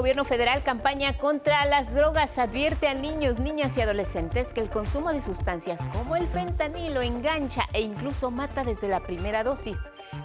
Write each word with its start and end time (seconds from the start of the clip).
Gobierno 0.00 0.24
federal 0.24 0.62
campaña 0.62 1.18
contra 1.18 1.66
las 1.66 1.92
drogas. 1.92 2.38
Advierte 2.38 2.88
a 2.88 2.94
niños, 2.94 3.38
niñas 3.38 3.76
y 3.76 3.82
adolescentes 3.82 4.54
que 4.54 4.62
el 4.62 4.70
consumo 4.70 5.12
de 5.12 5.20
sustancias 5.20 5.78
como 5.92 6.16
el 6.16 6.26
fentanilo 6.26 7.02
engancha 7.02 7.68
e 7.74 7.82
incluso 7.82 8.30
mata 8.30 8.64
desde 8.64 8.88
la 8.88 9.00
primera 9.00 9.44
dosis. 9.44 9.76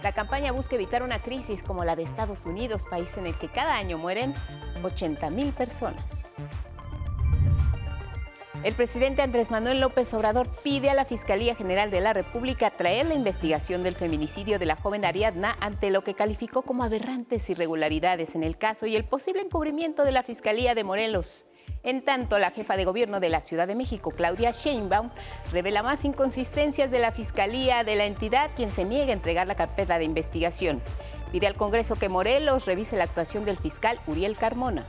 La 0.02 0.12
campaña 0.12 0.50
busca 0.50 0.76
evitar 0.76 1.02
una 1.02 1.18
crisis 1.18 1.62
como 1.62 1.84
la 1.84 1.94
de 1.94 2.04
Estados 2.04 2.46
Unidos, 2.46 2.86
país 2.88 3.14
en 3.18 3.26
el 3.26 3.34
que 3.34 3.48
cada 3.48 3.74
año 3.76 3.98
mueren 3.98 4.32
80 4.82 5.28
mil 5.28 5.52
personas. 5.52 6.45
El 8.66 8.74
presidente 8.74 9.22
Andrés 9.22 9.52
Manuel 9.52 9.78
López 9.78 10.12
Obrador 10.12 10.48
pide 10.64 10.90
a 10.90 10.94
la 10.94 11.04
Fiscalía 11.04 11.54
General 11.54 11.88
de 11.88 12.00
la 12.00 12.12
República 12.12 12.68
traer 12.68 13.06
la 13.06 13.14
investigación 13.14 13.84
del 13.84 13.94
feminicidio 13.94 14.58
de 14.58 14.66
la 14.66 14.74
joven 14.74 15.04
Ariadna 15.04 15.56
ante 15.60 15.92
lo 15.92 16.02
que 16.02 16.14
calificó 16.14 16.62
como 16.62 16.82
aberrantes 16.82 17.48
irregularidades 17.48 18.34
en 18.34 18.42
el 18.42 18.58
caso 18.58 18.86
y 18.86 18.96
el 18.96 19.04
posible 19.04 19.42
encubrimiento 19.42 20.02
de 20.02 20.10
la 20.10 20.24
Fiscalía 20.24 20.74
de 20.74 20.82
Morelos. 20.82 21.46
En 21.84 22.04
tanto, 22.04 22.40
la 22.40 22.50
jefa 22.50 22.76
de 22.76 22.84
gobierno 22.84 23.20
de 23.20 23.28
la 23.28 23.40
Ciudad 23.40 23.68
de 23.68 23.76
México, 23.76 24.10
Claudia 24.10 24.50
Sheinbaum, 24.50 25.10
revela 25.52 25.84
más 25.84 26.04
inconsistencias 26.04 26.90
de 26.90 26.98
la 26.98 27.12
Fiscalía 27.12 27.84
de 27.84 27.94
la 27.94 28.06
entidad, 28.06 28.50
quien 28.56 28.72
se 28.72 28.84
niega 28.84 29.10
a 29.10 29.12
entregar 29.12 29.46
la 29.46 29.54
carpeta 29.54 29.96
de 29.98 30.06
investigación. 30.06 30.82
Pide 31.30 31.46
al 31.46 31.54
Congreso 31.54 31.94
que 31.94 32.08
Morelos 32.08 32.66
revise 32.66 32.96
la 32.96 33.04
actuación 33.04 33.44
del 33.44 33.58
fiscal 33.58 34.00
Uriel 34.08 34.36
Carmona. 34.36 34.86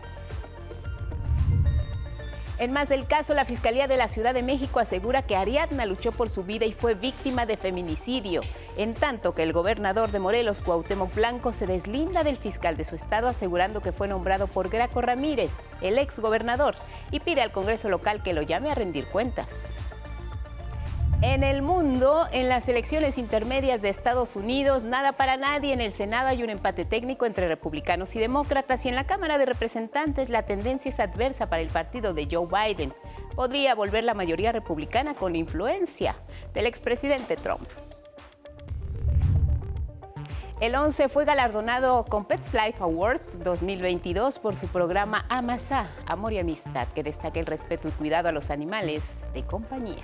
En 2.60 2.72
más 2.72 2.90
del 2.90 3.06
caso, 3.06 3.36
la 3.36 3.46
Fiscalía 3.46 3.88
de 3.88 3.98
la 3.98 4.08
Ciudad 4.08 4.34
de 4.34 4.42
México 4.42 4.80
asegura 4.80 5.22
que 5.22 5.36
Ariadna 5.36 5.86
luchó 5.86 6.12
por 6.12 6.28
su 6.28 6.44
vida 6.44 6.66
y 6.66 6.74
fue 6.74 6.96
víctima 6.96 7.46
de 7.46 7.56
feminicidio, 7.56 8.42
en 8.78 8.96
tanto 8.96 9.36
que 9.36 9.44
el 9.44 9.54
gobernador 9.54 10.10
de 10.10 10.18
Morelos, 10.18 10.64
Cuauhtémoc 10.64 11.14
Blanco, 11.14 11.54
se 11.54 11.68
deslinda 11.68 12.24
del 12.24 12.38
fiscal 12.38 12.76
de 12.76 12.84
su 12.84 12.96
estado 12.96 13.28
asegurando 13.28 13.82
que 13.82 13.92
fue 13.92 14.08
nombrado 14.08 14.48
por 14.48 14.70
Graco 14.70 15.02
Ramírez, 15.02 15.52
el 15.82 16.00
ex 16.00 16.18
gobernador, 16.18 16.74
y 17.12 17.20
pide 17.20 17.42
al 17.42 17.52
Congreso 17.52 17.90
local 17.90 18.24
que 18.24 18.34
lo 18.34 18.42
llame 18.42 18.72
a 18.72 18.76
rendir 18.76 19.06
cuentas. 19.06 19.76
En 21.24 21.44
el 21.44 21.64
mundo, 21.64 22.28
en 22.32 22.48
las 22.48 22.70
elecciones 22.70 23.18
intermedias 23.18 23.82
de 23.82 23.90
Estados 23.90 24.36
Unidos, 24.36 24.84
nada 24.84 25.14
para 25.14 25.36
nadie. 25.36 25.74
En 25.74 25.82
el 25.82 25.92
Senado 25.92 26.28
hay 26.28 26.44
un 26.44 26.52
empate 26.52 26.86
técnico 26.86 27.26
entre 27.26 27.48
republicanos 27.48 28.16
y 28.16 28.20
demócratas 28.20 28.86
y 28.86 28.90
en 28.90 28.96
la 28.96 29.08
Cámara 29.08 29.40
de 29.40 29.48
Representantes 29.48 30.30
la 30.30 30.44
tendencia 30.44 30.90
es 30.90 31.00
adversa 31.00 31.50
para 31.50 31.64
el 31.64 31.70
partido 31.70 32.14
de 32.14 32.28
Joe 32.32 32.46
Biden. 32.46 32.94
Podría 33.36 33.74
volver 33.74 34.04
la 34.04 34.14
mayoría 34.14 34.52
republicana 34.52 35.16
con 35.16 35.36
influencia 35.36 36.16
del 36.54 36.68
expresidente 36.68 37.36
Trump. 37.36 37.68
El 40.60 40.76
11 40.76 41.10
fue 41.10 41.26
galardonado 41.26 42.06
con 42.06 42.26
Pets 42.26 42.54
Life 42.54 42.78
Awards 42.80 43.44
2022 43.44 44.38
por 44.38 44.56
su 44.56 44.68
programa 44.68 45.26
Amasa, 45.30 45.90
Amor 46.06 46.34
y 46.34 46.40
Amistad, 46.40 46.88
que 46.90 47.02
destaca 47.02 47.40
el 47.40 47.48
respeto 47.48 47.88
y 47.88 47.92
cuidado 47.92 48.30
a 48.30 48.32
los 48.32 48.52
animales 48.52 49.20
de 49.34 49.44
compañía. 49.44 50.04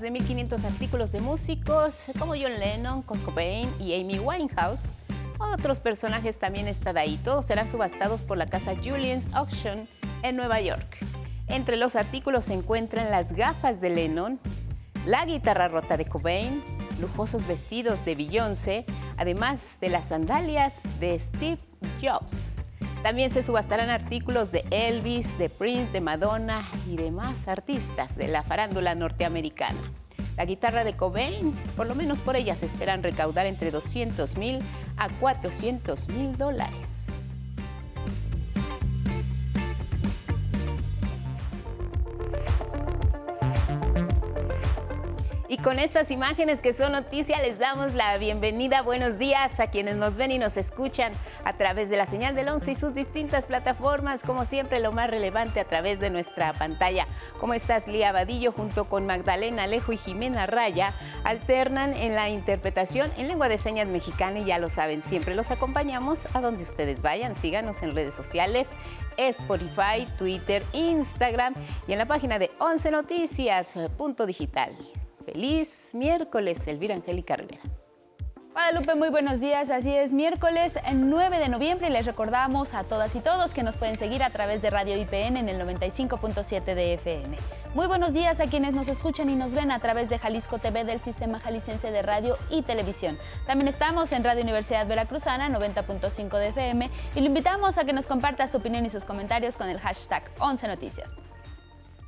más 0.00 0.12
de 0.12 0.12
1.500 0.12 0.64
artículos 0.64 1.12
de 1.12 1.20
músicos 1.20 1.94
como 2.18 2.32
John 2.32 2.58
Lennon, 2.58 3.02
Kurt 3.02 3.22
Cobain 3.24 3.68
y 3.78 3.94
Amy 4.00 4.18
Winehouse. 4.18 4.80
Otros 5.38 5.80
personajes 5.80 6.38
también 6.38 6.68
están 6.68 6.96
ahí. 6.96 7.18
Todos 7.24 7.46
serán 7.46 7.70
subastados 7.70 8.24
por 8.24 8.38
la 8.38 8.46
casa 8.46 8.74
Julian's 8.76 9.32
Auction 9.34 9.88
en 10.22 10.36
Nueva 10.36 10.60
York. 10.60 10.98
Entre 11.48 11.76
los 11.76 11.96
artículos 11.96 12.46
se 12.46 12.54
encuentran 12.54 13.10
las 13.10 13.32
gafas 13.32 13.80
de 13.80 13.90
Lennon, 13.90 14.38
la 15.06 15.26
guitarra 15.26 15.68
rota 15.68 15.96
de 15.96 16.06
Cobain, 16.06 16.62
lujosos 17.00 17.46
vestidos 17.46 18.04
de 18.04 18.14
Beyoncé, 18.14 18.84
además 19.16 19.78
de 19.80 19.90
las 19.90 20.08
sandalias 20.08 20.74
de 20.98 21.18
Steve 21.18 21.58
Jobs. 22.00 22.59
También 23.02 23.30
se 23.30 23.42
subastarán 23.42 23.88
artículos 23.88 24.52
de 24.52 24.62
Elvis, 24.70 25.38
de 25.38 25.48
Prince, 25.48 25.90
de 25.90 26.02
Madonna 26.02 26.68
y 26.86 26.96
demás 26.96 27.48
artistas 27.48 28.14
de 28.14 28.28
la 28.28 28.42
farándula 28.42 28.94
norteamericana. 28.94 29.78
La 30.36 30.44
guitarra 30.44 30.84
de 30.84 30.94
Cobain, 30.94 31.52
por 31.76 31.86
lo 31.86 31.94
menos 31.94 32.18
por 32.18 32.36
ella 32.36 32.54
se 32.56 32.66
esperan 32.66 33.02
recaudar 33.02 33.46
entre 33.46 33.70
200 33.70 34.36
mil 34.36 34.60
a 34.98 35.08
400 35.08 36.08
mil 36.10 36.36
dólares. 36.36 36.99
Y 45.50 45.56
con 45.56 45.80
estas 45.80 46.12
imágenes 46.12 46.60
que 46.60 46.72
son 46.72 46.92
noticia, 46.92 47.40
les 47.40 47.58
damos 47.58 47.94
la 47.94 48.16
bienvenida. 48.18 48.82
Buenos 48.82 49.18
días 49.18 49.58
a 49.58 49.66
quienes 49.66 49.96
nos 49.96 50.14
ven 50.14 50.30
y 50.30 50.38
nos 50.38 50.56
escuchan 50.56 51.10
a 51.44 51.54
través 51.54 51.90
de 51.90 51.96
la 51.96 52.06
señal 52.06 52.36
del 52.36 52.50
11 52.50 52.70
y 52.70 52.74
sus 52.76 52.94
distintas 52.94 53.46
plataformas. 53.46 54.22
Como 54.22 54.44
siempre, 54.44 54.78
lo 54.78 54.92
más 54.92 55.10
relevante 55.10 55.58
a 55.58 55.64
través 55.64 55.98
de 55.98 56.08
nuestra 56.08 56.52
pantalla. 56.52 57.08
¿Cómo 57.40 57.52
estás, 57.54 57.88
Lía 57.88 58.12
Vadillo? 58.12 58.52
Junto 58.52 58.84
con 58.84 59.06
Magdalena 59.06 59.64
Alejo 59.64 59.92
y 59.92 59.96
Jimena 59.96 60.46
Raya, 60.46 60.92
alternan 61.24 61.94
en 61.94 62.14
la 62.14 62.28
interpretación 62.28 63.10
en 63.16 63.26
lengua 63.26 63.48
de 63.48 63.58
señas 63.58 63.88
mexicana 63.88 64.38
y 64.38 64.44
ya 64.44 64.60
lo 64.60 64.70
saben, 64.70 65.02
siempre 65.02 65.34
los 65.34 65.50
acompañamos 65.50 66.28
a 66.32 66.40
donde 66.40 66.62
ustedes 66.62 67.02
vayan. 67.02 67.34
Síganos 67.34 67.82
en 67.82 67.96
redes 67.96 68.14
sociales, 68.14 68.68
Spotify, 69.16 70.06
Twitter, 70.16 70.62
Instagram 70.72 71.54
y 71.88 71.92
en 71.92 71.98
la 71.98 72.06
página 72.06 72.38
de 72.38 72.52
11 72.60 72.92
Noticias, 72.92 73.74
punto 73.98 74.26
digital. 74.26 74.76
Feliz 75.24 75.90
miércoles, 75.92 76.66
Elvira 76.66 76.94
Angélica 76.94 77.36
Rivera. 77.36 77.62
Guadalupe, 78.52 78.96
muy 78.96 79.10
buenos 79.10 79.38
días. 79.38 79.70
Así 79.70 79.94
es, 79.94 80.12
miércoles 80.12 80.76
9 80.92 81.38
de 81.38 81.48
noviembre 81.48 81.88
les 81.88 82.04
recordamos 82.04 82.74
a 82.74 82.82
todas 82.82 83.14
y 83.14 83.20
todos 83.20 83.54
que 83.54 83.62
nos 83.62 83.76
pueden 83.76 83.96
seguir 83.96 84.24
a 84.24 84.30
través 84.30 84.60
de 84.60 84.70
Radio 84.70 84.96
IPN 84.96 85.36
en 85.36 85.48
el 85.48 85.60
95.7 85.60 86.74
de 86.74 86.94
FM. 86.94 87.36
Muy 87.74 87.86
buenos 87.86 88.12
días 88.12 88.40
a 88.40 88.46
quienes 88.46 88.74
nos 88.74 88.88
escuchan 88.88 89.30
y 89.30 89.36
nos 89.36 89.54
ven 89.54 89.70
a 89.70 89.78
través 89.78 90.08
de 90.08 90.18
Jalisco 90.18 90.58
TV 90.58 90.82
del 90.84 91.00
Sistema 91.00 91.38
Jalisciense 91.38 91.92
de 91.92 92.02
Radio 92.02 92.36
y 92.50 92.62
Televisión. 92.62 93.16
También 93.46 93.68
estamos 93.68 94.10
en 94.10 94.24
Radio 94.24 94.42
Universidad 94.42 94.86
Veracruzana 94.88 95.48
90.5 95.48 96.36
de 96.36 96.48
FM 96.48 96.90
y 97.14 97.20
lo 97.20 97.26
invitamos 97.26 97.78
a 97.78 97.84
que 97.84 97.92
nos 97.92 98.08
comparta 98.08 98.48
su 98.48 98.56
opinión 98.56 98.84
y 98.84 98.88
sus 98.88 99.04
comentarios 99.04 99.56
con 99.56 99.68
el 99.68 99.78
hashtag 99.78 100.28
11 100.40 100.66
Noticias. 100.66 101.29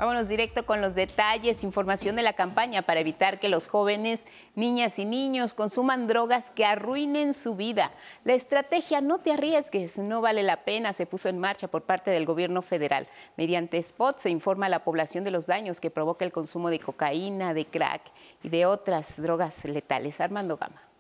Vámonos 0.03 0.27
directo 0.27 0.67
con 0.67 0.81
los 0.81 0.97
detalles, 0.97 1.63
información 1.63 2.17
de 2.17 2.23
la 2.23 2.33
campaña 2.33 2.83
para 2.83 2.99
evitar 2.99 3.39
que 3.39 3.49
los 3.49 3.69
jóvenes, 3.69 4.27
niñas 4.57 4.99
y 4.99 5.05
niños 5.05 5.55
consuman 5.55 6.09
drogas 6.09 6.51
que 6.51 6.65
arruinen 6.65 7.33
su 7.35 7.55
vida. 7.55 7.93
La 8.25 8.33
estrategia 8.33 9.01
No 9.01 9.19
te 9.19 9.31
arriesgues, 9.31 9.99
no 9.99 10.21
vale 10.21 10.43
la 10.43 10.65
pena 10.65 10.93
se 10.93 11.07
puso 11.07 11.29
en 11.29 11.39
marcha 11.39 11.69
por 11.69 11.85
parte 11.85 12.11
del 12.11 12.27
gobierno 12.27 12.63
federal. 12.63 13.07
Mediante 13.37 13.81
spots 13.81 14.23
se 14.23 14.31
informa 14.31 14.67
a 14.67 14.71
la 14.71 14.83
población 14.83 15.23
de 15.23 15.31
los 15.31 15.47
daños 15.47 15.79
que 15.79 15.89
provoca 15.89 16.25
el 16.25 16.33
consumo 16.33 16.69
de 16.69 16.81
cocaína, 16.81 17.55
de 17.55 17.67
crack 17.67 18.03
y 18.43 18.49
de 18.49 18.67
otras 18.67 19.23
drogas 19.23 19.65
letales. 19.65 20.21
Armando 20.21 20.57
Gama. 20.57 20.92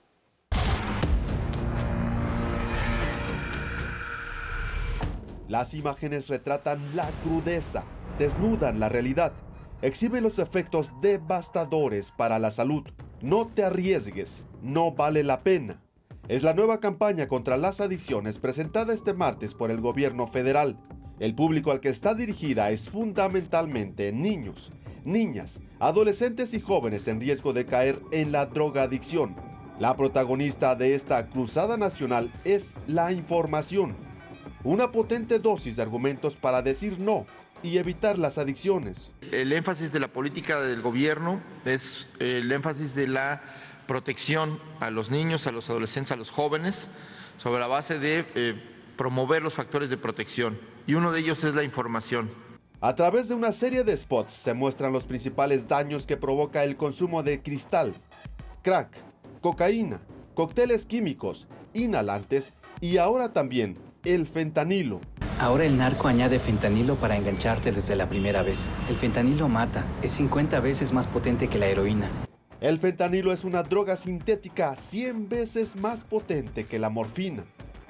Las 5.48 5.74
imágenes 5.74 6.28
retratan 6.28 6.78
la 6.94 7.10
crudeza 7.22 7.84
desnudan 8.18 8.78
la 8.80 8.88
realidad, 8.88 9.32
exhiben 9.80 10.22
los 10.22 10.38
efectos 10.38 10.92
devastadores 11.00 12.12
para 12.12 12.38
la 12.38 12.50
salud. 12.50 12.84
No 13.22 13.48
te 13.48 13.64
arriesgues, 13.64 14.44
no 14.62 14.92
vale 14.92 15.24
la 15.24 15.42
pena. 15.42 15.82
Es 16.28 16.42
la 16.42 16.54
nueva 16.54 16.80
campaña 16.80 17.28
contra 17.28 17.56
las 17.56 17.80
adicciones 17.80 18.38
presentada 18.38 18.94
este 18.94 19.12
martes 19.12 19.54
por 19.54 19.70
el 19.70 19.80
gobierno 19.80 20.26
federal. 20.26 20.78
El 21.18 21.34
público 21.34 21.70
al 21.70 21.80
que 21.80 21.88
está 21.88 22.14
dirigida 22.14 22.70
es 22.70 22.88
fundamentalmente 22.88 24.12
niños, 24.12 24.72
niñas, 25.04 25.60
adolescentes 25.78 26.54
y 26.54 26.60
jóvenes 26.60 27.08
en 27.08 27.20
riesgo 27.20 27.52
de 27.52 27.66
caer 27.66 28.00
en 28.12 28.32
la 28.32 28.46
drogadicción. 28.46 29.34
La 29.78 29.96
protagonista 29.96 30.76
de 30.76 30.94
esta 30.94 31.28
cruzada 31.28 31.76
nacional 31.76 32.30
es 32.44 32.74
la 32.86 33.10
información. 33.10 33.96
Una 34.64 34.92
potente 34.92 35.40
dosis 35.40 35.74
de 35.74 35.82
argumentos 35.82 36.36
para 36.36 36.62
decir 36.62 37.00
no 37.00 37.26
y 37.64 37.78
evitar 37.78 38.16
las 38.16 38.38
adicciones. 38.38 39.10
El 39.32 39.52
énfasis 39.52 39.92
de 39.92 39.98
la 39.98 40.06
política 40.08 40.60
del 40.60 40.80
gobierno 40.80 41.40
es 41.64 42.06
el 42.20 42.52
énfasis 42.52 42.94
de 42.94 43.08
la 43.08 43.42
protección 43.88 44.60
a 44.78 44.90
los 44.90 45.10
niños, 45.10 45.48
a 45.48 45.52
los 45.52 45.68
adolescentes, 45.68 46.12
a 46.12 46.16
los 46.16 46.30
jóvenes, 46.30 46.86
sobre 47.38 47.58
la 47.58 47.66
base 47.66 47.98
de 47.98 48.24
eh, 48.36 48.54
promover 48.96 49.42
los 49.42 49.54
factores 49.54 49.90
de 49.90 49.96
protección. 49.96 50.60
Y 50.86 50.94
uno 50.94 51.10
de 51.10 51.18
ellos 51.18 51.42
es 51.42 51.54
la 51.54 51.64
información. 51.64 52.30
A 52.80 52.94
través 52.94 53.28
de 53.28 53.34
una 53.34 53.50
serie 53.50 53.82
de 53.82 53.96
spots 53.96 54.32
se 54.32 54.54
muestran 54.54 54.92
los 54.92 55.06
principales 55.06 55.66
daños 55.66 56.06
que 56.06 56.16
provoca 56.16 56.62
el 56.62 56.76
consumo 56.76 57.24
de 57.24 57.42
cristal, 57.42 57.94
crack, 58.62 58.92
cocaína, 59.40 60.00
cócteles 60.34 60.86
químicos, 60.86 61.48
inhalantes 61.74 62.52
y 62.80 62.98
ahora 62.98 63.32
también 63.32 63.76
el 64.04 64.26
fentanilo. 64.26 65.00
Ahora 65.38 65.64
el 65.64 65.76
narco 65.76 66.08
añade 66.08 66.40
fentanilo 66.40 66.96
para 66.96 67.16
engancharte 67.16 67.70
desde 67.70 67.94
la 67.94 68.08
primera 68.08 68.42
vez. 68.42 68.70
El 68.88 68.96
fentanilo 68.96 69.48
mata, 69.48 69.84
es 70.02 70.10
50 70.12 70.60
veces 70.60 70.92
más 70.92 71.06
potente 71.06 71.48
que 71.48 71.58
la 71.58 71.68
heroína. 71.68 72.10
El 72.60 72.78
fentanilo 72.78 73.32
es 73.32 73.44
una 73.44 73.62
droga 73.62 73.96
sintética 73.96 74.74
100 74.74 75.28
veces 75.28 75.76
más 75.76 76.04
potente 76.04 76.66
que 76.66 76.78
la 76.78 76.90
morfina. 76.90 77.44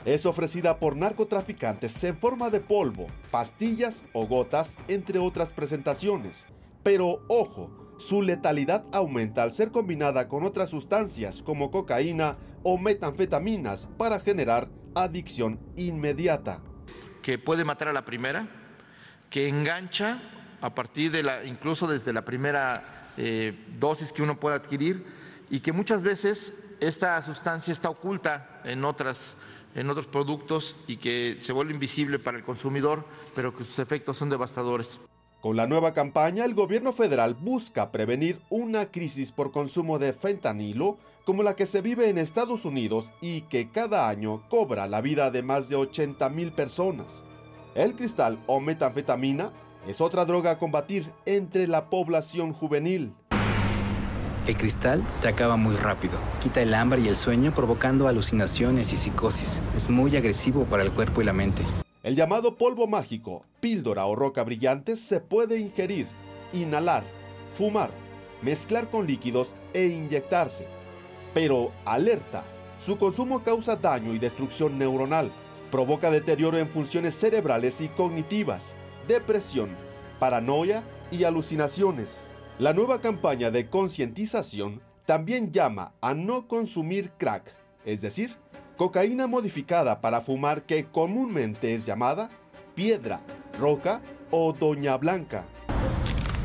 Es 0.05 0.27
ofrecida 0.27 0.79
por 0.79 0.97
narcotraficantes 0.97 2.03
en 2.05 2.17
forma 2.17 2.51
de 2.51 2.61
polvo, 2.61 3.07
pastillas 3.31 4.05
o 4.13 4.27
gotas, 4.27 4.77
entre 4.89 5.19
otras 5.19 5.53
presentaciones. 5.53 6.45
Pero 6.83 7.23
ojo, 7.29 7.71
su 7.99 8.21
letalidad 8.21 8.85
aumenta 8.93 9.43
al 9.43 9.53
ser 9.53 9.71
combinada 9.71 10.29
con 10.29 10.45
otras 10.45 10.71
sustancias 10.71 11.43
como 11.43 11.71
cocaína 11.71 12.37
o 12.63 12.79
metanfetaminas 12.79 13.89
para 13.97 14.19
generar 14.19 14.69
adicción 14.95 15.59
inmediata. 15.77 16.61
Que 17.23 17.39
puede 17.39 17.65
matar 17.65 17.89
a 17.89 17.93
la 17.93 18.05
primera, 18.05 18.49
que 19.31 19.49
engancha 19.49 20.23
a 20.61 20.75
partir 20.75 21.11
de 21.11 21.23
la, 21.23 21.45
incluso 21.45 21.87
desde 21.87 22.13
la 22.13 22.25
primera 22.25 22.79
eh, 23.17 23.57
dosis 23.79 24.13
que 24.13 24.23
uno 24.23 24.39
puede 24.41 24.57
adquirir 24.57 25.05
y 25.51 25.61
que 25.61 25.73
muchas 25.73 26.03
veces 26.03 26.55
esta 26.81 27.21
sustancia 27.23 27.73
está 27.73 27.91
oculta 27.91 28.61
en 28.65 28.85
otras 28.85 29.35
en 29.75 29.89
otros 29.89 30.07
productos 30.07 30.77
y 30.87 30.99
que 30.99 31.37
se 31.39 31.53
vuelve 31.53 31.73
invisible 31.73 32.19
para 32.19 32.37
el 32.37 32.45
consumidor, 32.45 33.07
pero 33.35 33.55
que 33.55 33.65
sus 33.65 33.79
efectos 33.79 34.17
son 34.17 34.29
devastadores. 34.29 35.01
Con 35.41 35.57
la 35.57 35.67
nueva 35.67 35.93
campaña, 35.93 36.45
el 36.45 36.55
gobierno 36.55 36.93
federal 36.93 37.35
busca 37.35 37.91
prevenir 37.91 38.39
una 38.49 38.87
crisis 38.87 39.33
por 39.33 39.51
consumo 39.51 39.99
de 39.99 40.13
fentanilo 40.13 40.99
como 41.25 41.43
la 41.43 41.55
que 41.55 41.67
se 41.67 41.81
vive 41.81 42.09
en 42.09 42.19
Estados 42.19 42.65
Unidos 42.65 43.13
y 43.21 43.43
que 43.43 43.69
cada 43.71 44.09
año 44.09 44.43
cobra 44.49 44.87
la 44.87 45.01
vida 45.01 45.31
de 45.31 45.43
más 45.43 45.69
de 45.69 45.77
80 45.77 46.29
mil 46.31 46.53
personas. 46.53 47.23
El 47.75 47.95
cristal 47.95 48.39
o 48.47 48.61
metanfetamina 48.61 49.53
es 49.87 50.01
otra 50.01 50.25
droga 50.25 50.53
a 50.53 50.59
combatir 50.59 51.11
entre 51.25 51.67
la 51.67 51.89
población 51.89 52.53
juvenil. 52.53 53.15
El 54.47 54.57
cristal 54.57 55.03
te 55.21 55.29
acaba 55.29 55.57
muy 55.57 55.77
rápido, 55.77 56.19
quita 56.43 56.61
el 56.61 56.75
hambre 56.75 57.01
y 57.01 57.09
el 57.09 57.15
sueño 57.15 57.55
provocando 57.55 58.09
alucinaciones 58.09 58.93
y 58.93 58.97
psicosis. 58.97 59.61
Es 59.77 59.89
muy 59.89 60.17
agresivo 60.17 60.65
para 60.65 60.83
el 60.83 60.93
cuerpo 60.93 61.23
y 61.23 61.25
la 61.25 61.33
mente. 61.33 61.63
El 62.03 62.17
llamado 62.17 62.57
polvo 62.57 62.89
mágico, 62.89 63.45
píldora 63.61 64.05
o 64.07 64.17
roca 64.17 64.43
brillante 64.43 64.97
se 64.97 65.21
puede 65.21 65.61
ingerir, 65.61 66.09
inhalar, 66.53 67.05
fumar, 67.55 67.91
mezclar 68.43 68.91
con 68.91 69.07
líquidos 69.07 69.55
e 69.73 69.87
inyectarse. 69.87 70.67
Pero 71.35 71.73
alerta, 71.85 72.45
su 72.79 72.99
consumo 72.99 73.43
causa 73.43 73.77
daño 73.77 74.13
y 74.13 74.19
destrucción 74.19 74.79
neuronal, 74.79 75.31
provoca 75.71 76.11
deterioro 76.11 76.59
en 76.59 76.69
funciones 76.69 77.15
cerebrales 77.15 77.81
y 77.81 77.89
cognitivas, 77.89 78.75
depresión, 79.09 79.71
paranoia 80.19 80.83
y 81.11 81.25
alucinaciones. 81.25 82.21
La 82.59 82.73
nueva 82.75 83.01
campaña 83.01 83.51
de 83.51 83.69
concientización 83.69 84.83
también 85.07 85.53
llama 85.53 85.95
a 86.01 86.15
no 86.15 86.47
consumir 86.47 87.11
crack, 87.19 87.55
es 87.85 88.03
decir, 88.03 88.37
cocaína 88.77 89.27
modificada 89.27 90.01
para 90.01 90.21
fumar 90.21 90.63
que 90.63 90.85
comúnmente 90.87 91.75
es 91.75 91.87
llamada 91.87 92.31
piedra, 92.75 93.21
roca 93.59 94.01
o 94.31 94.53
doña 94.53 94.97
blanca. 94.97 95.45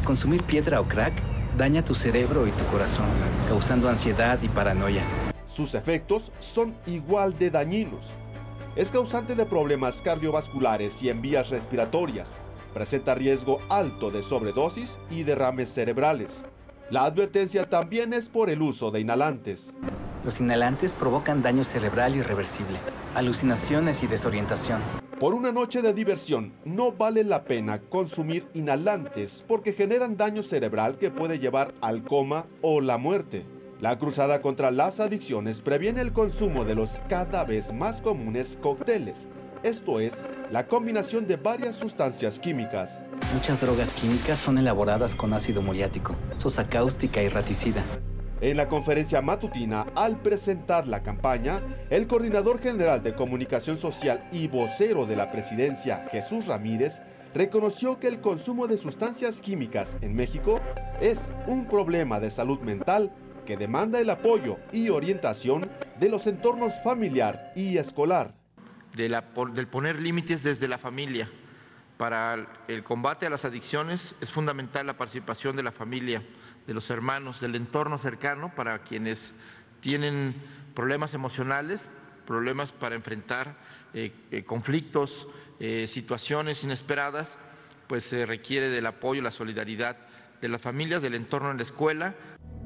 Consumir 0.06 0.44
piedra 0.44 0.80
o 0.80 0.88
crack 0.88 1.14
daña 1.58 1.84
tu 1.84 1.96
cerebro 1.96 2.48
y 2.48 2.52
tu 2.52 2.64
corazón, 2.66 3.08
causando 3.48 3.90
ansiedad 3.90 4.40
y 4.44 4.48
paranoia. 4.48 5.02
Sus 5.48 5.74
efectos 5.74 6.32
son 6.40 6.76
igual 6.86 7.38
de 7.40 7.50
dañinos. 7.50 8.12
Es 8.76 8.92
causante 8.92 9.34
de 9.34 9.46
problemas 9.46 10.02
cardiovasculares 10.04 11.02
y 11.02 11.10
en 11.10 11.22
vías 11.22 11.50
respiratorias, 11.50 12.38
presenta 12.76 13.16
riesgo 13.16 13.60
alto 13.70 14.12
de 14.12 14.22
sobredosis 14.22 15.00
y 15.10 15.24
derrames 15.24 15.74
cerebrales. 15.74 16.44
La 16.92 17.06
advertencia 17.06 17.68
también 17.68 18.14
es 18.14 18.30
por 18.30 18.52
el 18.52 18.62
uso 18.62 18.92
de 18.92 19.00
inhalantes. 19.00 19.74
Los 20.24 20.40
inhalantes 20.40 20.94
provocan 20.94 21.42
daño 21.42 21.64
cerebral 21.64 22.16
irreversible, 22.16 22.78
alucinaciones 23.16 24.04
y 24.04 24.08
desorientación. 24.08 25.07
Por 25.20 25.34
una 25.34 25.52
noche 25.52 25.82
de 25.82 25.96
diversión, 25.96 26.54
no 26.64 26.92
vale 26.92 27.24
la 27.24 27.44
pena 27.44 27.80
consumir 27.80 28.48
inhalantes 28.54 29.44
porque 29.48 29.74
generan 29.74 30.16
daño 30.16 30.44
cerebral 30.44 31.00
que 31.00 31.10
puede 31.10 31.40
llevar 31.40 31.74
al 31.82 32.04
coma 32.04 32.46
o 32.62 32.82
la 32.82 33.00
muerte. 33.00 33.44
La 33.82 33.98
cruzada 33.98 34.44
contra 34.44 34.70
las 34.70 35.00
adicciones 35.00 35.60
previene 35.62 36.02
el 36.02 36.14
consumo 36.14 36.66
de 36.66 36.76
los 36.76 37.02
cada 37.10 37.44
vez 37.46 37.74
más 37.74 38.00
comunes 38.00 38.60
cócteles, 38.62 39.28
esto 39.64 40.00
es, 40.00 40.24
la 40.52 40.68
combinación 40.68 41.26
de 41.26 41.36
varias 41.36 41.78
sustancias 41.78 42.40
químicas. 42.40 43.02
Muchas 43.34 43.60
drogas 43.60 43.94
químicas 43.94 44.38
son 44.38 44.60
elaboradas 44.60 45.16
con 45.16 45.34
ácido 45.34 45.64
muriático, 45.64 46.16
sosa 46.36 46.70
cáustica 46.70 47.24
y 47.24 47.30
raticida. 47.30 47.84
En 48.40 48.56
la 48.56 48.68
conferencia 48.68 49.20
matutina, 49.24 49.88
al 49.96 50.22
presentar 50.22 50.86
la 50.86 51.02
campaña, 51.02 51.60
el 51.90 52.06
coordinador 52.06 52.60
general 52.60 53.02
de 53.02 53.16
comunicación 53.16 53.80
social 53.80 54.30
y 54.32 54.48
vocero 54.48 55.08
de 55.08 55.16
la 55.16 55.32
presidencia, 55.32 56.06
Jesús 56.12 56.46
Ramírez, 56.46 57.02
reconoció 57.34 58.00
que 58.00 58.08
el 58.08 58.22
consumo 58.22 58.68
de 58.68 58.78
sustancias 58.78 59.42
químicas 59.42 59.98
en 60.02 60.16
México 60.16 60.62
es 61.02 61.34
un 61.48 61.66
problema 61.68 62.20
de 62.20 62.30
salud 62.30 62.60
mental 62.60 63.12
que 63.48 63.58
demanda 63.58 64.00
el 64.00 64.10
apoyo 64.12 64.58
y 64.72 64.90
orientación 64.90 65.68
de 66.00 66.10
los 66.10 66.28
entornos 66.28 66.80
familiar 66.84 67.52
y 67.56 67.78
escolar 67.80 68.36
del 68.94 69.68
poner 69.68 70.00
límites 70.00 70.44
desde 70.44 70.68
la 70.68 70.78
familia. 70.78 71.28
Para 71.98 72.48
el 72.68 72.84
combate 72.84 73.26
a 73.26 73.32
las 73.32 73.46
adicciones 73.46 74.14
es 74.22 74.32
fundamental 74.32 74.86
la 74.86 74.98
participación 74.98 75.56
de 75.56 75.64
la 75.64 75.72
familia, 75.72 76.22
de 76.68 76.74
los 76.74 76.90
hermanos, 76.90 77.40
del 77.40 77.56
entorno 77.56 77.98
cercano 77.98 78.54
para 78.54 78.80
quienes 78.80 79.34
tienen 79.80 80.36
problemas 80.76 81.14
emocionales, 81.14 81.88
problemas 82.26 82.74
para 82.74 82.96
enfrentar 82.96 83.56
eh, 83.94 84.12
eh, 84.32 84.44
conflictos, 84.44 85.28
eh, 85.60 85.88
situaciones 85.88 86.64
inesperadas, 86.64 87.38
pues 87.88 88.04
se 88.04 88.26
requiere 88.26 88.70
del 88.70 88.86
apoyo, 88.86 89.22
la 89.22 89.32
solidaridad 89.32 89.96
de 90.42 90.50
las 90.50 90.62
familias, 90.62 91.02
del 91.02 91.16
entorno 91.16 91.50
en 91.50 91.58
la 91.58 91.64
escuela. 91.64 92.16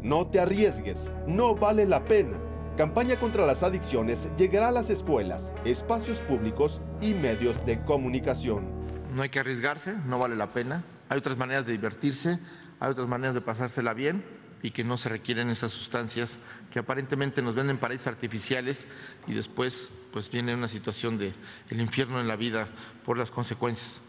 No 0.02 0.28
te 0.28 0.40
arriesgues, 0.40 1.10
no 1.28 1.56
vale 1.56 1.86
la 1.86 2.04
pena. 2.04 2.38
Campaña 2.76 3.18
contra 3.18 3.46
las 3.46 3.62
adicciones 3.62 4.30
llegará 4.36 4.70
a 4.70 4.72
las 4.72 4.90
escuelas, 4.90 5.52
espacios 5.64 6.22
públicos 6.22 6.82
y 7.02 7.14
medios 7.14 7.64
de 7.66 7.84
comunicación. 7.84 8.82
No 9.14 9.22
hay 9.22 9.30
que 9.30 9.40
arriesgarse, 9.40 9.96
no 10.06 10.18
vale 10.18 10.36
la 10.36 10.48
pena. 10.48 10.82
Hay 11.10 11.20
otras 11.20 11.38
maneras 11.38 11.66
de 11.66 11.74
divertirse, 11.74 12.40
hay 12.82 12.92
otras 12.92 13.08
maneras 13.08 13.34
de 13.36 13.42
pasársela 13.42 13.94
bien 13.94 14.26
y 14.64 14.72
que 14.72 14.84
no 14.84 14.98
se 14.98 15.08
requieren 15.08 15.52
esas 15.52 15.72
sustancias 15.72 16.38
que 16.72 16.80
aparentemente 16.80 17.44
nos 17.44 17.54
venden 17.54 17.78
paraísos 17.78 18.08
artificiales 18.08 18.88
y 19.28 19.34
después 19.34 19.92
pues 20.12 20.32
viene 20.32 20.56
una 20.56 20.68
situación 20.68 21.20
de 21.20 21.32
el 21.70 21.80
infierno 21.80 22.20
en 22.20 22.28
la 22.28 22.36
vida 22.36 22.68
por 23.06 23.20
las 23.20 23.30
consecuencias. 23.30 24.02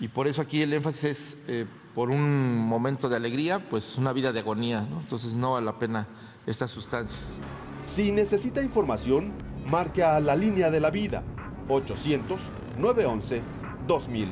Y 0.00 0.08
por 0.08 0.26
eso 0.26 0.40
aquí 0.40 0.62
el 0.62 0.72
énfasis 0.72 1.04
es 1.04 1.36
eh, 1.48 1.66
por 1.94 2.08
un 2.08 2.56
momento 2.56 3.10
de 3.10 3.16
alegría, 3.16 3.58
pues 3.58 3.98
una 3.98 4.14
vida 4.14 4.32
de 4.32 4.40
agonía, 4.40 4.78
entonces 4.80 5.34
no 5.34 5.52
vale 5.52 5.66
la 5.66 5.78
pena 5.78 6.06
estas 6.46 6.70
sustancias. 6.70 7.36
Si 7.84 8.10
necesita 8.10 8.62
información, 8.62 9.34
marque 9.66 10.02
a 10.02 10.18
la 10.18 10.34
línea 10.34 10.70
de 10.70 10.80
la 10.80 10.90
vida 10.90 11.22
800-911-2000. 11.68 14.28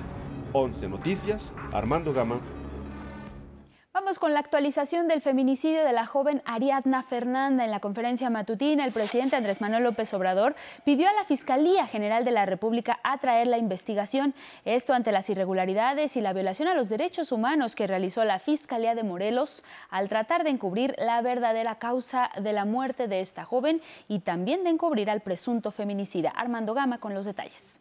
11 0.51 0.89
Noticias, 0.89 1.53
Armando 1.73 2.15
Gama, 2.15 2.41
Vamos 4.01 4.21
con 4.21 4.33
la 4.33 4.39
actualización 4.39 5.09
del 5.09 5.21
feminicidio 5.21 5.85
de 5.85 5.93
la 5.93 6.07
joven 6.07 6.41
Ariadna 6.45 7.03
Fernanda. 7.03 7.65
En 7.65 7.73
la 7.73 7.81
conferencia 7.81 8.31
matutina, 8.31 8.85
el 8.85 8.93
presidente 8.93 9.35
Andrés 9.35 9.61
Manuel 9.61 9.83
López 9.83 10.15
Obrador 10.15 10.55
pidió 10.85 11.09
a 11.09 11.13
la 11.15 11.25
Fiscalía 11.25 11.85
General 11.85 12.25
de 12.25 12.31
la 12.31 12.47
República 12.47 13.01
atraer 13.03 13.49
la 13.49 13.59
investigación. 13.59 14.35
Esto 14.65 14.95
ante 14.95 15.11
las 15.11 15.29
irregularidades 15.31 16.17
y 16.17 16.21
la 16.21 16.33
violación 16.33 16.69
a 16.69 16.75
los 16.75 16.91
derechos 16.91 17.33
humanos 17.33 17.75
que 17.75 17.89
realizó 17.89 18.25
la 18.25 18.39
Fiscalía 18.39 18.95
de 18.95 19.03
Morelos 19.03 19.65
al 19.91 20.09
tratar 20.09 20.45
de 20.45 20.51
encubrir 20.51 20.95
la 20.99 21.21
verdadera 21.21 21.81
causa 21.81 22.31
de 22.41 22.53
la 22.53 22.65
muerte 22.65 23.09
de 23.09 23.19
esta 23.19 23.45
joven 23.45 23.83
y 24.07 24.21
también 24.21 24.63
de 24.63 24.71
encubrir 24.71 25.11
al 25.11 25.23
presunto 25.23 25.73
feminicida. 25.73 26.31
Armando 26.31 26.73
Gama 26.73 26.99
con 26.99 27.15
los 27.15 27.25
detalles. 27.25 27.81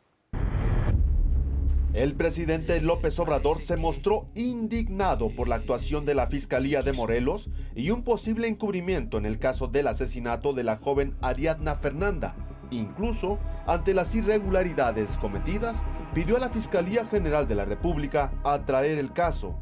El 1.98 2.14
presidente 2.14 2.80
López 2.80 3.18
Obrador 3.18 3.60
se 3.60 3.76
mostró 3.76 4.28
indignado 4.36 5.32
por 5.32 5.48
la 5.48 5.56
actuación 5.56 6.06
de 6.06 6.14
la 6.14 6.28
Fiscalía 6.28 6.84
de 6.84 6.94
Morelos 6.94 7.50
y 7.76 7.90
un 7.90 8.04
posible 8.04 8.48
encubrimiento 8.48 9.18
en 9.18 9.26
el 9.26 9.40
caso 9.40 9.68
del 9.68 9.88
asesinato 9.88 10.54
de 10.54 10.64
la 10.64 10.78
joven 10.78 11.18
Ariadna 11.24 11.74
Fernanda. 11.74 12.36
Incluso 12.70 13.40
ante 13.66 13.96
las 13.96 14.14
irregularidades 14.14 15.18
cometidas, 15.18 15.84
pidió 16.14 16.38
a 16.38 16.40
la 16.40 16.50
Fiscalía 16.50 17.04
General 17.08 17.48
de 17.48 17.56
la 17.56 17.66
República 17.66 18.32
atraer 18.44 19.00
el 19.00 19.12
caso. 19.12 19.58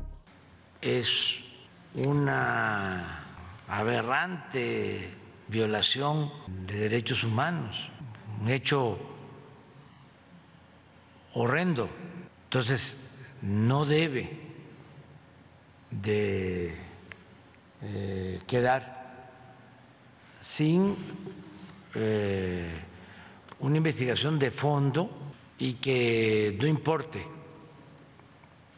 Es 0.81 1.39
una 1.93 3.23
aberrante 3.69 5.09
violación 5.47 6.31
de 6.67 6.79
derechos 6.79 7.23
humanos, 7.23 7.77
un 8.41 8.49
hecho 8.49 8.99
horrendo. 11.33 11.87
Entonces, 12.45 12.95
no 13.41 13.85
debe 13.85 14.29
de 15.91 16.73
eh, 17.81 18.41
quedar 18.47 19.29
sin 20.39 20.95
eh, 21.93 22.73
una 23.59 23.77
investigación 23.77 24.39
de 24.39 24.51
fondo 24.51 25.09
y 25.57 25.73
que 25.73 26.57
no 26.59 26.67
importe 26.67 27.25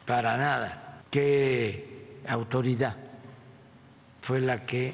para 0.06 0.38
nada 0.38 1.02
qué 1.10 2.22
autoridad 2.28 2.96
fue 4.22 4.42
la 4.42 4.66
que 4.66 4.94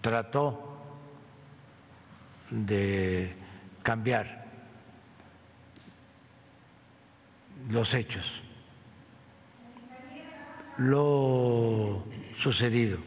trató 0.00 0.78
de 2.50 3.34
cambiar 3.82 4.45
los 7.68 7.94
hechos, 7.94 8.42
lo 10.78 12.04
sucedido. 12.36 12.98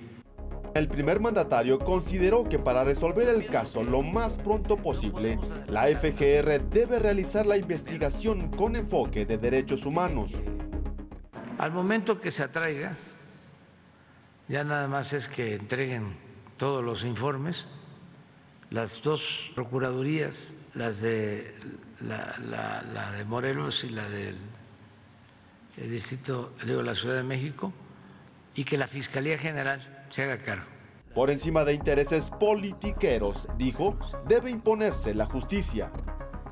El 0.76 0.88
primer 0.88 1.20
mandatario 1.20 1.80
consideró 1.80 2.44
que 2.48 2.60
para 2.60 2.84
resolver 2.84 3.28
el 3.30 3.48
caso 3.48 3.84
lo 3.84 4.04
más 4.04 4.38
pronto 4.38 4.78
posible, 4.78 5.40
la 5.68 5.88
FGR 5.88 6.62
debe 6.70 7.00
realizar 7.00 7.46
la 7.46 7.58
investigación 7.58 8.52
con 8.52 8.76
enfoque 8.76 9.26
de 9.26 9.38
derechos 9.38 9.86
humanos. 9.86 10.32
Al 11.58 11.72
momento 11.72 12.22
que 12.22 12.32
se 12.32 12.44
atraiga, 12.44 12.94
ya 14.48 14.64
nada 14.64 14.88
más 14.88 15.14
es 15.14 15.28
que 15.28 15.56
entreguen 15.56 16.16
todos 16.58 16.84
los 16.84 17.04
informes, 17.04 17.68
las 18.70 19.02
dos 19.02 19.52
procuradurías, 19.56 20.54
las 20.74 21.02
de 21.02 21.54
la, 22.02 23.12
de 23.16 23.26
Morelos 23.26 23.84
y 23.84 23.90
la 23.90 24.08
del 24.10 24.38
distrito, 25.78 26.54
de 26.66 26.84
la 26.84 26.96
Ciudad 26.96 27.16
de 27.16 27.24
México, 27.24 27.74
y 28.56 28.64
que 28.64 28.78
la 28.78 28.88
Fiscalía 28.88 29.38
General 29.38 30.06
se 30.10 30.24
haga 30.24 30.38
cargo. 30.38 30.66
Por 31.14 31.32
encima 31.32 31.66
de 31.66 31.74
intereses 31.74 32.30
politiqueros, 32.30 33.48
dijo, 33.58 33.98
debe 34.28 34.52
imponerse 34.52 35.14
la 35.14 35.26
justicia. 35.26 35.92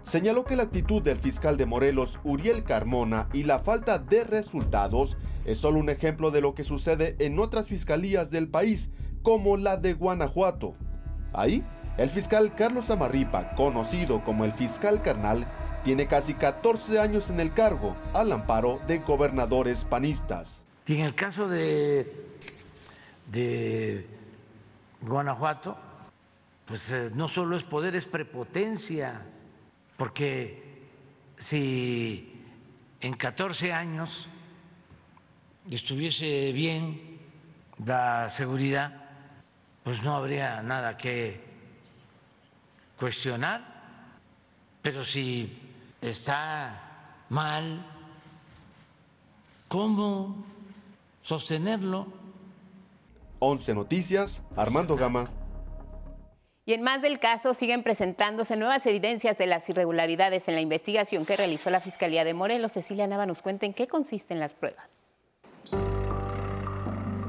Señaló 0.03 0.45
que 0.45 0.55
la 0.55 0.63
actitud 0.63 1.01
del 1.01 1.19
fiscal 1.19 1.57
de 1.57 1.65
Morelos, 1.65 2.19
Uriel 2.23 2.63
Carmona, 2.63 3.27
y 3.33 3.43
la 3.43 3.59
falta 3.59 3.99
de 3.99 4.23
resultados 4.23 5.17
es 5.45 5.57
solo 5.57 5.79
un 5.79 5.89
ejemplo 5.89 6.31
de 6.31 6.41
lo 6.41 6.55
que 6.55 6.63
sucede 6.63 7.17
en 7.19 7.37
otras 7.39 7.67
fiscalías 7.67 8.31
del 8.31 8.47
país, 8.47 8.89
como 9.21 9.57
la 9.57 9.77
de 9.77 9.93
Guanajuato. 9.93 10.75
Ahí, 11.33 11.63
el 11.97 12.09
fiscal 12.09 12.55
Carlos 12.55 12.89
Amarripa, 12.89 13.55
conocido 13.55 14.23
como 14.23 14.45
el 14.45 14.53
fiscal 14.53 15.01
carnal, 15.01 15.47
tiene 15.83 16.07
casi 16.07 16.33
14 16.33 16.99
años 16.99 17.29
en 17.29 17.39
el 17.39 17.53
cargo, 17.53 17.95
al 18.13 18.31
amparo 18.31 18.79
de 18.87 18.99
gobernadores 18.99 19.85
panistas. 19.85 20.63
Y 20.85 20.95
en 20.95 21.05
el 21.05 21.15
caso 21.15 21.47
de 21.47 22.27
de 23.31 24.07
Guanajuato, 25.01 25.77
pues 26.65 26.91
eh, 26.91 27.11
no 27.13 27.27
solo 27.27 27.55
es 27.55 27.63
poder, 27.63 27.95
es 27.95 28.05
prepotencia, 28.05 29.21
porque 29.97 30.87
si 31.37 32.41
en 33.01 33.13
14 33.13 33.73
años 33.73 34.29
estuviese 35.69 36.51
bien 36.51 37.19
la 37.85 38.29
seguridad, 38.29 39.05
pues 39.83 40.01
no 40.03 40.15
habría 40.15 40.61
nada 40.61 40.97
que 40.97 41.46
cuestionar, 42.99 43.61
pero 44.81 45.05
si 45.05 45.57
está 46.01 46.81
mal, 47.29 47.85
¿cómo 49.67 50.35
sostenerlo? 51.21 52.07
11 53.39 53.75
Noticias, 53.75 54.41
Armando 54.55 54.95
Gama. 54.95 55.25
Y 56.65 56.73
en 56.73 56.81
más 56.81 57.01
del 57.01 57.19
caso 57.19 57.53
siguen 57.53 57.81
presentándose 57.81 58.57
nuevas 58.57 58.85
evidencias 58.85 59.37
de 59.37 59.45
las 59.45 59.69
irregularidades 59.69 60.49
en 60.49 60.55
la 60.55 60.61
investigación 60.61 61.25
que 61.25 61.37
realizó 61.37 61.69
la 61.69 61.79
Fiscalía 61.79 62.25
de 62.25 62.33
Morelos. 62.33 62.73
Cecilia 62.73 63.07
Nava 63.07 63.25
nos 63.25 63.41
cuenta 63.41 63.65
en 63.65 63.73
qué 63.73 63.87
consisten 63.87 64.39
las 64.39 64.53
pruebas. 64.53 65.15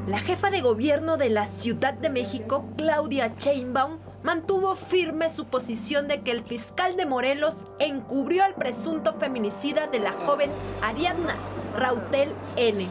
La 0.08 0.18
jefa 0.20 0.50
de 0.50 0.60
gobierno 0.62 1.18
de 1.18 1.28
la 1.28 1.44
Ciudad 1.44 1.94
de 1.94 2.08
México, 2.08 2.64
Claudia 2.76 3.34
Sheinbaum, 3.38 3.98
mantuvo 4.22 4.74
firme 4.74 5.28
su 5.28 5.46
posición 5.46 6.08
de 6.08 6.22
que 6.22 6.30
el 6.30 6.42
fiscal 6.42 6.96
de 6.96 7.06
Morelos 7.06 7.66
encubrió 7.78 8.44
al 8.44 8.54
presunto 8.54 9.14
feminicida 9.14 9.86
de 9.86 10.00
la 10.00 10.12
joven 10.12 10.50
Ariadna 10.82 11.34
Rautel 11.76 12.32
N. 12.56 12.88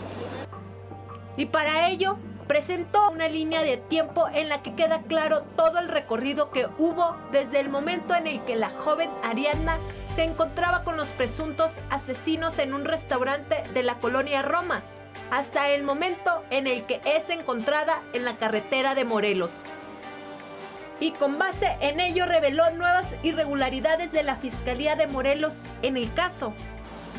Y 1.35 1.45
para 1.47 1.89
ello 1.89 2.17
presentó 2.47 3.11
una 3.11 3.27
línea 3.27 3.61
de 3.61 3.77
tiempo 3.77 4.27
en 4.33 4.47
la 4.47 4.61
que 4.61 4.73
queda 4.73 5.01
claro 5.01 5.43
todo 5.55 5.79
el 5.79 5.89
recorrido 5.89 6.49
que 6.49 6.67
hubo 6.77 7.15
desde 7.31 7.59
el 7.59 7.69
momento 7.69 8.15
en 8.15 8.25
el 8.25 8.43
que 8.45 8.55
la 8.55 8.69
joven 8.69 9.09
Ariadna 9.23 9.77
se 10.15 10.23
encontraba 10.23 10.81
con 10.81 10.95
los 10.95 11.09
presuntos 11.09 11.73
asesinos 11.89 12.57
en 12.59 12.73
un 12.73 12.85
restaurante 12.85 13.63
de 13.73 13.83
la 13.83 13.99
colonia 13.99 14.41
Roma, 14.41 14.81
hasta 15.29 15.69
el 15.69 15.83
momento 15.83 16.41
en 16.49 16.67
el 16.67 16.85
que 16.85 17.01
es 17.05 17.29
encontrada 17.29 18.01
en 18.13 18.23
la 18.23 18.37
carretera 18.37 18.95
de 18.95 19.03
Morelos. 19.03 19.63
Y 20.99 21.11
con 21.11 21.37
base 21.37 21.77
en 21.79 21.99
ello 21.99 22.25
reveló 22.25 22.69
nuevas 22.71 23.15
irregularidades 23.23 24.11
de 24.11 24.23
la 24.23 24.35
Fiscalía 24.35 24.95
de 24.95 25.07
Morelos 25.07 25.63
en 25.81 25.95
el 25.95 26.11
caso, 26.13 26.53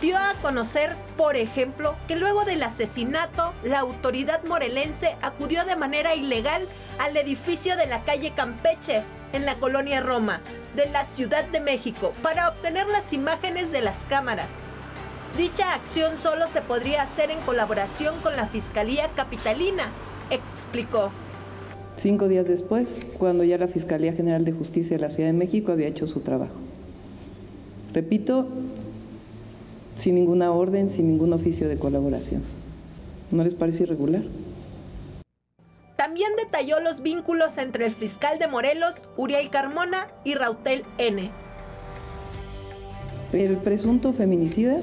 dio 0.01 0.17
a 0.17 0.35
conocer, 0.43 0.97
por 1.17 1.37
ejemplo, 1.37 1.97
que 2.07 2.17
luego 2.17 2.45
del 2.45 2.63
asesinato, 2.63 3.53
la 3.63 3.81
autoridad 3.81 4.43
morelense 4.45 5.17
acudió 5.23 5.65
de 5.65 5.77
manera 5.77 6.15
ilegal 6.15 6.69
al 6.99 7.17
edificio 7.17 7.77
de 7.77 7.87
la 7.87 8.01
calle 8.01 8.33
Campeche, 8.33 9.03
en 9.33 9.45
la 9.45 9.57
colonia 9.57 10.01
Roma, 10.01 10.41
de 10.75 10.89
la 10.89 11.05
Ciudad 11.05 11.45
de 11.45 11.61
México, 11.61 12.13
para 12.23 12.49
obtener 12.49 12.87
las 12.87 13.13
imágenes 13.13 13.71
de 13.73 13.83
las 13.83 14.05
cámaras. 14.07 14.53
Dicha 15.37 15.75
acción 15.75 16.17
solo 16.17 16.47
se 16.47 16.63
podría 16.63 17.03
hacer 17.03 17.31
en 17.31 17.41
colaboración 17.41 18.19
con 18.21 18.37
la 18.37 18.47
Fiscalía 18.47 19.09
Capitalina, 19.15 19.85
explicó. 20.31 21.13
Cinco 21.99 22.29
días 22.29 22.47
después, 22.47 22.89
cuando 23.19 23.43
ya 23.43 23.59
la 23.59 23.67
Fiscalía 23.67 24.13
General 24.13 24.45
de 24.45 24.53
Justicia 24.53 24.97
de 24.97 25.03
la 25.03 25.11
Ciudad 25.11 25.31
de 25.31 25.33
México 25.33 25.73
había 25.73 25.89
hecho 25.89 26.07
su 26.07 26.21
trabajo. 26.21 26.55
Repito, 27.93 28.47
sin 29.97 30.15
ninguna 30.15 30.53
orden, 30.53 30.91
sin 30.91 31.09
ningún 31.09 31.33
oficio 31.33 31.69
de 31.69 31.77
colaboración. 31.77 32.43
¿No 33.33 33.43
les 33.43 33.55
parece 33.55 33.83
irregular? 33.83 34.23
También 35.97 36.31
detalló 36.37 36.79
los 36.79 37.03
vínculos 37.03 37.59
entre 37.59 37.87
el 37.87 37.93
fiscal 37.93 38.39
de 38.39 38.47
Morelos, 38.47 39.09
Uriel 39.17 39.51
Carmona, 39.51 40.07
y 40.23 40.35
Rautel 40.35 40.83
N. 40.99 41.33
El 43.33 43.57
presunto 43.57 44.13
feminicida 44.13 44.79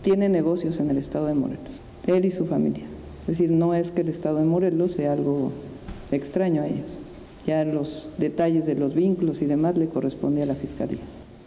tiene 0.00 0.30
negocios 0.30 0.80
en 0.80 0.88
el 0.88 0.96
estado 0.96 1.26
de 1.26 1.34
Morelos, 1.34 1.80
él 2.06 2.24
y 2.24 2.30
su 2.30 2.46
familia. 2.46 2.84
Es 3.22 3.38
decir, 3.38 3.50
no 3.50 3.74
es 3.74 3.90
que 3.90 4.00
el 4.00 4.08
estado 4.08 4.38
de 4.38 4.44
Morelos 4.44 4.92
sea 4.92 5.12
algo 5.12 5.52
extraño 6.16 6.62
a 6.62 6.66
ellos. 6.66 6.98
Ya 7.46 7.64
los 7.64 8.10
detalles 8.18 8.66
de 8.66 8.74
los 8.74 8.94
vínculos 8.94 9.42
y 9.42 9.46
demás 9.46 9.76
le 9.78 9.88
corresponde 9.88 10.42
a 10.42 10.46
la 10.46 10.54
fiscalía 10.54 11.00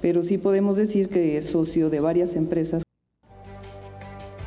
pero 0.03 0.21
sí 0.21 0.37
podemos 0.37 0.75
decir 0.75 1.07
que 1.07 1.37
es 1.37 1.49
socio 1.49 1.89
de 1.89 2.01
varias 2.01 2.35
empresas. 2.35 2.83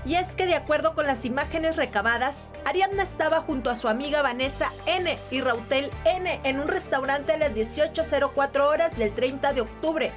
Y 0.05 0.17
es 0.17 0.35
que 0.35 0.45
de 0.45 0.55
acuerdo 0.55 0.95
con 0.95 1.07
las 1.07 1.25
imágenes 1.25 1.77
recabadas, 1.77 2.45
Ariadna 2.67 3.03
estaba 3.03 3.41
junto 3.41 3.71
a 3.71 3.75
su 3.75 3.89
amiga 3.89 4.21
Vanessa 4.21 4.75
N 4.85 5.17
y 5.31 5.41
Rautel 5.41 5.89
N 6.05 6.41
en 6.45 6.61
un 6.61 6.69
restaurante 6.69 7.33
a 7.33 7.39
las 7.39 7.55
18.04 7.55 8.61
horas 8.69 8.99
del 8.99 9.15
30 9.15 9.55
de 9.55 9.63
octubre. 9.63 10.11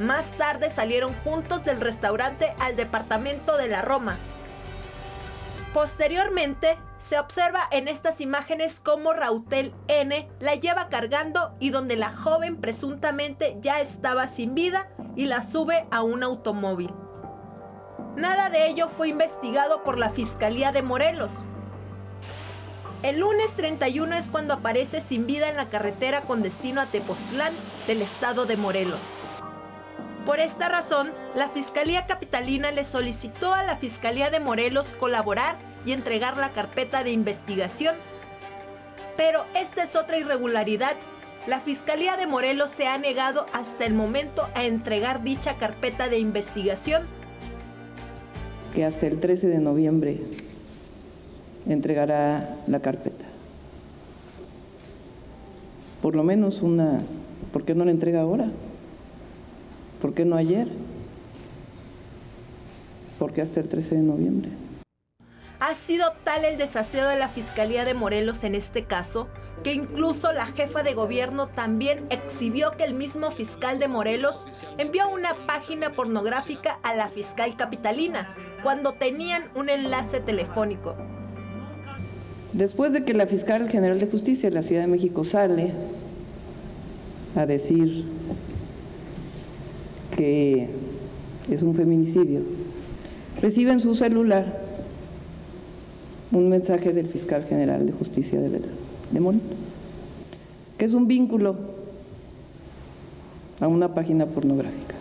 Más 0.00 0.30
tarde 0.38 0.70
salieron 0.70 1.12
juntos 1.22 1.66
del 1.66 1.78
restaurante 1.78 2.54
al 2.58 2.74
departamento 2.74 3.58
de 3.58 3.68
la 3.68 3.82
Roma. 3.82 4.16
Posteriormente, 5.72 6.76
se 6.98 7.18
observa 7.18 7.62
en 7.70 7.88
estas 7.88 8.20
imágenes 8.20 8.78
cómo 8.78 9.14
Rautel 9.14 9.74
N 9.88 10.28
la 10.38 10.54
lleva 10.54 10.88
cargando 10.90 11.56
y 11.60 11.70
donde 11.70 11.96
la 11.96 12.14
joven 12.14 12.58
presuntamente 12.60 13.56
ya 13.60 13.80
estaba 13.80 14.28
sin 14.28 14.54
vida 14.54 14.90
y 15.16 15.26
la 15.26 15.42
sube 15.42 15.86
a 15.90 16.02
un 16.02 16.22
automóvil. 16.22 16.92
Nada 18.16 18.50
de 18.50 18.68
ello 18.68 18.88
fue 18.88 19.08
investigado 19.08 19.82
por 19.82 19.98
la 19.98 20.10
Fiscalía 20.10 20.72
de 20.72 20.82
Morelos. 20.82 21.32
El 23.02 23.20
lunes 23.20 23.54
31 23.56 24.14
es 24.14 24.28
cuando 24.28 24.54
aparece 24.54 25.00
sin 25.00 25.26
vida 25.26 25.48
en 25.48 25.56
la 25.56 25.70
carretera 25.70 26.20
con 26.20 26.42
destino 26.42 26.82
a 26.82 26.86
Tepoztlán 26.86 27.54
del 27.86 28.02
estado 28.02 28.44
de 28.44 28.58
Morelos. 28.58 29.00
Por 30.24 30.38
esta 30.38 30.68
razón, 30.68 31.10
la 31.34 31.48
Fiscalía 31.48 32.06
Capitalina 32.06 32.70
le 32.70 32.84
solicitó 32.84 33.54
a 33.54 33.64
la 33.64 33.76
Fiscalía 33.76 34.30
de 34.30 34.38
Morelos 34.38 34.94
colaborar 35.00 35.56
y 35.84 35.90
entregar 35.90 36.36
la 36.36 36.52
carpeta 36.52 37.02
de 37.02 37.10
investigación. 37.10 37.96
Pero 39.16 39.44
esta 39.56 39.82
es 39.82 39.96
otra 39.96 40.18
irregularidad. 40.18 40.94
La 41.48 41.58
Fiscalía 41.58 42.16
de 42.16 42.28
Morelos 42.28 42.70
se 42.70 42.86
ha 42.86 42.98
negado 42.98 43.46
hasta 43.52 43.84
el 43.84 43.94
momento 43.94 44.46
a 44.54 44.62
entregar 44.62 45.24
dicha 45.24 45.54
carpeta 45.54 46.08
de 46.08 46.20
investigación. 46.20 47.02
Que 48.72 48.84
hasta 48.84 49.08
el 49.08 49.18
13 49.18 49.48
de 49.48 49.58
noviembre 49.58 50.20
entregará 51.68 52.58
la 52.68 52.78
carpeta. 52.78 53.24
Por 56.00 56.14
lo 56.14 56.22
menos 56.22 56.62
una, 56.62 57.00
¿por 57.52 57.64
qué 57.64 57.74
no 57.74 57.84
la 57.84 57.90
entrega 57.90 58.20
ahora? 58.20 58.52
¿Por 60.12 60.16
qué 60.18 60.24
no 60.26 60.36
ayer? 60.36 60.68
¿Por 63.18 63.32
qué 63.32 63.40
hasta 63.40 63.60
el 63.60 63.68
13 63.70 63.94
de 63.94 64.02
noviembre? 64.02 64.50
Ha 65.58 65.72
sido 65.72 66.12
tal 66.22 66.44
el 66.44 66.58
desaseo 66.58 67.08
de 67.08 67.16
la 67.16 67.28
Fiscalía 67.28 67.86
de 67.86 67.94
Morelos 67.94 68.44
en 68.44 68.54
este 68.54 68.84
caso 68.84 69.28
que 69.64 69.72
incluso 69.72 70.30
la 70.34 70.44
jefa 70.44 70.82
de 70.82 70.92
gobierno 70.92 71.46
también 71.46 72.04
exhibió 72.10 72.72
que 72.72 72.84
el 72.84 72.92
mismo 72.92 73.30
fiscal 73.30 73.78
de 73.78 73.88
Morelos 73.88 74.50
envió 74.76 75.08
una 75.08 75.46
página 75.46 75.94
pornográfica 75.94 76.78
a 76.82 76.94
la 76.94 77.08
fiscal 77.08 77.56
capitalina 77.56 78.36
cuando 78.62 78.92
tenían 78.92 79.44
un 79.54 79.70
enlace 79.70 80.20
telefónico. 80.20 80.94
Después 82.52 82.92
de 82.92 83.06
que 83.06 83.14
la 83.14 83.26
fiscal 83.26 83.70
general 83.70 83.98
de 83.98 84.08
justicia 84.08 84.50
de 84.50 84.56
la 84.56 84.62
Ciudad 84.62 84.82
de 84.82 84.88
México 84.88 85.24
sale 85.24 85.72
a 87.34 87.46
decir 87.46 88.04
que 90.16 90.68
es 91.50 91.62
un 91.62 91.74
feminicidio, 91.74 92.40
recibe 93.40 93.72
en 93.72 93.80
su 93.80 93.94
celular 93.94 94.60
un 96.30 96.48
mensaje 96.48 96.92
del 96.92 97.08
fiscal 97.08 97.44
general 97.44 97.86
de 97.86 97.92
justicia 97.92 98.40
de, 98.40 98.48
de 98.48 98.60
que 100.78 100.84
es 100.84 100.94
un 100.94 101.06
vínculo 101.06 101.56
a 103.60 103.68
una 103.68 103.94
página 103.94 104.26
pornográfica. 104.26 104.94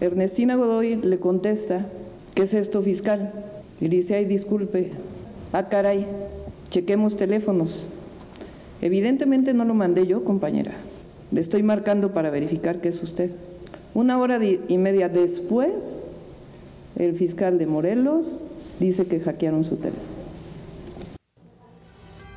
Ernestina 0.00 0.56
Godoy 0.56 0.96
le 0.96 1.18
contesta, 1.18 1.86
¿qué 2.34 2.42
es 2.42 2.52
esto 2.52 2.82
fiscal? 2.82 3.32
Y 3.80 3.88
dice, 3.88 4.16
ay, 4.16 4.26
disculpe, 4.26 4.90
ah, 5.52 5.68
caray, 5.68 6.06
chequemos 6.70 7.16
teléfonos. 7.16 7.86
Evidentemente 8.82 9.54
no 9.54 9.64
lo 9.64 9.72
mandé 9.72 10.06
yo, 10.06 10.24
compañera. 10.24 10.72
Le 11.30 11.40
estoy 11.40 11.62
marcando 11.62 12.12
para 12.12 12.28
verificar 12.30 12.80
que 12.80 12.88
es 12.88 13.02
usted. 13.02 13.30
Una 13.96 14.18
hora 14.18 14.38
y 14.44 14.76
media 14.76 15.08
después, 15.08 15.72
el 16.96 17.16
fiscal 17.16 17.56
de 17.56 17.64
Morelos 17.64 18.26
dice 18.78 19.06
que 19.06 19.20
hackearon 19.20 19.64
su 19.64 19.76
teléfono. 19.76 20.04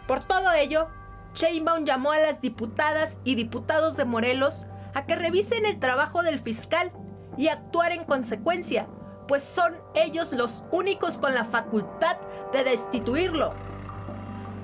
Por 0.08 0.24
todo 0.24 0.54
ello, 0.54 0.88
Sheinbaum 1.36 1.84
llamó 1.84 2.14
a 2.14 2.20
las 2.20 2.40
diputadas 2.40 3.18
y 3.26 3.36
diputados 3.36 3.98
de 3.98 4.06
Morelos 4.06 4.68
a 4.94 5.06
que 5.06 5.18
revisen 5.18 5.66
el 5.66 5.80
trabajo 5.80 6.24
del 6.24 6.40
fiscal 6.40 6.94
y 7.36 7.50
actuar 7.50 7.92
en 7.92 8.06
consecuencia, 8.06 8.88
pues 9.28 9.44
son 9.44 9.74
ellos 9.96 10.32
los 10.32 10.64
únicos 10.72 11.18
con 11.18 11.34
la 11.34 11.44
facultad 11.44 12.16
de 12.54 12.64
destituirlo. 12.64 13.54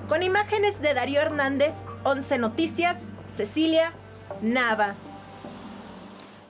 Con 0.07 0.23
imágenes 0.23 0.81
de 0.81 0.93
Darío 0.93 1.19
Hernández, 1.19 1.73
11 2.05 2.37
Noticias, 2.37 2.99
Cecilia 3.35 3.91
Nava. 4.41 4.95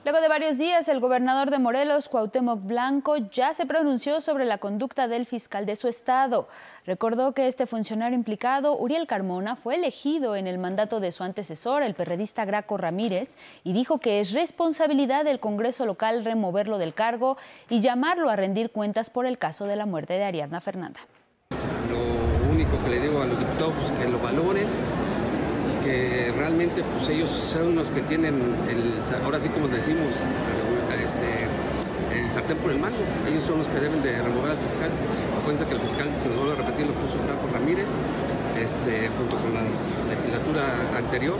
Luego 0.06 0.20
de 0.20 0.28
varios 0.28 0.56
días, 0.56 0.86
el 0.86 1.00
gobernador 1.00 1.50
de 1.50 1.58
Morelos, 1.58 2.08
Cuauhtémoc 2.08 2.62
Blanco, 2.62 3.16
ya 3.16 3.52
se 3.54 3.66
pronunció 3.66 4.20
sobre 4.20 4.44
la 4.44 4.58
conducta 4.58 5.08
del 5.08 5.26
fiscal 5.26 5.66
de 5.66 5.74
su 5.74 5.88
estado. 5.88 6.46
Recordó 6.84 7.32
que 7.32 7.48
este 7.48 7.66
funcionario 7.66 8.16
implicado, 8.16 8.78
Uriel 8.78 9.08
Carmona, 9.08 9.56
fue 9.56 9.74
elegido 9.74 10.36
en 10.36 10.46
el 10.46 10.58
mandato 10.58 11.00
de 11.00 11.10
su 11.10 11.24
antecesor, 11.24 11.82
el 11.82 11.94
perredista 11.94 12.44
Graco 12.44 12.76
Ramírez, 12.76 13.36
y 13.64 13.72
dijo 13.72 13.98
que 13.98 14.20
es 14.20 14.30
responsabilidad 14.30 15.24
del 15.24 15.40
Congreso 15.40 15.84
local 15.86 16.24
removerlo 16.24 16.78
del 16.78 16.94
cargo 16.94 17.36
y 17.68 17.80
llamarlo 17.80 18.30
a 18.30 18.36
rendir 18.36 18.70
cuentas 18.70 19.10
por 19.10 19.26
el 19.26 19.38
caso 19.38 19.64
de 19.64 19.74
la 19.74 19.86
muerte 19.86 20.12
de 20.14 20.22
Ariadna 20.22 20.60
Fernanda. 20.60 21.00
Lo 21.90 22.52
único 22.52 22.70
que 22.84 22.90
le 22.90 23.00
digo 23.00 23.22
a 23.22 23.26
los 23.26 23.40
diputados 23.40 23.74
es 23.82 23.98
que 23.98 24.08
lo 24.08 24.20
valoren 24.20 24.68
que 25.86 26.32
realmente 26.36 26.82
pues 26.82 27.08
ellos 27.08 27.30
son 27.30 27.76
los 27.76 27.88
que 27.90 28.00
tienen, 28.02 28.34
el, 28.68 29.24
ahora 29.24 29.38
sí 29.38 29.48
como 29.48 29.68
decimos, 29.68 30.08
este, 31.00 31.46
el 32.18 32.32
sartén 32.32 32.58
por 32.58 32.72
el 32.72 32.78
mango. 32.78 32.96
Ellos 33.28 33.44
son 33.44 33.58
los 33.58 33.68
que 33.68 33.78
deben 33.78 34.02
de 34.02 34.20
remover 34.20 34.50
al 34.50 34.58
fiscal. 34.58 34.90
Acuérdense 35.40 35.64
que 35.66 35.74
el 35.74 35.80
fiscal, 35.80 36.08
se 36.18 36.28
nos 36.28 36.38
vuelve 36.38 36.54
a 36.54 36.56
repetir, 36.56 36.86
lo 36.86 36.92
puso 36.94 37.18
Franco 37.18 37.46
Ramírez, 37.52 37.86
este, 38.58 39.08
junto 39.16 39.36
con 39.36 39.54
la 39.54 39.62
legislatura 39.62 40.62
anterior. 40.96 41.38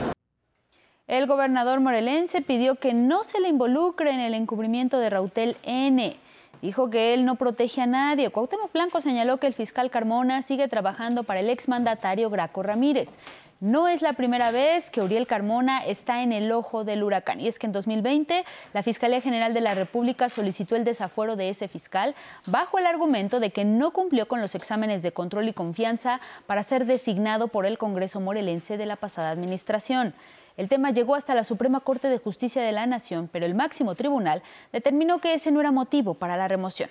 El 1.09 1.27
gobernador 1.27 1.81
morelense 1.81 2.41
pidió 2.41 2.77
que 2.77 2.95
no 2.95 3.25
se 3.25 3.41
le 3.41 3.49
involucre 3.49 4.11
en 4.11 4.21
el 4.21 4.35
encubrimiento 4.35 4.99
de 4.99 5.11
Rautel 5.11 5.57
N. 5.65 6.17
Dijo 6.63 6.91
que 6.91 7.15
él 7.15 7.25
no 7.25 7.37
protege 7.37 7.83
a 7.83 7.87
nadie. 7.87 8.31
Cuauhtémoc 8.31 8.73
Blanco 8.73 9.01
señaló 9.01 9.39
que 9.39 9.47
el 9.47 9.55
fiscal 9.55 9.91
Carmona 9.91 10.43
sigue 10.43 10.69
trabajando 10.69 11.25
para 11.25 11.41
el 11.41 11.51
exmandatario 11.51 12.31
Graco 12.31 12.63
Ramírez. 12.63 13.11
No 13.61 13.89
es 13.89 14.03
la 14.03 14.13
primera 14.13 14.51
vez 14.51 14.91
que 14.91 15.01
Uriel 15.01 15.27
Carmona 15.27 15.85
está 15.85 16.23
en 16.23 16.33
el 16.33 16.53
ojo 16.53 16.85
del 16.85 17.03
huracán. 17.03 17.41
Y 17.41 17.49
es 17.49 17.59
que 17.59 17.67
en 17.67 17.73
2020 17.73 18.45
la 18.75 18.83
Fiscalía 18.83 19.23
General 19.23 19.55
de 19.55 19.63
la 19.63 19.75
República 19.75 20.29
solicitó 20.29 20.77
el 20.77 20.85
desafuero 20.85 21.37
de 21.37 21.49
ese 21.49 21.69
fiscal 21.69 22.15
bajo 22.47 22.79
el 22.79 22.87
argumento 22.87 23.41
de 23.41 23.51
que 23.51 23.65
no 23.65 23.93
cumplió 23.93 24.29
con 24.29 24.41
los 24.43 24.55
exámenes 24.55 25.03
de 25.03 25.13
control 25.13 25.49
y 25.49 25.55
confianza 25.55 26.21
para 26.47 26.63
ser 26.63 26.85
designado 26.85 27.49
por 27.49 27.65
el 27.65 27.79
Congreso 27.79 28.21
morelense 28.21 28.77
de 28.77 28.87
la 28.87 28.97
pasada 28.97 29.31
administración. 29.31 30.15
El 30.57 30.69
tema 30.69 30.91
llegó 30.91 31.15
hasta 31.15 31.35
la 31.35 31.45
Suprema 31.45 31.81
Corte 31.81 32.09
de 32.09 32.19
Justicia 32.19 32.63
de 32.63 32.73
la 32.73 32.87
Nación, 32.87 33.29
pero 33.31 33.45
el 33.45 33.55
máximo 33.55 33.95
tribunal 33.95 34.43
determinó 34.73 35.21
que 35.21 35.35
ese 35.35 35.53
no 35.53 35.61
era 35.61 35.71
motivo 35.71 36.15
para 36.15 36.37
la 36.37 36.49
remoción. 36.49 36.89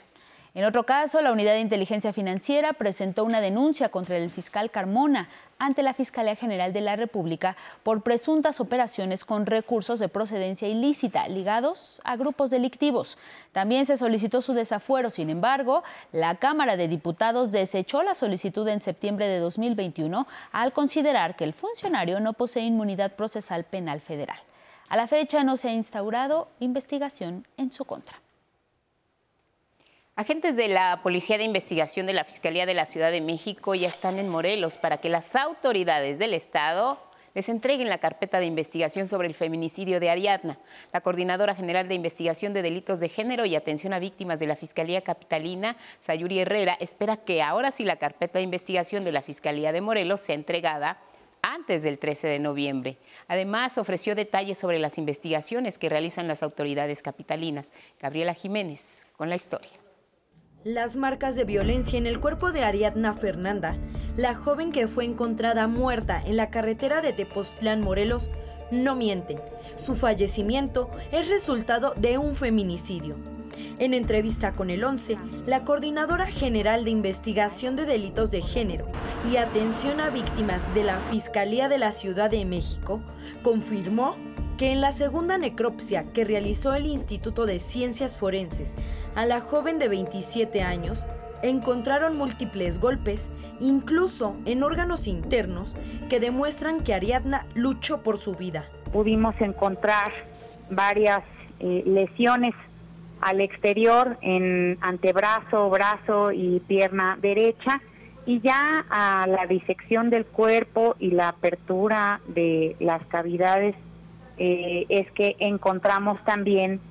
En 0.56 0.64
otro 0.64 0.86
caso, 0.86 1.20
la 1.20 1.34
Unidad 1.34 1.52
de 1.52 1.60
Inteligencia 1.60 2.14
Financiera 2.14 2.72
presentó 2.72 3.26
una 3.26 3.42
denuncia 3.42 3.90
contra 3.90 4.16
el 4.16 4.32
fiscal 4.32 4.72
Carmona 4.72 5.28
ante 5.60 5.84
la 5.84 5.94
Fiscalía 5.94 6.38
General 6.38 6.72
de 6.72 6.80
la 6.80 6.96
República 6.96 7.58
por 7.84 8.04
presuntas 8.04 8.62
operaciones 8.62 9.26
con 9.26 9.46
recursos 9.46 10.00
de 10.00 10.08
procedencia 10.08 10.70
ilícita 10.70 11.28
ligados 11.28 12.02
a 12.06 12.16
grupos 12.16 12.52
delictivos. 12.52 13.18
También 13.52 13.86
se 13.86 13.98
solicitó 13.98 14.42
su 14.42 14.54
desafuero, 14.54 15.10
sin 15.10 15.30
embargo, 15.30 15.84
la 16.14 16.36
Cámara 16.36 16.78
de 16.78 16.88
Diputados 16.88 17.52
desechó 17.52 18.02
la 18.02 18.16
solicitud 18.16 18.66
en 18.70 18.80
septiembre 18.80 19.28
de 19.28 19.40
2021 19.40 20.26
al 20.54 20.72
considerar 20.72 21.36
que 21.36 21.44
el 21.44 21.52
funcionario 21.52 22.22
no 22.22 22.32
posee 22.32 22.64
inmunidad 22.64 23.18
procesal 23.18 23.66
penal 23.66 24.00
federal. 24.00 24.40
A 24.88 24.96
la 24.96 25.10
fecha 25.10 25.44
no 25.44 25.58
se 25.58 25.68
ha 25.68 25.74
instaurado 25.74 26.48
investigación 26.62 27.46
en 27.58 27.74
su 27.74 27.84
contra. 27.84 28.25
Agentes 30.18 30.56
de 30.56 30.70
la 30.70 31.02
Policía 31.04 31.38
de 31.38 31.44
Investigación 31.44 32.06
de 32.06 32.14
la 32.14 32.24
Fiscalía 32.24 32.66
de 32.66 32.74
la 32.74 32.86
Ciudad 32.86 33.12
de 33.12 33.20
México 33.20 33.76
ya 33.76 33.90
están 33.90 34.18
en 34.18 34.30
Morelos 34.30 34.78
para 34.78 35.00
que 35.00 35.10
las 35.10 35.36
autoridades 35.36 36.20
del 36.20 36.34
Estado 36.34 36.98
les 37.34 37.50
entreguen 37.50 37.90
la 37.90 37.98
carpeta 37.98 38.40
de 38.40 38.46
investigación 38.46 39.10
sobre 39.10 39.28
el 39.28 39.34
feminicidio 39.34 40.00
de 40.00 40.10
Ariadna. 40.10 40.58
La 40.94 41.02
Coordinadora 41.02 41.54
General 41.54 41.90
de 41.90 41.96
Investigación 41.96 42.54
de 42.54 42.62
Delitos 42.62 43.02
de 43.02 43.10
Género 43.10 43.46
y 43.46 43.58
Atención 43.58 43.92
a 43.92 44.00
Víctimas 44.00 44.40
de 44.40 44.48
la 44.48 44.56
Fiscalía 44.56 45.02
Capitalina, 45.02 45.76
Sayuri 46.00 46.40
Herrera, 46.40 46.78
espera 46.80 47.18
que 47.18 47.42
ahora 47.42 47.72
sí 47.72 47.84
la 47.84 47.98
carpeta 47.98 48.40
de 48.40 48.44
investigación 48.44 49.04
de 49.04 49.12
la 49.12 49.22
Fiscalía 49.22 49.74
de 49.74 49.82
Morelos 49.82 50.22
sea 50.22 50.36
entregada 50.36 50.98
antes 51.42 51.84
del 51.84 52.00
13 52.00 52.30
de 52.30 52.40
noviembre. 52.40 52.98
Además, 53.28 53.78
ofreció 53.78 54.16
detalles 54.16 54.58
sobre 54.58 54.80
las 54.80 54.98
investigaciones 54.98 55.78
que 55.78 55.90
realizan 55.90 56.30
las 56.30 56.42
autoridades 56.42 57.02
capitalinas. 57.02 57.68
Gabriela 58.00 58.34
Jiménez, 58.34 59.06
con 59.18 59.28
la 59.28 59.36
historia. 59.36 59.85
Las 60.66 60.96
marcas 60.96 61.36
de 61.36 61.44
violencia 61.44 62.00
en 62.00 62.08
el 62.08 62.20
cuerpo 62.20 62.52
de 62.52 62.64
Ariadna 62.64 63.14
Fernanda, 63.14 63.78
la 64.18 64.34
joven 64.34 64.72
que 64.72 64.88
fue 64.88 65.06
encontrada 65.06 65.68
muerta 65.68 66.20
en 66.26 66.38
la 66.38 66.50
carretera 66.50 67.04
de 67.04 67.14
Tepoztlán, 67.14 67.82
Morelos, 67.82 68.32
no 68.72 68.96
mienten. 68.96 69.38
Su 69.76 69.96
fallecimiento 69.96 70.90
es 71.12 71.30
resultado 71.30 71.94
de 71.98 72.18
un 72.18 72.36
feminicidio. 72.36 73.16
En 73.78 73.94
entrevista 73.94 74.54
con 74.54 74.72
el 74.72 74.84
11, 74.84 75.20
la 75.46 75.64
Coordinadora 75.66 76.26
General 76.26 76.84
de 76.84 76.90
Investigación 76.90 77.76
de 77.76 77.86
Delitos 77.86 78.32
de 78.32 78.42
Género 78.42 78.88
y 79.32 79.38
Atención 79.38 80.00
a 80.00 80.10
Víctimas 80.10 80.74
de 80.74 80.84
la 80.84 80.98
Fiscalía 80.98 81.70
de 81.70 81.78
la 81.78 81.92
Ciudad 81.92 82.32
de 82.32 82.44
México 82.44 83.02
confirmó 83.44 84.16
que 84.58 84.72
en 84.72 84.82
la 84.82 84.92
segunda 84.92 85.38
necropsia 85.38 86.06
que 86.14 86.24
realizó 86.24 86.74
el 86.74 86.86
Instituto 86.86 87.46
de 87.46 87.60
Ciencias 87.60 88.16
Forenses 88.16 88.74
a 89.16 89.26
la 89.26 89.42
joven 89.42 89.80
de 89.80 89.90
27 89.90 90.62
años, 90.62 91.06
encontraron 91.42 92.18
múltiples 92.18 92.80
golpes, 92.80 93.30
incluso 93.60 94.36
en 94.46 94.64
órganos 94.64 95.08
internos, 95.08 95.76
que 96.10 96.20
demuestran 96.20 96.84
que 96.84 96.94
Ariadna 96.94 97.46
luchó 97.54 98.02
por 98.02 98.18
su 98.18 98.34
vida. 98.34 98.66
Pudimos 98.94 99.36
encontrar 99.42 100.12
varias 100.72 101.22
eh, 101.60 101.84
lesiones 101.86 102.54
al 103.22 103.42
exterior 103.42 104.18
en 104.22 104.78
antebrazo, 104.82 105.70
brazo 105.70 106.32
y 106.32 106.60
pierna 106.62 107.18
derecha 107.22 107.82
y 108.26 108.42
ya 108.42 108.86
a 108.90 109.28
la 109.28 109.46
disección 109.46 110.10
del 110.10 110.26
cuerpo 110.26 110.96
y 111.00 111.12
la 111.12 111.30
apertura 111.30 112.22
de 112.28 112.76
las 112.80 113.06
cavidades 113.08 113.76
eh, 114.38 114.86
es 114.90 115.10
que 115.12 115.36
encontramos 115.40 116.22
también 116.26 116.82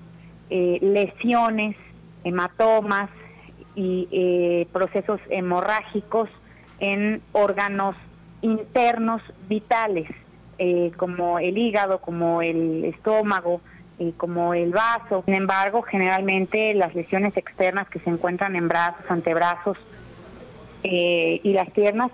eh, 0.51 0.79
lesiones, 0.81 1.77
hematomas 2.25 3.11
y 3.75 4.09
eh, 4.11 4.67
procesos 4.73 5.21
hemorrágicos 5.29 6.31
en 6.81 7.21
órganos 7.33 7.97
internos 8.41 9.23
vitales, 9.49 10.09
como 10.97 11.41
el 11.41 11.59
hígado, 11.59 11.99
como 12.01 12.41
el 12.41 12.85
estómago, 12.85 13.61
como 14.17 14.55
el 14.55 14.71
vaso. 14.71 15.23
Sin 15.25 15.35
embargo, 15.35 15.83
generalmente 15.83 16.75
las 16.75 16.95
lesiones 16.95 17.37
externas 17.37 17.89
que 17.89 17.99
se 18.01 18.11
encuentran 18.11 18.55
en 18.55 18.69
brazos, 18.69 19.05
antebrazos 19.09 19.79
y 20.83 21.53
las 21.55 21.71
piernas 21.71 22.13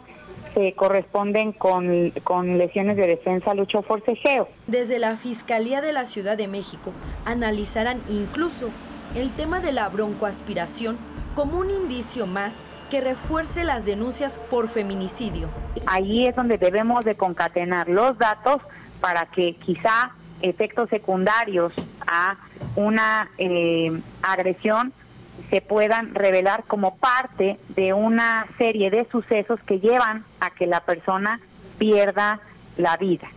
se 0.55 0.73
corresponden 0.73 1.53
con, 1.53 2.11
con, 2.25 2.59
lesiones 2.59 2.97
de 2.97 3.07
defensa, 3.07 3.55
lucha 3.55 3.79
o 3.79 3.83
forcejeo. 3.83 4.49
Desde 4.67 4.99
la 4.99 5.17
Fiscalía 5.17 5.81
de 5.81 5.93
la 5.93 6.05
Ciudad 6.05 6.37
de 6.37 6.49
México 6.49 6.93
analizarán 7.25 8.01
incluso 8.09 8.71
el 9.15 9.31
tema 9.31 9.61
de 9.61 9.73
la 9.73 9.89
broncoaspiración 9.89 10.99
como 11.35 11.59
un 11.59 11.71
indicio 11.71 12.27
más 12.27 12.65
que 12.91 13.01
refuerce 13.01 13.65
las 13.65 13.85
denuncias 13.85 14.39
por 14.51 14.69
feminicidio. 14.69 15.49
Ahí 15.87 16.27
es 16.27 16.35
donde 16.35 16.59
debemos 16.59 17.05
de 17.05 17.15
concatenar 17.15 17.89
los 17.89 18.19
datos 18.19 18.61
para 19.01 19.27
que 19.27 19.55
quizá 19.55 20.13
efectos 20.43 20.89
secundarios 20.91 21.73
a 22.07 22.37
una 22.77 23.31
eh, 23.39 24.01
agresión 24.23 24.93
se 25.49 25.61
puedan 25.61 26.15
revelar 26.15 26.65
como 26.65 26.97
parte 26.97 27.59
de 27.69 27.93
una 27.93 28.47
serie 28.59 28.91
de 28.91 29.07
sucesos 29.11 29.61
que 29.67 29.81
llevan 29.81 30.25
a 30.41 30.51
que 30.51 30.67
la 30.67 30.81
persona 30.81 31.41
pierda 31.79 32.41
la 32.77 32.97
vida. 32.97 33.29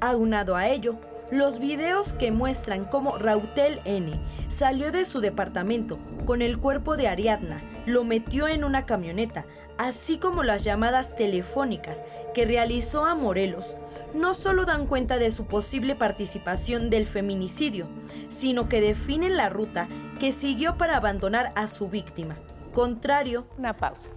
Aunado 0.00 0.56
a 0.56 0.68
ello, 0.68 0.96
los 1.30 1.58
videos 1.58 2.12
que 2.12 2.30
muestran 2.30 2.84
cómo 2.84 3.18
Rautel 3.18 3.80
N 3.84 4.20
salió 4.48 4.92
de 4.92 5.04
su 5.04 5.20
departamento 5.20 5.98
con 6.24 6.40
el 6.42 6.58
cuerpo 6.58 6.96
de 6.96 7.08
Ariadna, 7.08 7.60
lo 7.86 8.04
metió 8.04 8.46
en 8.48 8.64
una 8.64 8.86
camioneta, 8.86 9.44
así 9.78 10.18
como 10.18 10.42
las 10.42 10.64
llamadas 10.64 11.14
telefónicas 11.16 12.04
que 12.34 12.44
realizó 12.44 13.04
a 13.04 13.14
Morelos, 13.14 13.76
no 14.14 14.34
solo 14.34 14.64
dan 14.64 14.86
cuenta 14.86 15.18
de 15.18 15.30
su 15.30 15.46
posible 15.46 15.94
participación 15.94 16.90
del 16.90 17.06
feminicidio, 17.06 17.86
sino 18.30 18.68
que 18.68 18.80
definen 18.80 19.36
la 19.36 19.48
ruta 19.48 19.88
que 20.18 20.32
siguió 20.32 20.76
para 20.78 20.96
abandonar 20.96 21.52
a 21.54 21.68
su 21.68 21.88
víctima. 21.88 22.36
Contrario. 22.72 23.46
Una 23.58 23.76
pausa. 23.76 24.10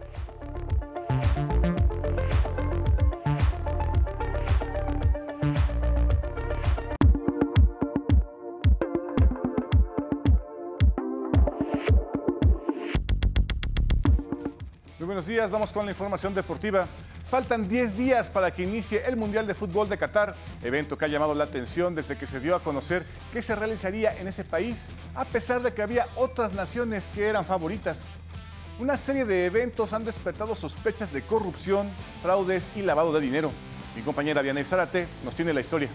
Buenos 15.19 15.35
días, 15.35 15.51
vamos 15.51 15.73
con 15.73 15.85
la 15.85 15.91
información 15.91 16.33
deportiva. 16.33 16.87
Faltan 17.29 17.67
10 17.67 17.97
días 17.97 18.29
para 18.29 18.53
que 18.53 18.63
inicie 18.63 19.03
el 19.05 19.17
Mundial 19.17 19.45
de 19.45 19.53
Fútbol 19.53 19.89
de 19.89 19.97
Qatar, 19.97 20.33
evento 20.63 20.97
que 20.97 21.03
ha 21.03 21.09
llamado 21.09 21.35
la 21.35 21.43
atención 21.43 21.93
desde 21.93 22.17
que 22.17 22.25
se 22.25 22.39
dio 22.39 22.55
a 22.55 22.63
conocer 22.63 23.03
que 23.33 23.41
se 23.41 23.53
realizaría 23.53 24.17
en 24.17 24.29
ese 24.29 24.45
país, 24.45 24.91
a 25.15 25.25
pesar 25.25 25.61
de 25.61 25.73
que 25.73 25.81
había 25.81 26.07
otras 26.15 26.53
naciones 26.53 27.09
que 27.09 27.27
eran 27.27 27.43
favoritas. 27.43 28.11
Una 28.79 28.95
serie 28.95 29.25
de 29.25 29.45
eventos 29.45 29.91
han 29.91 30.05
despertado 30.05 30.55
sospechas 30.55 31.11
de 31.11 31.21
corrupción, 31.21 31.89
fraudes 32.21 32.71
y 32.77 32.81
lavado 32.81 33.11
de 33.11 33.19
dinero. 33.19 33.51
Mi 33.97 34.03
compañera 34.03 34.41
Vianey 34.41 34.63
Zárate 34.63 35.05
nos 35.25 35.35
tiene 35.35 35.51
la 35.51 35.59
historia. 35.59 35.89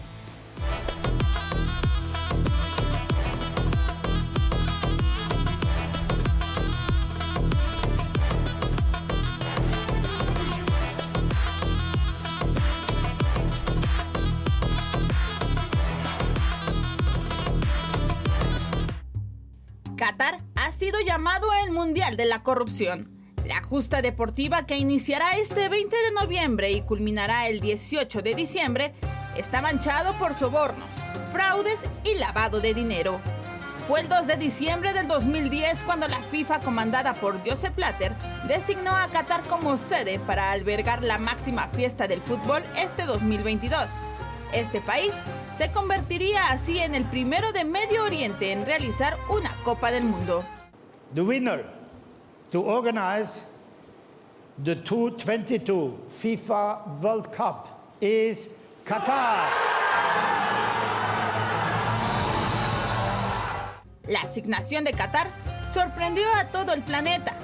De 22.17 22.25
la 22.25 22.43
Corrupción. 22.43 23.11
La 23.47 23.63
justa 23.63 24.01
deportiva 24.01 24.65
que 24.67 24.79
iniciará 24.79 25.37
este 25.37 25.69
20 25.69 25.95
de 25.95 26.13
noviembre 26.13 26.73
y 26.73 26.81
culminará 26.81 27.49
el 27.49 27.61
18 27.61 28.23
de 28.23 28.35
diciembre 28.35 28.95
está 29.37 29.61
manchado 29.61 30.15
por 30.19 30.35
sobornos, 30.35 30.95
fraudes 31.31 31.85
y 32.05 32.19
lavado 32.19 32.61
de 32.61 32.73
dinero. 32.73 33.21
Fue 33.87 34.01
el 34.01 34.09
2 34.09 34.27
de 34.29 34.37
diciembre 34.37 34.95
del 34.95 35.09
2010 35.09 35.85
cuando 35.85 36.09
la 36.09 36.23
FIFA, 36.23 36.61
comandada 36.61 37.13
por 37.13 37.47
Joseph 37.47 37.75
Platter, 37.75 38.15
designó 38.49 38.97
a 38.97 39.09
Qatar 39.09 39.43
como 39.47 39.77
sede 39.77 40.19
para 40.21 40.53
albergar 40.53 41.03
la 41.03 41.19
máxima 41.19 41.69
fiesta 41.69 42.09
del 42.09 42.23
fútbol 42.23 42.63
este 42.77 43.05
2022. 43.05 43.89
Este 44.55 44.81
país 44.81 45.13
se 45.53 45.71
convertiría 45.71 46.49
así 46.49 46.79
en 46.79 46.95
el 46.95 47.05
primero 47.05 47.53
de 47.53 47.65
Medio 47.65 48.05
Oriente 48.05 48.53
en 48.53 48.65
realizar 48.65 49.19
una 49.29 49.51
Copa 49.65 49.91
del 49.91 50.05
Mundo. 50.05 50.45
The 51.13 51.21
winner 51.21 51.84
to 52.55 52.61
organize 52.61 53.51
the 54.63 54.77
2022 54.77 55.99
FIFA 56.09 57.03
World 57.03 57.33
Cup 57.33 57.69
is 58.01 58.55
Qatar. 58.85 59.51
La 64.07 64.21
asignación 64.21 64.85
de 64.85 64.93
Qatar 64.93 65.33
sorprendió 65.73 66.33
a 66.37 66.45
todo 66.53 66.73
el 66.75 66.85
planeta. 66.85 67.37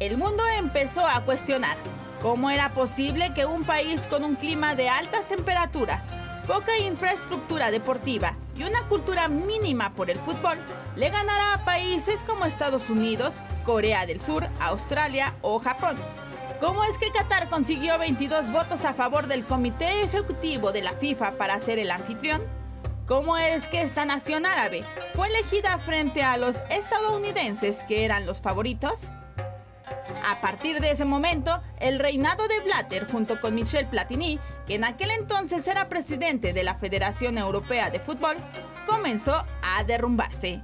El 0.00 0.18
mundo 0.18 0.42
empezó 0.58 1.06
a 1.06 1.24
cuestionar 1.24 1.78
cómo 2.20 2.50
era 2.50 2.74
posible 2.74 3.32
que 3.32 3.46
un 3.46 3.64
país 3.64 4.06
con 4.06 4.22
un 4.22 4.34
clima 4.34 4.74
de 4.74 4.90
altas 4.90 5.28
temperaturas, 5.28 6.10
poca 6.46 6.78
infraestructura 6.78 7.70
deportiva 7.70 8.36
y 8.56 8.64
una 8.64 8.82
cultura 8.88 9.28
mínima 9.28 9.94
por 9.94 10.10
el 10.10 10.18
fútbol 10.18 10.58
le 10.96 11.10
ganará 11.10 11.54
a 11.54 11.64
países 11.64 12.22
como 12.22 12.44
Estados 12.44 12.90
Unidos, 12.90 13.34
Corea 13.64 14.06
del 14.06 14.20
Sur, 14.20 14.48
Australia 14.60 15.34
o 15.42 15.58
Japón. 15.58 15.96
¿Cómo 16.60 16.84
es 16.84 16.96
que 16.96 17.10
Qatar 17.10 17.48
consiguió 17.48 17.98
22 17.98 18.52
votos 18.52 18.84
a 18.84 18.94
favor 18.94 19.26
del 19.26 19.44
Comité 19.44 20.02
Ejecutivo 20.02 20.70
de 20.70 20.82
la 20.82 20.92
FIFA 20.92 21.32
para 21.32 21.58
ser 21.58 21.78
el 21.78 21.90
anfitrión? 21.90 22.40
¿Cómo 23.06 23.36
es 23.36 23.66
que 23.66 23.82
esta 23.82 24.04
nación 24.04 24.46
árabe 24.46 24.84
fue 25.14 25.28
elegida 25.28 25.76
frente 25.78 26.22
a 26.22 26.36
los 26.36 26.60
estadounidenses 26.70 27.82
que 27.82 28.04
eran 28.04 28.26
los 28.26 28.40
favoritos? 28.40 29.08
A 30.24 30.40
partir 30.40 30.80
de 30.80 30.90
ese 30.90 31.04
momento, 31.04 31.60
el 31.78 31.98
reinado 31.98 32.48
de 32.48 32.60
Blatter 32.60 33.06
junto 33.10 33.40
con 33.40 33.54
Michel 33.54 33.86
Platini, 33.86 34.38
que 34.66 34.76
en 34.76 34.84
aquel 34.84 35.10
entonces 35.10 35.66
era 35.66 35.88
presidente 35.88 36.52
de 36.52 36.64
la 36.64 36.74
Federación 36.74 37.38
Europea 37.38 37.90
de 37.90 38.00
Fútbol, 38.00 38.36
comenzó 38.86 39.44
a 39.62 39.84
derrumbarse. 39.84 40.60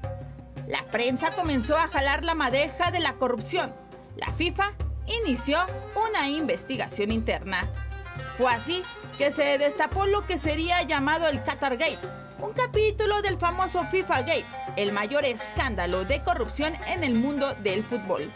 La 0.67 0.85
prensa 0.85 1.31
comenzó 1.31 1.77
a 1.77 1.89
jalar 1.89 2.25
la 2.25 2.35
madeja 2.35 2.91
de 2.91 3.01
la 3.01 3.15
corrupción. 3.15 3.73
La 4.17 4.33
FIFA 4.33 4.73
inició 5.07 5.59
una 6.09 6.29
investigación 6.29 7.11
interna. 7.11 7.69
Fue 8.31 8.53
así 8.53 8.83
que 9.17 9.31
se 9.31 9.59
destapó 9.59 10.07
lo 10.07 10.27
que 10.27 10.39
sería 10.39 10.83
llamado 10.83 11.27
el 11.27 11.43
Qatar 11.43 11.77
Gate, 11.77 11.99
un 12.41 12.53
capítulo 12.53 13.21
del 13.23 13.39
famoso 13.39 13.85
FIFA 13.85 14.23
Gate, 14.23 14.45
el 14.77 14.93
mayor 14.93 15.25
escándalo 15.25 16.05
de 16.05 16.23
corrupción 16.23 16.75
en 16.87 17.03
el 17.03 17.15
mundo 17.15 17.55
del 17.55 17.83
fútbol. 17.83 18.31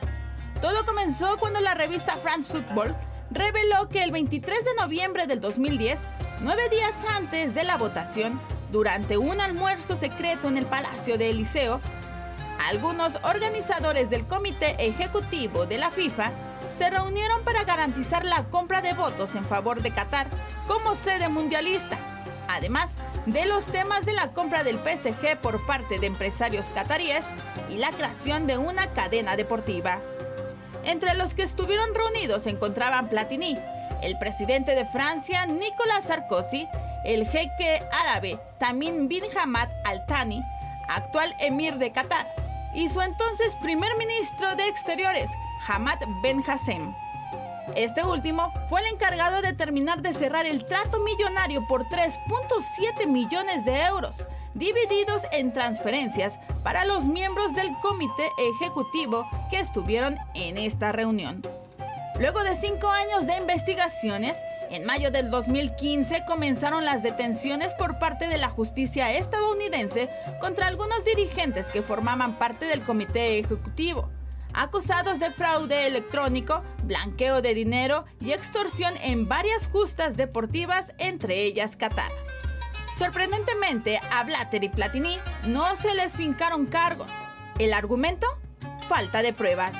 Todo 0.62 0.86
comenzó 0.86 1.38
cuando 1.38 1.60
la 1.60 1.74
revista 1.74 2.14
France 2.18 2.52
Football 2.52 2.94
reveló 3.32 3.88
que 3.88 4.04
el 4.04 4.12
23 4.12 4.64
de 4.64 4.74
noviembre 4.80 5.26
del 5.26 5.40
2010, 5.40 6.06
nueve 6.40 6.68
días 6.70 7.04
antes 7.16 7.52
de 7.52 7.64
la 7.64 7.76
votación, 7.76 8.40
durante 8.70 9.18
un 9.18 9.40
almuerzo 9.40 9.96
secreto 9.96 10.46
en 10.46 10.56
el 10.56 10.64
Palacio 10.64 11.18
de 11.18 11.30
Eliseo, 11.30 11.80
algunos 12.60 13.18
organizadores 13.24 14.08
del 14.08 14.24
Comité 14.24 14.76
Ejecutivo 14.78 15.66
de 15.66 15.78
la 15.78 15.90
FIFA 15.90 16.30
se 16.70 16.90
reunieron 16.90 17.42
para 17.42 17.64
garantizar 17.64 18.24
la 18.24 18.44
compra 18.44 18.82
de 18.82 18.94
votos 18.94 19.34
en 19.34 19.44
favor 19.44 19.82
de 19.82 19.90
Qatar 19.90 20.28
como 20.68 20.94
sede 20.94 21.28
mundialista, 21.28 21.98
además 22.46 22.98
de 23.26 23.46
los 23.46 23.66
temas 23.66 24.06
de 24.06 24.12
la 24.12 24.30
compra 24.30 24.62
del 24.62 24.76
PSG 24.76 25.40
por 25.40 25.66
parte 25.66 25.98
de 25.98 26.06
empresarios 26.06 26.68
cataríes 26.68 27.26
y 27.68 27.78
la 27.78 27.90
creación 27.90 28.46
de 28.46 28.58
una 28.58 28.86
cadena 28.92 29.34
deportiva. 29.34 30.00
Entre 30.84 31.14
los 31.14 31.34
que 31.34 31.44
estuvieron 31.44 31.94
reunidos 31.94 32.42
se 32.42 32.50
encontraban 32.50 33.08
Platini, 33.08 33.58
el 34.02 34.18
presidente 34.18 34.74
de 34.74 34.84
Francia 34.84 35.46
Nicolas 35.46 36.04
Sarkozy, 36.04 36.68
el 37.04 37.26
jeque 37.28 37.82
árabe 37.92 38.38
Tamim 38.58 39.06
bin 39.06 39.22
Hamad 39.36 39.68
Al 39.84 40.04
Thani, 40.06 40.42
actual 40.88 41.34
emir 41.38 41.76
de 41.76 41.92
Qatar, 41.92 42.26
y 42.74 42.88
su 42.88 43.00
entonces 43.00 43.56
primer 43.56 43.96
ministro 43.96 44.56
de 44.56 44.66
Exteriores, 44.66 45.30
Hamad 45.68 45.98
Ben 46.20 46.42
Hassem. 46.46 46.94
Este 47.76 48.02
último 48.02 48.52
fue 48.68 48.80
el 48.80 48.86
encargado 48.86 49.40
de 49.40 49.52
terminar 49.52 50.02
de 50.02 50.12
cerrar 50.12 50.46
el 50.46 50.64
trato 50.64 50.98
millonario 50.98 51.64
por 51.68 51.88
3.7 51.88 53.06
millones 53.06 53.64
de 53.64 53.82
euros, 53.82 54.26
divididos 54.54 55.22
en 55.32 55.52
transferencias 55.52 56.38
para 56.62 56.84
los 56.84 57.04
miembros 57.04 57.54
del 57.54 57.68
comité 57.80 58.30
ejecutivo 58.38 59.28
que 59.50 59.60
estuvieron 59.60 60.18
en 60.34 60.58
esta 60.58 60.92
reunión. 60.92 61.42
Luego 62.18 62.44
de 62.44 62.54
cinco 62.54 62.88
años 62.88 63.26
de 63.26 63.36
investigaciones, 63.36 64.38
en 64.70 64.84
mayo 64.84 65.10
del 65.10 65.30
2015 65.30 66.24
comenzaron 66.26 66.84
las 66.84 67.02
detenciones 67.02 67.74
por 67.74 67.98
parte 67.98 68.28
de 68.28 68.38
la 68.38 68.48
justicia 68.48 69.12
estadounidense 69.12 70.08
contra 70.40 70.66
algunos 70.66 71.04
dirigentes 71.04 71.66
que 71.70 71.82
formaban 71.82 72.38
parte 72.38 72.66
del 72.66 72.82
comité 72.82 73.38
ejecutivo 73.38 74.08
acusados 74.54 75.20
de 75.20 75.30
fraude 75.30 75.86
electrónico, 75.86 76.62
blanqueo 76.84 77.42
de 77.42 77.54
dinero 77.54 78.04
y 78.20 78.32
extorsión 78.32 78.94
en 79.02 79.28
varias 79.28 79.66
justas 79.66 80.16
deportivas, 80.16 80.92
entre 80.98 81.42
ellas 81.44 81.76
Qatar. 81.76 82.10
Sorprendentemente, 83.02 84.00
a 84.12 84.22
Blatter 84.22 84.62
y 84.62 84.68
Platini 84.68 85.18
no 85.46 85.74
se 85.74 85.92
les 85.92 86.12
fincaron 86.12 86.66
cargos. 86.66 87.10
¿El 87.58 87.72
argumento? 87.72 88.28
Falta 88.88 89.22
de 89.22 89.32
pruebas. 89.32 89.74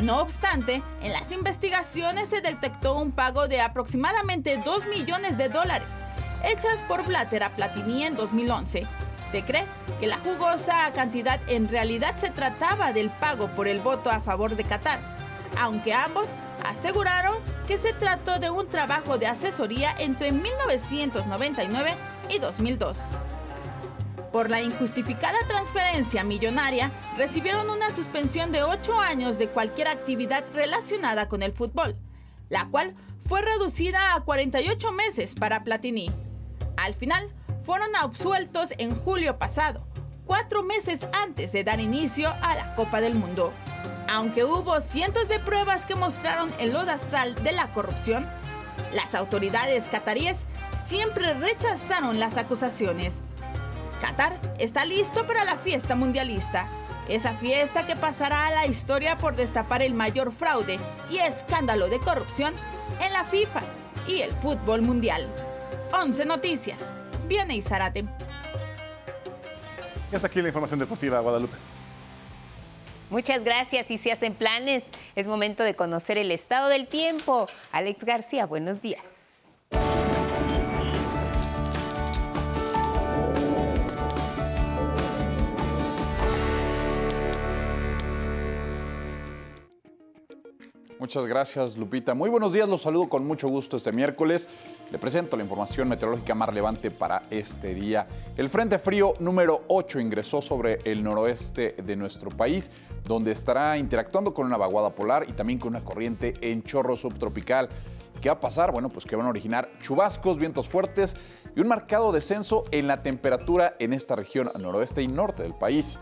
No 0.00 0.22
obstante, 0.22 0.82
en 1.02 1.12
las 1.12 1.30
investigaciones 1.30 2.30
se 2.30 2.40
detectó 2.40 2.94
un 2.96 3.12
pago 3.12 3.48
de 3.48 3.60
aproximadamente 3.60 4.58
2 4.64 4.86
millones 4.86 5.36
de 5.36 5.50
dólares, 5.50 6.00
hechas 6.42 6.82
por 6.88 7.04
Blatter 7.04 7.42
a 7.42 7.54
Platini 7.54 8.04
en 8.04 8.16
2011, 8.16 8.86
se 9.30 9.44
cree 9.44 9.66
que 10.00 10.06
la 10.06 10.16
jugosa 10.20 10.90
cantidad 10.94 11.38
en 11.46 11.68
realidad 11.68 12.16
se 12.16 12.30
trataba 12.30 12.94
del 12.94 13.10
pago 13.10 13.48
por 13.48 13.68
el 13.68 13.82
voto 13.82 14.10
a 14.10 14.20
favor 14.20 14.56
de 14.56 14.64
Qatar, 14.64 15.00
aunque 15.58 15.92
ambos 15.92 16.34
aseguraron 16.64 17.34
que 17.68 17.76
se 17.76 17.92
trató 17.92 18.38
de 18.38 18.48
un 18.48 18.70
trabajo 18.70 19.18
de 19.18 19.26
asesoría 19.26 19.94
entre 19.98 20.32
1999 20.32 21.92
y 22.28 22.38
2002. 22.38 22.98
Por 24.32 24.50
la 24.50 24.60
injustificada 24.60 25.38
transferencia 25.46 26.24
millonaria, 26.24 26.90
recibieron 27.16 27.70
una 27.70 27.92
suspensión 27.92 28.50
de 28.50 28.64
8 28.64 29.00
años 29.00 29.38
de 29.38 29.48
cualquier 29.48 29.88
actividad 29.88 30.44
relacionada 30.52 31.28
con 31.28 31.42
el 31.42 31.52
fútbol, 31.52 31.96
la 32.48 32.68
cual 32.68 32.96
fue 33.20 33.42
reducida 33.42 34.14
a 34.14 34.20
48 34.24 34.92
meses 34.92 35.34
para 35.34 35.62
Platini. 35.62 36.10
Al 36.76 36.94
final, 36.94 37.30
fueron 37.62 37.94
absueltos 37.96 38.74
en 38.76 38.94
julio 38.94 39.38
pasado, 39.38 39.86
cuatro 40.26 40.62
meses 40.62 41.06
antes 41.12 41.52
de 41.52 41.64
dar 41.64 41.80
inicio 41.80 42.34
a 42.42 42.54
la 42.54 42.74
Copa 42.74 43.00
del 43.00 43.14
Mundo. 43.14 43.52
Aunque 44.08 44.44
hubo 44.44 44.80
cientos 44.80 45.28
de 45.28 45.38
pruebas 45.38 45.86
que 45.86 45.94
mostraron 45.94 46.52
el 46.58 46.72
lodazal 46.72 47.34
de 47.36 47.52
la 47.52 47.72
corrupción, 47.72 48.28
las 48.94 49.14
autoridades 49.14 49.88
cataríes 49.88 50.46
siempre 50.74 51.34
rechazaron 51.34 52.20
las 52.20 52.36
acusaciones. 52.38 53.20
Qatar 54.00 54.38
está 54.58 54.84
listo 54.84 55.26
para 55.26 55.44
la 55.44 55.56
fiesta 55.58 55.94
mundialista, 55.94 56.68
esa 57.08 57.34
fiesta 57.34 57.86
que 57.86 57.96
pasará 57.96 58.46
a 58.46 58.50
la 58.50 58.66
historia 58.66 59.18
por 59.18 59.36
destapar 59.36 59.82
el 59.82 59.94
mayor 59.94 60.32
fraude 60.32 60.78
y 61.10 61.18
escándalo 61.18 61.88
de 61.88 61.98
corrupción 61.98 62.54
en 63.00 63.12
la 63.12 63.24
FIFA 63.24 63.60
y 64.06 64.20
el 64.20 64.32
fútbol 64.32 64.82
mundial. 64.82 65.28
11 65.92 66.24
Noticias 66.24 66.92
Viene 67.26 67.56
y 67.56 67.62
Zárate. 67.62 68.04
Y 70.12 70.16
aquí 70.16 70.42
la 70.42 70.48
información 70.48 70.78
deportiva, 70.78 71.20
Guadalupe. 71.20 71.56
Muchas 73.14 73.44
gracias 73.44 73.92
y 73.92 73.98
si 73.98 74.10
hacen 74.10 74.34
planes, 74.34 74.82
es 75.14 75.28
momento 75.28 75.62
de 75.62 75.76
conocer 75.76 76.18
el 76.18 76.32
estado 76.32 76.68
del 76.68 76.88
tiempo. 76.88 77.46
Alex 77.70 78.02
García, 78.02 78.44
buenos 78.44 78.82
días. 78.82 79.13
Muchas 91.00 91.26
gracias, 91.26 91.76
Lupita. 91.76 92.14
Muy 92.14 92.30
buenos 92.30 92.52
días, 92.52 92.68
los 92.68 92.82
saludo 92.82 93.08
con 93.08 93.26
mucho 93.26 93.48
gusto 93.48 93.76
este 93.76 93.90
miércoles. 93.90 94.48
Le 94.92 94.98
presento 94.98 95.36
la 95.36 95.42
información 95.42 95.88
meteorológica 95.88 96.36
más 96.36 96.48
relevante 96.48 96.92
para 96.92 97.24
este 97.30 97.74
día. 97.74 98.06
El 98.36 98.48
Frente 98.48 98.78
Frío 98.78 99.14
número 99.18 99.64
8 99.66 99.98
ingresó 99.98 100.40
sobre 100.40 100.78
el 100.84 101.02
noroeste 101.02 101.74
de 101.84 101.96
nuestro 101.96 102.30
país, 102.30 102.70
donde 103.02 103.32
estará 103.32 103.76
interactuando 103.76 104.32
con 104.32 104.46
una 104.46 104.56
vaguada 104.56 104.94
polar 104.94 105.26
y 105.28 105.32
también 105.32 105.58
con 105.58 105.70
una 105.70 105.84
corriente 105.84 106.34
en 106.40 106.62
chorro 106.62 106.94
subtropical. 106.96 107.68
¿Qué 108.20 108.28
va 108.28 108.36
a 108.36 108.40
pasar? 108.40 108.70
Bueno, 108.70 108.88
pues 108.88 109.04
que 109.04 109.16
van 109.16 109.26
a 109.26 109.30
originar 109.30 109.68
chubascos, 109.82 110.38
vientos 110.38 110.68
fuertes 110.68 111.16
y 111.56 111.60
un 111.60 111.66
marcado 111.66 112.12
descenso 112.12 112.62
en 112.70 112.86
la 112.86 113.02
temperatura 113.02 113.74
en 113.80 113.94
esta 113.94 114.14
región 114.14 114.48
noroeste 114.60 115.02
y 115.02 115.08
norte 115.08 115.42
del 115.42 115.54
país 115.54 115.98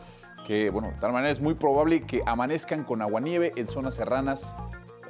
que, 0.47 0.71
bueno, 0.71 0.89
de 0.89 0.99
tal 0.99 1.13
manera 1.13 1.31
es 1.31 1.41
muy 1.41 1.55
probable 1.55 2.03
que 2.03 2.23
amanezcan 2.27 2.85
con 2.85 3.01
aguanieve 3.01 3.53
en 3.57 3.67
zonas 3.67 3.95
serranas 3.95 4.55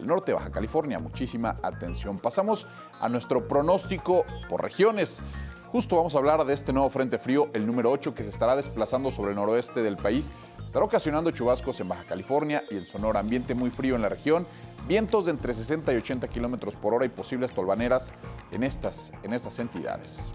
el 0.02 0.08
norte 0.08 0.32
Baja 0.32 0.50
California. 0.50 0.98
Muchísima 0.98 1.56
atención. 1.62 2.18
Pasamos 2.18 2.66
a 3.00 3.08
nuestro 3.08 3.48
pronóstico 3.48 4.24
por 4.48 4.60
regiones. 4.60 5.22
Justo 5.68 5.96
vamos 5.96 6.14
a 6.14 6.18
hablar 6.18 6.44
de 6.44 6.52
este 6.52 6.72
nuevo 6.72 6.90
frente 6.90 7.18
frío, 7.18 7.48
el 7.54 7.66
número 7.66 7.90
8, 7.90 8.14
que 8.14 8.24
se 8.24 8.28
estará 8.28 8.56
desplazando 8.56 9.10
sobre 9.10 9.30
el 9.30 9.36
noroeste 9.36 9.82
del 9.82 9.96
país. 9.96 10.32
Estará 10.66 10.84
ocasionando 10.84 11.30
chubascos 11.30 11.80
en 11.80 11.88
Baja 11.88 12.04
California 12.04 12.62
y 12.70 12.76
en 12.76 12.84
Sonora. 12.84 13.20
Ambiente 13.20 13.54
muy 13.54 13.70
frío 13.70 13.96
en 13.96 14.02
la 14.02 14.10
región. 14.10 14.46
Vientos 14.86 15.26
de 15.26 15.30
entre 15.30 15.54
60 15.54 15.92
y 15.92 15.96
80 15.96 16.28
kilómetros 16.28 16.76
por 16.76 16.92
hora 16.92 17.06
y 17.06 17.08
posibles 17.08 17.52
tolvaneras 17.52 18.12
en 18.50 18.64
estas, 18.64 19.12
en 19.22 19.32
estas 19.32 19.60
entidades. 19.60 20.32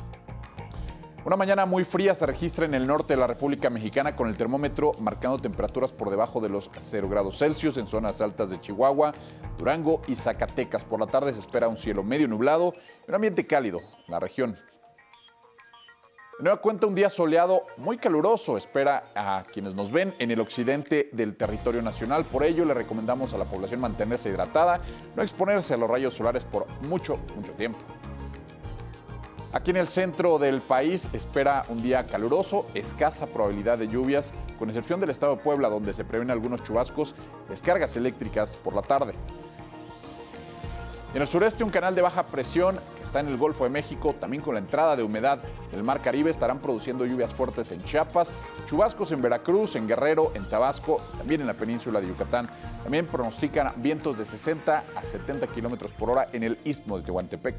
Una 1.27 1.35
mañana 1.35 1.65
muy 1.65 1.83
fría 1.83 2.15
se 2.15 2.25
registra 2.25 2.65
en 2.65 2.73
el 2.73 2.87
norte 2.87 3.11
de 3.11 3.19
la 3.19 3.27
República 3.27 3.69
Mexicana 3.69 4.15
con 4.15 4.29
el 4.29 4.37
termómetro 4.37 4.93
marcando 5.01 5.37
temperaturas 5.37 5.91
por 5.91 6.09
debajo 6.09 6.39
de 6.39 6.47
los 6.47 6.71
0 6.77 7.09
grados 7.09 7.39
Celsius 7.39 7.75
en 7.75 7.85
zonas 7.85 8.21
altas 8.21 8.49
de 8.49 8.61
Chihuahua, 8.61 9.11
Durango 9.57 10.01
y 10.07 10.15
Zacatecas. 10.15 10.85
Por 10.85 11.01
la 11.01 11.07
tarde 11.07 11.33
se 11.33 11.41
espera 11.41 11.67
un 11.67 11.75
cielo 11.75 12.01
medio 12.01 12.29
nublado 12.29 12.73
y 13.05 13.09
un 13.09 13.15
ambiente 13.15 13.45
cálido 13.45 13.81
en 13.81 14.11
la 14.13 14.21
región. 14.21 14.53
De 14.53 16.43
nueva 16.43 16.61
cuenta, 16.61 16.87
un 16.87 16.95
día 16.95 17.09
soleado 17.09 17.63
muy 17.75 17.97
caluroso 17.97 18.55
espera 18.55 19.11
a 19.13 19.43
quienes 19.51 19.75
nos 19.75 19.91
ven 19.91 20.13
en 20.19 20.31
el 20.31 20.39
occidente 20.39 21.09
del 21.11 21.35
territorio 21.35 21.81
nacional. 21.81 22.23
Por 22.23 22.45
ello, 22.45 22.63
le 22.63 22.73
recomendamos 22.73 23.33
a 23.33 23.37
la 23.37 23.43
población 23.43 23.81
mantenerse 23.81 24.29
hidratada, 24.29 24.79
no 25.13 25.23
exponerse 25.23 25.73
a 25.73 25.77
los 25.77 25.89
rayos 25.89 26.13
solares 26.13 26.45
por 26.45 26.67
mucho, 26.83 27.17
mucho 27.35 27.51
tiempo. 27.51 27.79
Aquí 29.53 29.71
en 29.71 29.77
el 29.77 29.88
centro 29.88 30.39
del 30.39 30.62
país 30.62 31.07
espera 31.13 31.63
un 31.69 31.81
día 31.81 32.03
caluroso, 32.03 32.65
escasa 32.73 33.27
probabilidad 33.27 33.77
de 33.77 33.88
lluvias, 33.88 34.33
con 34.60 34.69
excepción 34.69 34.99
del 34.99 35.10
estado 35.10 35.38
de 35.38 35.41
Puebla, 35.41 35.69
donde 35.69 35.93
se 35.93 36.03
prevén 36.03 36.29
algunos 36.31 36.63
chubascos, 36.63 37.15
descargas 37.47 37.95
eléctricas 37.95 38.57
por 38.57 38.75
la 38.75 38.81
tarde. 38.81 39.13
En 41.13 41.21
el 41.21 41.27
sureste, 41.29 41.63
un 41.63 41.69
canal 41.69 41.95
de 41.95 42.01
baja 42.01 42.23
presión 42.23 42.75
que 42.97 43.05
está 43.05 43.21
en 43.21 43.29
el 43.29 43.38
Golfo 43.38 43.63
de 43.63 43.69
México, 43.69 44.13
también 44.19 44.43
con 44.43 44.53
la 44.53 44.60
entrada 44.60 44.97
de 44.97 45.03
humedad 45.03 45.39
del 45.71 45.81
Mar 45.81 46.01
Caribe, 46.01 46.29
estarán 46.29 46.60
produciendo 46.60 47.05
lluvias 47.05 47.33
fuertes 47.33 47.71
en 47.71 47.81
Chiapas, 47.81 48.33
chubascos 48.67 49.13
en 49.13 49.21
Veracruz, 49.21 49.77
en 49.77 49.88
Guerrero, 49.88 50.33
en 50.36 50.47
Tabasco, 50.49 50.99
también 51.17 51.39
en 51.39 51.47
la 51.47 51.53
península 51.53 52.01
de 52.01 52.07
Yucatán. 52.10 52.49
También 52.83 53.05
pronostican 53.05 53.71
vientos 53.77 54.17
de 54.17 54.25
60 54.25 54.83
a 54.93 55.01
70 55.01 55.47
kilómetros 55.47 55.93
por 55.93 56.10
hora 56.10 56.27
en 56.33 56.43
el 56.43 56.60
istmo 56.65 56.97
de 56.97 57.05
Tehuantepec. 57.05 57.55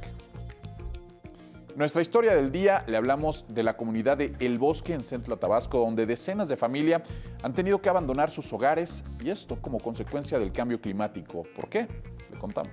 Nuestra 1.79 2.03
historia 2.03 2.35
del 2.35 2.51
día 2.51 2.83
le 2.88 2.97
hablamos 2.97 3.45
de 3.47 3.62
la 3.62 3.77
comunidad 3.77 4.17
de 4.17 4.35
El 4.41 4.59
Bosque 4.59 4.95
en 4.95 5.05
Centro 5.05 5.37
Tabasco, 5.37 5.79
donde 5.79 6.07
decenas 6.07 6.49
de 6.49 6.57
familias 6.57 7.03
han 7.41 7.53
tenido 7.53 7.81
que 7.81 7.88
abandonar 7.88 8.33
sus 8.33 8.53
hogares 8.53 9.05
y 9.23 9.31
esto 9.31 9.62
como 9.62 9.79
consecuencia 9.79 10.41
del 10.41 10.51
cambio 10.51 10.81
climático. 10.81 11.45
¿Por 11.55 11.69
qué? 11.69 11.87
Le 12.33 12.38
contamos. 12.41 12.73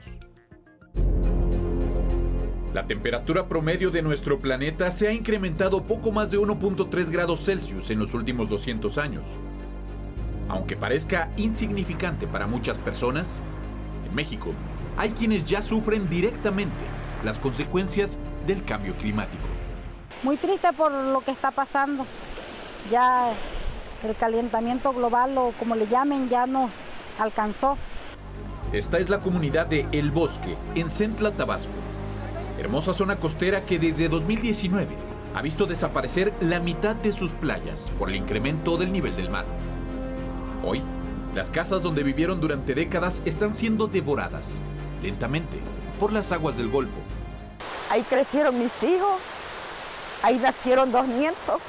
La 2.74 2.88
temperatura 2.88 3.48
promedio 3.48 3.92
de 3.92 4.02
nuestro 4.02 4.40
planeta 4.40 4.90
se 4.90 5.08
ha 5.08 5.14
incrementado 5.14 5.84
poco 5.84 6.12
más 6.12 6.32
de 6.32 6.40
1.3 6.40 7.12
grados 7.12 7.46
Celsius 7.46 7.92
en 7.92 8.00
los 8.00 8.16
últimos 8.16 8.50
200 8.50 8.98
años. 8.98 9.38
Aunque 10.50 10.76
parezca 10.76 11.30
insignificante 11.38 12.26
para 12.26 12.48
muchas 12.48 12.80
personas, 12.80 13.40
en 14.10 14.16
México 14.16 14.50
hay 14.98 15.12
quienes 15.12 15.46
ya 15.46 15.62
sufren 15.62 16.10
directamente 16.10 16.74
las 17.24 17.38
consecuencias 17.38 18.18
del 18.46 18.64
cambio 18.64 18.96
climático. 18.96 19.48
Muy 20.24 20.38
triste 20.38 20.72
por 20.74 20.92
lo 20.92 21.22
que 21.22 21.32
está 21.32 21.52
pasando. 21.52 22.06
Ya 22.92 23.32
el 24.04 24.16
calentamiento 24.16 24.94
global 24.94 25.38
o 25.38 25.52
como 25.60 25.76
le 25.76 25.88
llamen 25.88 26.30
ya 26.30 26.46
nos 26.46 26.72
alcanzó. 27.20 27.78
Esta 28.72 28.98
es 28.98 29.10
la 29.10 29.22
comunidad 29.22 29.68
de 29.68 29.88
El 29.92 30.12
Bosque, 30.12 30.58
en 30.76 30.90
Centla, 30.90 31.32
Tabasco. 31.32 31.72
Hermosa 32.60 32.94
zona 32.94 33.18
costera 33.18 33.66
que 33.66 33.80
desde 33.80 34.10
2019 34.10 34.96
ha 35.36 35.42
visto 35.42 35.66
desaparecer 35.66 36.34
la 36.42 36.60
mitad 36.60 36.96
de 36.96 37.12
sus 37.12 37.34
playas 37.34 37.92
por 38.00 38.10
el 38.10 38.16
incremento 38.16 38.78
del 38.78 38.92
nivel 38.92 39.16
del 39.16 39.30
mar. 39.30 39.46
Hoy, 40.64 40.82
las 41.36 41.52
casas 41.52 41.84
donde 41.84 42.04
vivieron 42.04 42.40
durante 42.40 42.74
décadas 42.74 43.22
están 43.26 43.54
siendo 43.54 43.88
devoradas, 43.88 44.62
lentamente, 45.04 45.58
por 46.00 46.14
las 46.14 46.32
aguas 46.32 46.58
del 46.58 46.70
Golfo. 46.70 47.00
Ahí 47.90 48.04
crecieron 48.04 48.58
mis 48.58 48.82
hijos, 48.84 49.20
ahí 50.24 50.38
nacieron 50.40 50.92
dos 50.92 51.08
nietos 51.08 51.62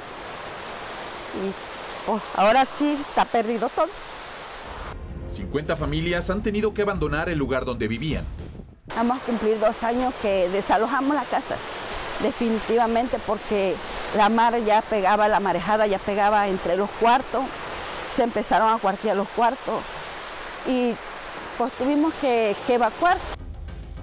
y 1.43 2.09
oh, 2.09 2.19
ahora 2.35 2.65
sí 2.65 2.97
está 3.07 3.25
perdido 3.25 3.69
todo. 3.69 3.87
50 5.29 5.75
familias 5.75 6.29
han 6.29 6.41
tenido 6.41 6.73
que 6.73 6.81
abandonar 6.81 7.29
el 7.29 7.37
lugar 7.37 7.65
donde 7.65 7.87
vivían. 7.87 8.25
Vamos 8.95 9.21
a 9.21 9.25
cumplir 9.25 9.59
dos 9.59 9.83
años 9.83 10.13
que 10.21 10.49
desalojamos 10.49 11.13
la 11.13 11.25
casa, 11.25 11.55
definitivamente 12.23 13.19
porque 13.27 13.75
la 14.15 14.29
mar 14.29 14.57
ya 14.63 14.81
pegaba, 14.81 15.27
la 15.27 15.39
marejada 15.39 15.85
ya 15.85 15.99
pegaba 15.99 16.47
entre 16.47 16.77
los 16.77 16.89
cuartos, 16.91 17.43
se 18.09 18.23
empezaron 18.23 18.69
a 18.73 18.79
cuartear 18.79 19.15
los 19.15 19.27
cuartos 19.29 19.83
y 20.65 20.95
pues 21.57 21.71
tuvimos 21.73 22.13
que, 22.15 22.55
que 22.65 22.75
evacuar. 22.75 23.19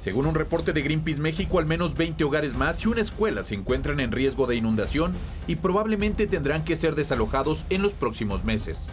Según 0.04 0.26
un 0.26 0.34
reporte 0.34 0.74
de 0.74 0.82
Greenpeace 0.82 1.18
México, 1.18 1.58
al 1.58 1.64
menos 1.64 1.94
20 1.94 2.24
hogares 2.24 2.54
más 2.54 2.84
y 2.84 2.88
una 2.88 3.00
escuela 3.00 3.42
se 3.42 3.54
encuentran 3.54 4.00
en 4.00 4.12
riesgo 4.12 4.46
de 4.46 4.54
inundación 4.54 5.14
y 5.46 5.56
probablemente 5.56 6.26
tendrán 6.26 6.62
que 6.62 6.76
ser 6.76 6.94
desalojados 6.94 7.64
en 7.70 7.80
los 7.80 7.94
próximos 7.94 8.44
meses. 8.44 8.90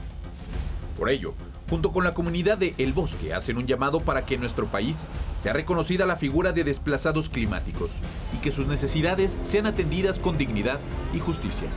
Por 0.98 1.10
ello, 1.10 1.34
junto 1.70 1.92
con 1.92 2.06
la 2.06 2.14
comunidad 2.14 2.58
de 2.58 2.76
El 2.78 2.94
Bosque, 2.94 3.34
hacen 3.34 3.58
un 3.58 3.68
llamado 3.68 4.00
para 4.00 4.26
que 4.26 4.36
en 4.36 4.40
nuestro 4.40 4.68
país 4.68 5.00
sea 5.42 5.52
reconocida 5.52 6.06
la 6.06 6.16
figura 6.16 6.54
de 6.54 6.64
desplazados 6.64 7.28
climáticos 7.28 7.92
y 8.34 8.38
que 8.38 8.54
sus 8.54 8.68
necesidades 8.68 9.38
sean 9.42 9.66
atendidas 9.66 10.18
con 10.18 10.38
dignidad 10.38 10.80
y 11.14 11.20
justicia. 11.20 11.68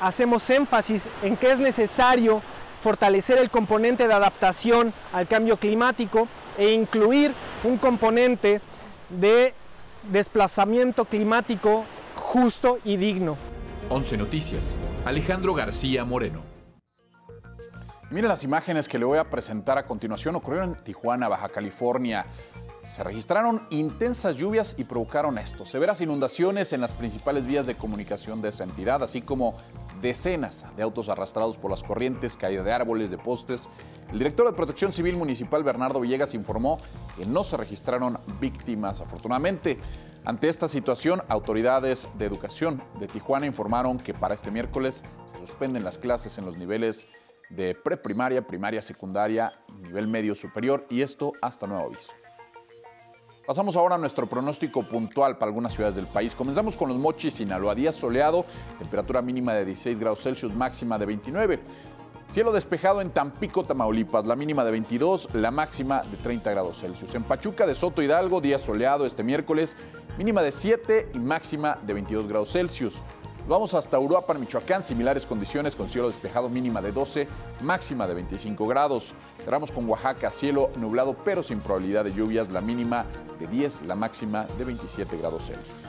Hacemos 0.00 0.50
énfasis 0.50 1.02
en 1.22 1.36
que 1.36 1.52
es 1.52 1.60
necesario 1.60 2.42
fortalecer 2.82 3.38
el 3.38 3.50
componente 3.50 4.08
de 4.08 4.14
adaptación 4.14 4.92
al 5.12 5.28
cambio 5.28 5.58
climático 5.58 6.26
e 6.58 6.72
incluir 6.72 7.30
un 7.64 7.76
componente 7.76 8.60
de 9.08 9.54
desplazamiento 10.10 11.04
climático 11.04 11.84
justo 12.14 12.78
y 12.84 12.96
digno. 12.96 13.36
11 13.88 14.16
Noticias, 14.16 14.76
Alejandro 15.04 15.54
García 15.54 16.04
Moreno. 16.04 16.42
Miren 18.10 18.28
las 18.28 18.42
imágenes 18.42 18.88
que 18.88 18.98
le 18.98 19.04
voy 19.04 19.18
a 19.18 19.28
presentar 19.28 19.76
a 19.76 19.84
continuación. 19.86 20.34
Ocurrieron 20.34 20.74
en 20.74 20.82
Tijuana, 20.82 21.28
Baja 21.28 21.48
California. 21.48 22.24
Se 22.82 23.04
registraron 23.04 23.66
intensas 23.68 24.36
lluvias 24.36 24.74
y 24.78 24.84
provocaron 24.84 25.36
esto, 25.36 25.66
severas 25.66 26.00
inundaciones 26.00 26.72
en 26.72 26.80
las 26.80 26.92
principales 26.92 27.46
vías 27.46 27.66
de 27.66 27.74
comunicación 27.74 28.40
de 28.40 28.48
esa 28.48 28.64
entidad, 28.64 29.02
así 29.02 29.20
como 29.20 29.58
decenas 30.00 30.66
de 30.76 30.82
autos 30.82 31.08
arrastrados 31.08 31.56
por 31.56 31.70
las 31.70 31.82
corrientes, 31.82 32.36
caída 32.36 32.62
de 32.62 32.72
árboles, 32.72 33.10
de 33.10 33.18
postes. 33.18 33.68
El 34.10 34.18
director 34.18 34.46
de 34.46 34.52
Protección 34.52 34.92
Civil 34.92 35.16
Municipal, 35.16 35.64
Bernardo 35.64 36.00
Villegas, 36.00 36.34
informó 36.34 36.80
que 37.16 37.26
no 37.26 37.44
se 37.44 37.56
registraron 37.56 38.16
víctimas. 38.40 39.00
Afortunadamente, 39.00 39.78
ante 40.24 40.48
esta 40.48 40.68
situación, 40.68 41.22
autoridades 41.28 42.08
de 42.18 42.26
educación 42.26 42.82
de 43.00 43.06
Tijuana 43.06 43.46
informaron 43.46 43.98
que 43.98 44.14
para 44.14 44.34
este 44.34 44.50
miércoles 44.50 45.02
se 45.32 45.38
suspenden 45.38 45.84
las 45.84 45.98
clases 45.98 46.38
en 46.38 46.44
los 46.44 46.58
niveles 46.58 47.08
de 47.50 47.74
preprimaria, 47.74 48.46
primaria, 48.46 48.82
secundaria, 48.82 49.52
nivel 49.82 50.06
medio 50.06 50.34
superior 50.34 50.86
y 50.90 51.02
esto 51.02 51.32
hasta 51.40 51.66
nuevo 51.66 51.86
aviso. 51.86 52.12
Pasamos 53.48 53.76
ahora 53.76 53.94
a 53.94 53.98
nuestro 53.98 54.26
pronóstico 54.26 54.82
puntual 54.82 55.38
para 55.38 55.48
algunas 55.48 55.72
ciudades 55.72 55.96
del 55.96 56.04
país. 56.04 56.34
Comenzamos 56.34 56.76
con 56.76 56.90
los 56.90 56.98
Mochis, 56.98 57.32
Sinaloa. 57.32 57.74
Día 57.74 57.94
soleado, 57.94 58.44
temperatura 58.78 59.22
mínima 59.22 59.54
de 59.54 59.64
16 59.64 59.98
grados 59.98 60.20
Celsius, 60.20 60.54
máxima 60.54 60.98
de 60.98 61.06
29. 61.06 61.60
Cielo 62.30 62.52
despejado 62.52 63.00
en 63.00 63.08
Tampico, 63.08 63.64
Tamaulipas, 63.64 64.26
la 64.26 64.36
mínima 64.36 64.66
de 64.66 64.72
22, 64.72 65.32
la 65.32 65.50
máxima 65.50 66.02
de 66.02 66.18
30 66.18 66.50
grados 66.50 66.78
Celsius. 66.78 67.14
En 67.14 67.22
Pachuca 67.22 67.66
de 67.66 67.74
Soto 67.74 68.02
Hidalgo, 68.02 68.42
día 68.42 68.58
soleado 68.58 69.06
este 69.06 69.24
miércoles, 69.24 69.78
mínima 70.18 70.42
de 70.42 70.52
7 70.52 71.12
y 71.14 71.18
máxima 71.18 71.78
de 71.86 71.94
22 71.94 72.28
grados 72.28 72.52
Celsius. 72.52 73.00
Vamos 73.48 73.72
hasta 73.72 73.98
Uruapan, 73.98 74.38
Michoacán, 74.38 74.84
similares 74.84 75.24
condiciones 75.24 75.74
con 75.74 75.88
cielo 75.88 76.08
despejado 76.08 76.50
mínima 76.50 76.82
de 76.82 76.92
12, 76.92 77.26
máxima 77.62 78.06
de 78.06 78.12
25 78.12 78.66
grados. 78.66 79.14
Cerramos 79.42 79.72
con 79.72 79.88
Oaxaca, 79.88 80.30
cielo 80.30 80.68
nublado 80.76 81.16
pero 81.24 81.42
sin 81.42 81.60
probabilidad 81.60 82.04
de 82.04 82.12
lluvias, 82.12 82.50
la 82.50 82.60
mínima 82.60 83.06
de 83.40 83.46
10, 83.46 83.86
la 83.86 83.94
máxima 83.94 84.44
de 84.58 84.64
27 84.66 85.16
grados 85.16 85.46
Celsius. 85.46 85.88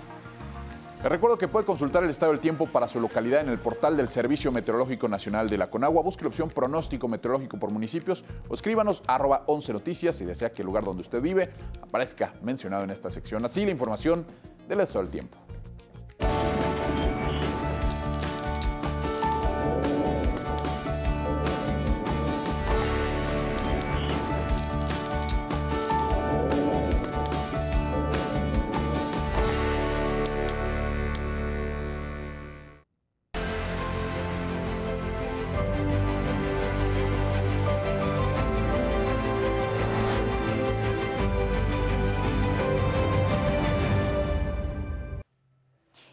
Les 1.03 1.11
recuerdo 1.11 1.37
que 1.37 1.49
puede 1.49 1.65
consultar 1.65 2.01
el 2.05 2.09
estado 2.09 2.31
del 2.31 2.39
tiempo 2.39 2.65
para 2.65 2.87
su 2.87 3.01
localidad 3.01 3.41
en 3.41 3.49
el 3.49 3.59
portal 3.59 3.97
del 3.97 4.07
Servicio 4.07 4.53
Meteorológico 4.53 5.09
Nacional 5.09 5.49
de 5.49 5.57
la 5.57 5.69
Conagua. 5.69 6.01
Busque 6.01 6.23
la 6.23 6.29
opción 6.29 6.47
pronóstico 6.47 7.09
meteorológico 7.09 7.59
por 7.59 7.71
municipios 7.71 8.23
o 8.47 8.53
escríbanos 8.53 9.03
arroba 9.05 9.43
11 9.47 9.73
noticias 9.73 10.15
si 10.15 10.23
desea 10.23 10.53
que 10.53 10.61
el 10.61 10.65
lugar 10.65 10.85
donde 10.85 11.01
usted 11.01 11.21
vive 11.21 11.49
aparezca 11.81 12.31
mencionado 12.41 12.85
en 12.85 12.91
esta 12.91 13.09
sección. 13.09 13.43
Así 13.43 13.65
la 13.65 13.71
información 13.71 14.25
del 14.69 14.79
estado 14.79 15.03
del 15.03 15.11
tiempo. 15.11 15.37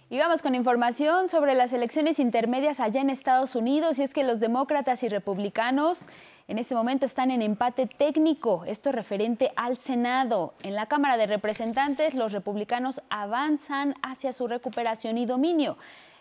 Y 0.09 0.19
vamos 0.21 0.41
con 0.41 0.55
información 0.55 1.29
sobre 1.29 1.57
las 1.57 1.73
elecciones 1.73 2.21
intermedias 2.21 2.79
allá 2.79 3.01
en 3.01 3.11
Estados 3.11 3.57
Unidos 3.57 3.99
y 3.99 4.05
es 4.05 4.15
que 4.15 4.23
los 4.23 4.39
demócratas 4.39 5.03
y 5.03 5.09
republicanos 5.09 6.07
en 6.47 6.59
este 6.59 6.77
momento 6.77 7.07
están 7.07 7.33
en 7.33 7.43
empate 7.43 7.89
técnico, 7.89 8.65
esto 8.67 8.93
referente 8.93 9.51
al 9.57 9.77
Senado. 9.77 10.55
En 10.63 10.77
la 10.77 10.87
Cámara 10.87 11.17
de 11.17 11.27
Representantes 11.27 12.15
los 12.15 12.31
republicanos 12.31 13.03
avanzan 13.11 13.97
hacia 14.01 14.33
su 14.33 14.47
recuperación 14.47 15.19
y 15.19 15.27
dominio. 15.27 15.77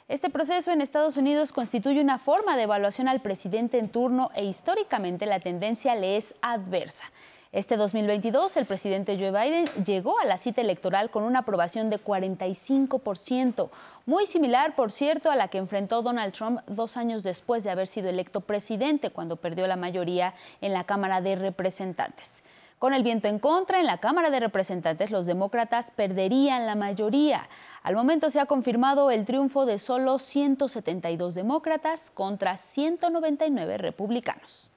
Este 0.07 0.31
proceso 0.31 0.71
en 0.71 0.81
Estados 0.81 1.15
Unidos 1.15 1.53
constituye 1.53 2.01
una 2.01 2.17
forma 2.17 2.57
de 2.57 2.63
evaluación 2.63 3.07
al 3.07 3.21
presidente 3.21 3.77
en 3.77 3.89
turno 3.89 4.31
e 4.33 4.45
históricamente 4.45 5.27
la 5.27 5.39
tendencia 5.39 5.93
le 5.93 6.17
es 6.17 6.33
adversa. 6.41 7.05
Este 7.55 7.77
2022, 7.77 8.57
el 8.57 8.65
presidente 8.65 9.17
Joe 9.17 9.31
Biden 9.31 9.67
llegó 9.85 10.19
a 10.19 10.25
la 10.25 10.37
cita 10.37 10.59
electoral 10.59 11.09
con 11.09 11.23
una 11.23 11.39
aprobación 11.39 11.89
de 11.89 12.03
45%, 12.03 13.69
muy 14.05 14.25
similar, 14.25 14.75
por 14.75 14.91
cierto, 14.91 15.31
a 15.31 15.37
la 15.37 15.47
que 15.47 15.59
enfrentó 15.59 16.01
Donald 16.01 16.33
Trump 16.33 16.59
dos 16.67 16.97
años 16.97 17.23
después 17.23 17.63
de 17.63 17.69
haber 17.69 17.87
sido 17.87 18.09
electo 18.09 18.41
presidente, 18.41 19.09
cuando 19.09 19.37
perdió 19.37 19.67
la 19.67 19.77
mayoría 19.77 20.33
en 20.59 20.73
la 20.73 20.83
Cámara 20.83 21.21
de 21.21 21.37
Representantes. 21.37 22.43
Con 22.77 22.93
el 22.93 23.03
viento 23.03 23.29
en 23.29 23.39
contra, 23.39 23.79
en 23.79 23.85
la 23.85 23.99
Cámara 23.99 24.31
de 24.31 24.41
Representantes 24.41 25.09
los 25.09 25.25
demócratas 25.25 25.91
perderían 25.91 26.65
la 26.65 26.75
mayoría. 26.75 27.47
Al 27.83 27.95
momento 27.95 28.29
se 28.31 28.41
ha 28.41 28.47
confirmado 28.47 29.11
el 29.11 29.25
triunfo 29.25 29.65
de 29.65 29.79
solo 29.79 30.19
172 30.19 31.35
demócratas 31.35 32.11
contra 32.11 32.57
199 32.57 33.77
republicanos. 33.77 34.71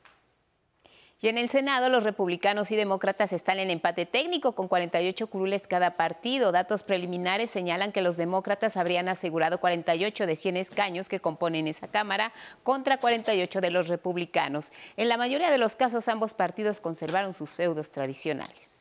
Y 1.20 1.26
en 1.28 1.36
el 1.36 1.48
Senado, 1.48 1.88
los 1.88 2.04
republicanos 2.04 2.70
y 2.70 2.76
demócratas 2.76 3.32
están 3.32 3.58
en 3.58 3.70
empate 3.70 4.06
técnico 4.06 4.54
con 4.54 4.68
48 4.68 5.26
curules 5.26 5.66
cada 5.66 5.96
partido. 5.96 6.52
Datos 6.52 6.84
preliminares 6.84 7.50
señalan 7.50 7.90
que 7.90 8.02
los 8.02 8.16
demócratas 8.16 8.76
habrían 8.76 9.08
asegurado 9.08 9.58
48 9.58 10.26
de 10.26 10.36
100 10.36 10.56
escaños 10.58 11.08
que 11.08 11.18
componen 11.18 11.66
esa 11.66 11.88
Cámara 11.88 12.32
contra 12.62 12.98
48 12.98 13.60
de 13.60 13.70
los 13.72 13.88
republicanos. 13.88 14.70
En 14.96 15.08
la 15.08 15.16
mayoría 15.16 15.50
de 15.50 15.58
los 15.58 15.74
casos, 15.74 16.06
ambos 16.06 16.34
partidos 16.34 16.80
conservaron 16.80 17.34
sus 17.34 17.50
feudos 17.50 17.90
tradicionales. 17.90 18.77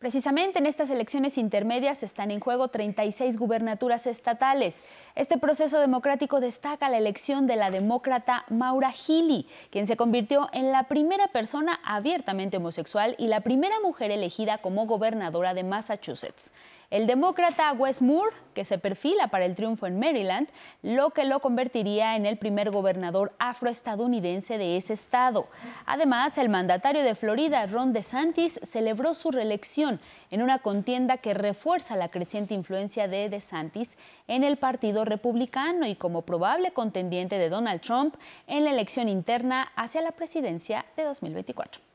Precisamente 0.00 0.58
en 0.58 0.64
estas 0.64 0.88
elecciones 0.88 1.36
intermedias 1.36 2.02
están 2.02 2.30
en 2.30 2.40
juego 2.40 2.68
36 2.68 3.36
gubernaturas 3.36 4.06
estatales. 4.06 4.82
Este 5.14 5.36
proceso 5.36 5.78
democrático 5.78 6.40
destaca 6.40 6.88
la 6.88 6.96
elección 6.96 7.46
de 7.46 7.56
la 7.56 7.70
demócrata 7.70 8.46
Maura 8.48 8.94
Healey, 8.94 9.46
quien 9.68 9.86
se 9.86 9.98
convirtió 9.98 10.48
en 10.54 10.72
la 10.72 10.84
primera 10.84 11.28
persona 11.28 11.80
abiertamente 11.84 12.56
homosexual 12.56 13.14
y 13.18 13.26
la 13.26 13.42
primera 13.42 13.78
mujer 13.80 14.10
elegida 14.10 14.56
como 14.56 14.86
gobernadora 14.86 15.52
de 15.52 15.64
Massachusetts. 15.64 16.50
El 16.90 17.06
demócrata 17.06 17.72
Wes 17.72 18.02
Moore, 18.02 18.34
que 18.52 18.64
se 18.64 18.78
perfila 18.78 19.28
para 19.28 19.44
el 19.44 19.54
triunfo 19.54 19.86
en 19.86 20.00
Maryland, 20.00 20.48
lo 20.82 21.10
que 21.10 21.24
lo 21.24 21.40
convertiría 21.40 22.16
en 22.16 22.26
el 22.26 22.36
primer 22.36 22.70
gobernador 22.70 23.32
afroestadounidense 23.38 24.58
de 24.58 24.76
ese 24.76 24.94
estado. 24.94 25.46
Además, 25.86 26.36
el 26.36 26.48
mandatario 26.48 27.02
de 27.02 27.14
Florida, 27.14 27.64
Ron 27.66 27.92
DeSantis, 27.92 28.58
celebró 28.64 29.14
su 29.14 29.30
reelección 29.30 30.00
en 30.30 30.42
una 30.42 30.58
contienda 30.58 31.18
que 31.18 31.32
refuerza 31.32 31.96
la 31.96 32.10
creciente 32.10 32.54
influencia 32.54 33.06
de 33.06 33.28
DeSantis 33.28 33.96
en 34.26 34.42
el 34.42 34.56
Partido 34.56 35.04
Republicano 35.04 35.86
y 35.86 35.94
como 35.94 36.22
probable 36.22 36.72
contendiente 36.72 37.38
de 37.38 37.50
Donald 37.50 37.80
Trump 37.80 38.16
en 38.48 38.64
la 38.64 38.72
elección 38.72 39.08
interna 39.08 39.70
hacia 39.76 40.02
la 40.02 40.10
presidencia 40.12 40.84
de 40.96 41.04
2024. 41.04 41.89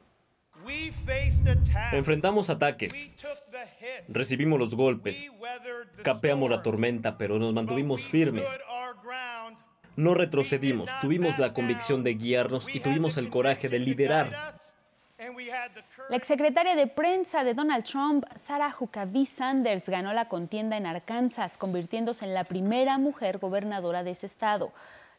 Enfrentamos 1.91 2.49
ataques, 2.49 3.11
recibimos 4.07 4.59
los 4.59 4.75
golpes, 4.75 5.25
capeamos 6.03 6.49
la 6.49 6.61
tormenta, 6.61 7.17
pero 7.17 7.39
nos 7.39 7.53
mantuvimos 7.53 8.05
firmes. 8.05 8.49
No 9.95 10.13
retrocedimos, 10.13 10.89
tuvimos 11.01 11.39
la 11.39 11.53
convicción 11.53 12.03
de 12.03 12.15
guiarnos 12.15 12.67
y 12.73 12.79
tuvimos 12.79 13.17
el 13.17 13.29
coraje 13.29 13.69
de 13.69 13.79
liderar. 13.79 14.53
La 16.09 16.17
exsecretaria 16.17 16.75
de 16.75 16.87
prensa 16.87 17.43
de 17.43 17.53
Donald 17.53 17.85
Trump, 17.85 18.25
Sarah 18.35 18.75
Huckabee 18.77 19.25
Sanders, 19.25 19.87
ganó 19.87 20.11
la 20.13 20.27
contienda 20.27 20.75
en 20.75 20.85
Arkansas, 20.85 21.57
convirtiéndose 21.57 22.25
en 22.25 22.33
la 22.33 22.43
primera 22.43 22.97
mujer 22.97 23.37
gobernadora 23.37 24.03
de 24.03 24.11
ese 24.11 24.25
estado. 24.25 24.73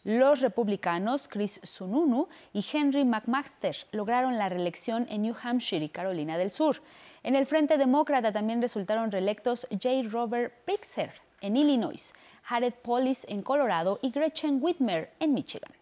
Los 0.06 0.40
republicanos 0.40 1.26
Chris 1.26 1.58
Sununu 1.64 2.28
y 2.52 2.64
Henry 2.72 3.04
McMaster 3.04 3.76
lograron 3.90 4.38
la 4.38 4.48
reelección 4.48 5.04
en 5.10 5.22
New 5.22 5.34
Hampshire 5.42 5.84
y 5.84 5.88
Carolina 5.88 6.38
del 6.38 6.52
Sur. 6.52 6.80
En 7.24 7.34
el 7.34 7.44
Frente 7.44 7.76
Demócrata 7.76 8.30
también 8.30 8.62
resultaron 8.62 9.10
reelectos 9.10 9.66
J. 9.68 10.08
Robert 10.08 10.64
Pritzker 10.64 11.10
en 11.40 11.56
Illinois, 11.56 12.14
Jared 12.44 12.74
Polis 12.74 13.26
en 13.28 13.42
Colorado 13.42 13.98
y 14.00 14.12
Gretchen 14.12 14.60
Whitmer 14.62 15.12
en 15.18 15.34
Michigan. 15.34 15.75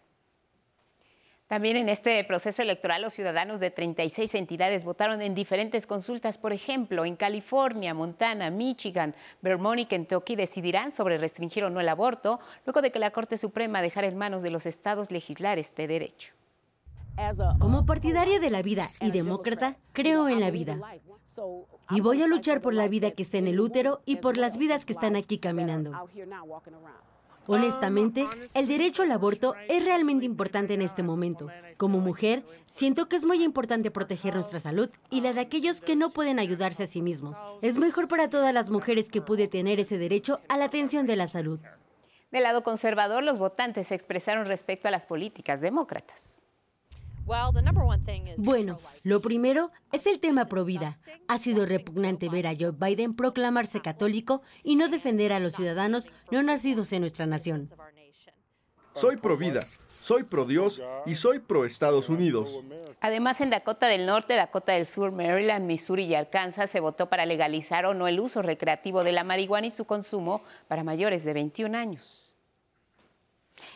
También 1.47 1.77
en 1.77 1.89
este 1.89 2.23
proceso 2.23 2.63
electoral 2.63 3.03
los 3.03 3.13
ciudadanos 3.13 3.59
de 3.59 3.69
36 3.69 4.33
entidades 4.33 4.83
votaron 4.83 5.21
en 5.21 5.35
diferentes 5.35 5.85
consultas. 5.85 6.39
Por 6.39 6.53
ejemplo, 6.53 7.05
en 7.05 7.15
California, 7.15 7.93
Montana, 7.93 8.49
Michigan, 8.49 9.13
Vermont 9.41 9.79
y 9.79 9.85
Kentucky 9.85 10.35
decidirán 10.35 10.91
sobre 10.91 11.19
restringir 11.19 11.63
o 11.63 11.69
no 11.69 11.79
el 11.79 11.89
aborto 11.89 12.39
luego 12.65 12.81
de 12.81 12.91
que 12.91 12.97
la 12.97 13.11
Corte 13.11 13.37
Suprema 13.37 13.83
dejara 13.83 14.07
en 14.07 14.17
manos 14.17 14.41
de 14.41 14.49
los 14.49 14.65
estados 14.65 15.11
legislar 15.11 15.59
este 15.59 15.87
derecho. 15.87 16.33
Como 17.59 17.85
partidaria 17.85 18.39
de 18.39 18.49
la 18.49 18.61
vida 18.61 18.87
y 18.99 19.11
demócrata, 19.11 19.77
creo 19.93 20.27
en 20.27 20.39
la 20.39 20.49
vida. 20.49 20.79
Y 21.91 22.01
voy 22.01 22.23
a 22.23 22.27
luchar 22.27 22.59
por 22.59 22.73
la 22.73 22.87
vida 22.87 23.11
que 23.11 23.21
está 23.21 23.37
en 23.37 23.47
el 23.47 23.59
útero 23.59 24.01
y 24.05 24.17
por 24.17 24.37
las 24.37 24.57
vidas 24.57 24.85
que 24.85 24.93
están 24.93 25.15
aquí 25.15 25.37
caminando. 25.37 25.91
Honestamente, 27.47 28.25
el 28.53 28.67
derecho 28.67 29.03
al 29.03 29.11
aborto 29.11 29.55
es 29.67 29.85
realmente 29.85 30.25
importante 30.25 30.73
en 30.73 30.81
este 30.81 31.03
momento. 31.03 31.47
Como 31.77 31.99
mujer, 31.99 32.43
siento 32.65 33.07
que 33.07 33.15
es 33.15 33.25
muy 33.25 33.43
importante 33.43 33.91
proteger 33.91 34.33
nuestra 34.33 34.59
salud 34.59 34.89
y 35.09 35.21
la 35.21 35.33
de 35.33 35.41
aquellos 35.41 35.81
que 35.81 35.95
no 35.95 36.09
pueden 36.09 36.39
ayudarse 36.39 36.83
a 36.83 36.87
sí 36.87 37.01
mismos. 37.01 37.37
Es 37.61 37.77
mejor 37.77 38.07
para 38.07 38.29
todas 38.29 38.53
las 38.53 38.69
mujeres 38.69 39.09
que 39.09 39.21
pude 39.21 39.47
tener 39.47 39.79
ese 39.79 39.97
derecho 39.97 40.39
a 40.47 40.57
la 40.57 40.65
atención 40.65 41.05
de 41.05 41.15
la 41.15 41.27
salud. 41.27 41.59
Del 42.31 42.43
lado 42.43 42.63
conservador, 42.63 43.23
los 43.23 43.37
votantes 43.37 43.87
se 43.87 43.95
expresaron 43.95 44.47
respecto 44.47 44.87
a 44.87 44.91
las 44.91 45.05
políticas 45.05 45.61
demócratas. 45.61 46.34
Bueno, 48.37 48.77
lo 49.03 49.21
primero 49.21 49.71
es 49.91 50.05
el 50.05 50.19
tema 50.19 50.45
pro 50.45 50.63
vida. 50.63 50.97
Ha 51.27 51.37
sido 51.37 51.65
repugnante 51.65 52.29
ver 52.29 52.45
a 52.47 52.55
Joe 52.57 52.71
Biden 52.71 53.15
proclamarse 53.15 53.81
católico 53.81 54.41
y 54.63 54.75
no 54.75 54.89
defender 54.89 55.33
a 55.33 55.39
los 55.39 55.53
ciudadanos 55.53 56.09
no 56.29 56.43
nacidos 56.43 56.93
en 56.93 57.01
nuestra 57.01 57.25
nación. 57.25 57.71
Soy 58.93 59.17
pro 59.17 59.37
vida, 59.37 59.65
soy 60.01 60.23
pro 60.23 60.45
Dios 60.45 60.81
y 61.05 61.15
soy 61.15 61.39
pro 61.39 61.65
Estados 61.65 62.09
Unidos. 62.09 62.61
Además, 63.01 63.41
en 63.41 63.49
Dakota 63.49 63.87
del 63.87 64.05
Norte, 64.05 64.35
Dakota 64.35 64.73
del 64.73 64.85
Sur, 64.85 65.11
Maryland, 65.11 65.65
Missouri 65.65 66.05
y 66.05 66.15
Arkansas 66.15 66.69
se 66.69 66.79
votó 66.79 67.09
para 67.09 67.25
legalizar 67.25 67.85
o 67.85 67.93
no 67.93 68.07
el 68.07 68.19
uso 68.19 68.41
recreativo 68.41 69.03
de 69.03 69.11
la 69.11 69.23
marihuana 69.23 69.67
y 69.67 69.71
su 69.71 69.85
consumo 69.85 70.41
para 70.67 70.83
mayores 70.83 71.23
de 71.23 71.33
21 71.33 71.77
años. 71.77 72.24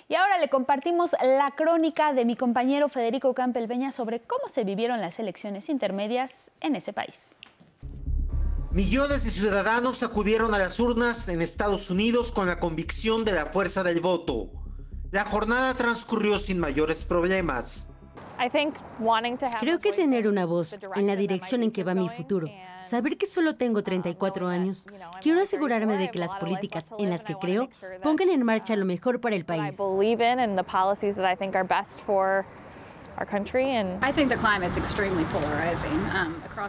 Y 0.08 0.16
ahora 0.16 0.38
le 0.38 0.50
compartimos 0.50 1.16
la 1.22 1.52
crónica 1.52 2.14
de 2.14 2.26
mi 2.26 2.36
compañero 2.36 2.90
Federico 2.90 3.34
Campelbeña 3.34 3.92
sobre 3.92 4.20
cómo 4.22 4.50
se 4.50 4.64
vivieron 4.64 5.02
las 5.02 5.20
elecciones 5.20 5.70
intermedias 5.70 6.52
en 6.62 6.76
ese 6.76 6.94
país. 6.94 7.36
Millones 8.72 9.24
de 9.24 9.32
ciudadanos 9.32 10.04
acudieron 10.04 10.54
a 10.54 10.60
las 10.60 10.80
urnas 10.80 11.28
en 11.28 11.42
Estados 11.42 11.90
Unidos 11.90 12.32
con 12.32 12.48
la 12.48 12.60
convicción 12.60 13.26
de 13.26 13.32
la 13.32 13.48
fuerza 13.48 13.84
del 13.84 14.00
voto. 14.00 14.52
La 15.12 15.26
jornada 15.26 15.74
transcurrió 15.74 16.38
sin 16.38 16.60
mayores 16.60 17.04
problemas. 17.04 17.90
Creo 19.60 19.80
que 19.80 19.92
tener 19.92 20.28
una 20.28 20.46
voz 20.46 20.80
en 20.96 21.08
la 21.08 21.16
dirección 21.16 21.62
en 21.64 21.72
que 21.72 21.84
va 21.84 21.94
mi 21.94 22.10
futuro, 22.10 22.48
saber 22.82 23.18
que 23.18 23.26
solo 23.26 23.56
tengo 23.56 23.84
34 23.84 24.48
años, 24.48 24.88
quiero 25.22 25.42
asegurarme 25.42 25.98
de 25.98 26.10
que 26.10 26.20
las 26.20 26.36
políticas 26.36 26.90
en 26.98 27.10
las 27.10 27.24
que 27.24 27.36
creo 27.36 27.70
pongan 28.02 28.30
en 28.30 28.44
marcha 28.44 28.76
lo 28.76 28.86
mejor 28.86 29.20
para 29.20 29.36
el 29.36 29.46
país. 29.46 29.76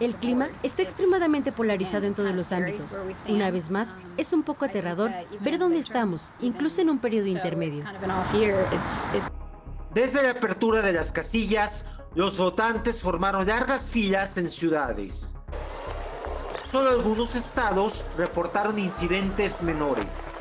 El 0.01 0.15
clima 0.15 0.49
está 0.63 0.81
extremadamente 0.81 1.53
polarizado 1.53 2.05
en 2.05 2.13
todos 2.13 2.35
los 2.35 2.51
ámbitos. 2.51 2.99
Una 3.29 3.51
vez 3.51 3.69
más, 3.69 3.95
es 4.17 4.33
un 4.33 4.43
poco 4.43 4.65
aterrador 4.65 5.11
ver 5.39 5.57
dónde 5.57 5.79
estamos, 5.79 6.31
incluso 6.41 6.81
en 6.81 6.89
un 6.89 6.99
periodo 6.99 7.27
intermedio. 7.27 7.85
Desde 9.93 10.23
la 10.23 10.31
apertura 10.31 10.81
de 10.81 10.93
las 10.93 11.11
casillas, 11.11 11.87
los 12.15 12.37
votantes 12.37 13.01
formaron 13.01 13.45
largas 13.47 13.91
filas 13.91 14.37
en 14.37 14.49
ciudades. 14.49 15.35
Solo 16.65 16.91
algunos 16.91 17.35
estados 17.35 18.05
reportaron 18.17 18.79
incidentes 18.79 19.61
menores. 19.61 20.31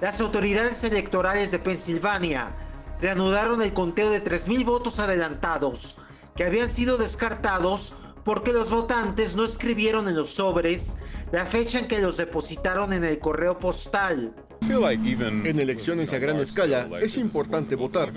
Las 0.00 0.20
autoridades 0.20 0.84
electorales 0.84 1.50
de 1.50 1.58
Pensilvania 1.58 2.54
reanudaron 3.00 3.60
el 3.62 3.72
conteo 3.72 4.08
de 4.08 4.22
3.000 4.22 4.64
votos 4.64 5.00
adelantados 5.00 5.98
que 6.36 6.44
habían 6.44 6.68
sido 6.68 6.96
descartados 6.96 7.94
porque 8.22 8.52
los 8.52 8.70
votantes 8.70 9.34
no 9.34 9.42
escribieron 9.44 10.08
en 10.08 10.14
los 10.14 10.30
sobres 10.30 10.98
la 11.32 11.44
fecha 11.44 11.80
en 11.80 11.88
que 11.88 12.00
los 12.00 12.18
depositaron 12.18 12.92
en 12.92 13.02
el 13.02 13.18
correo 13.18 13.58
postal. 13.58 14.32
En 14.68 15.58
elecciones 15.58 16.12
a 16.12 16.18
gran 16.18 16.36
escala 16.36 16.88
es 17.00 17.16
importante 17.16 17.74
votar, 17.74 18.12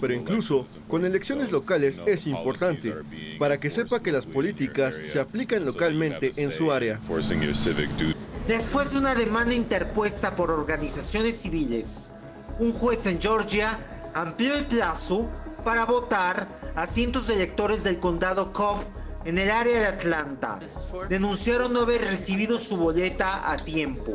pero 0.00 0.14
incluso 0.14 0.66
con 0.88 1.04
elecciones 1.04 1.52
locales 1.52 2.00
es 2.06 2.26
importante 2.26 2.94
para 3.38 3.60
que 3.60 3.68
sepa 3.68 4.00
que 4.00 4.10
las 4.10 4.24
políticas 4.24 4.98
se 5.04 5.20
aplican 5.20 5.64
localmente 5.64 6.32
en 6.36 6.50
su 6.50 6.72
área. 6.72 6.98
Después 8.48 8.92
de 8.92 8.98
una 8.98 9.14
demanda 9.14 9.54
interpuesta 9.54 10.34
por 10.34 10.50
organizaciones 10.50 11.36
civiles, 11.36 12.12
un 12.58 12.72
juez 12.72 13.06
en 13.06 13.20
Georgia 13.20 13.78
amplió 14.14 14.54
el 14.54 14.64
plazo 14.64 15.28
para 15.62 15.84
votar 15.84 16.48
a 16.74 16.86
cientos 16.86 17.26
de 17.26 17.34
electores 17.34 17.84
del 17.84 17.98
condado 17.98 18.52
Cobb 18.52 18.82
en 19.24 19.38
el 19.38 19.50
área 19.50 19.80
de 19.80 19.86
Atlanta. 19.86 20.58
Denunciaron 21.08 21.72
no 21.72 21.80
haber 21.80 22.02
recibido 22.02 22.58
su 22.58 22.76
boleta 22.76 23.50
a 23.50 23.56
tiempo. 23.56 24.12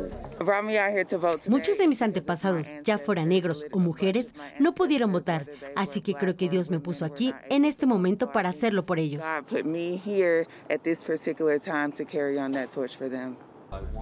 Muchos 1.48 1.78
de 1.78 1.88
mis 1.88 2.02
antepasados, 2.02 2.74
ya 2.84 2.98
fueran 2.98 3.28
negros 3.28 3.66
o 3.72 3.78
mujeres, 3.78 4.34
no 4.58 4.74
pudieron 4.74 5.12
votar, 5.12 5.46
así 5.76 6.00
que 6.00 6.14
creo 6.14 6.36
que 6.36 6.48
Dios 6.48 6.70
me 6.70 6.80
puso 6.80 7.04
aquí 7.04 7.34
en 7.50 7.64
este 7.64 7.86
momento 7.86 8.32
para 8.32 8.50
hacerlo 8.50 8.86
por 8.86 8.98
ellos. 8.98 9.22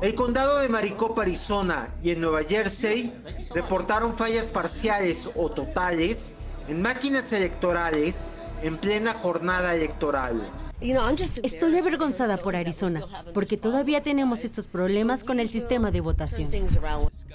El 0.00 0.14
condado 0.14 0.60
de 0.60 0.68
Maricopa, 0.68 1.22
Arizona 1.22 1.94
y 2.02 2.10
en 2.12 2.20
Nueva 2.20 2.44
Jersey 2.44 3.12
reportaron 3.52 4.16
fallas 4.16 4.50
parciales 4.50 5.28
o 5.34 5.50
totales 5.50 6.34
en 6.68 6.82
máquinas 6.82 7.32
electorales 7.32 8.34
en 8.62 8.78
plena 8.78 9.12
jornada 9.14 9.74
electoral. 9.74 10.65
Estoy 10.80 11.78
avergonzada 11.78 12.36
por 12.36 12.54
Arizona, 12.54 13.02
porque 13.32 13.56
todavía 13.56 14.02
tenemos 14.02 14.44
estos 14.44 14.66
problemas 14.66 15.24
con 15.24 15.40
el 15.40 15.48
sistema 15.48 15.90
de 15.90 16.00
votación. 16.00 16.50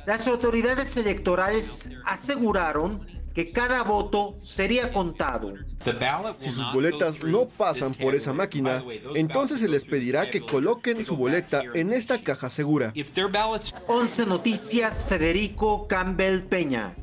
Las 0.06 0.28
autoridades 0.28 0.96
electorales 0.98 1.90
aseguraron 2.06 3.06
que 3.34 3.52
cada 3.52 3.84
voto 3.84 4.36
sería 4.38 4.92
contado. 4.92 5.54
Si 6.38 6.52
sus 6.52 6.72
boletas 6.74 7.24
no 7.24 7.48
pasan 7.48 7.94
por 7.94 8.14
esa 8.14 8.34
máquina, 8.34 8.84
entonces 9.16 9.60
se 9.60 9.68
les 9.68 9.86
pedirá 9.86 10.30
que 10.30 10.42
coloquen 10.42 11.06
su 11.06 11.16
boleta 11.16 11.64
en 11.74 11.94
esta 11.94 12.22
caja 12.22 12.50
segura. 12.50 12.94
11 13.88 14.26
Noticias, 14.26 15.06
Federico 15.08 15.88
Campbell 15.88 16.42
Peña. 16.42 16.96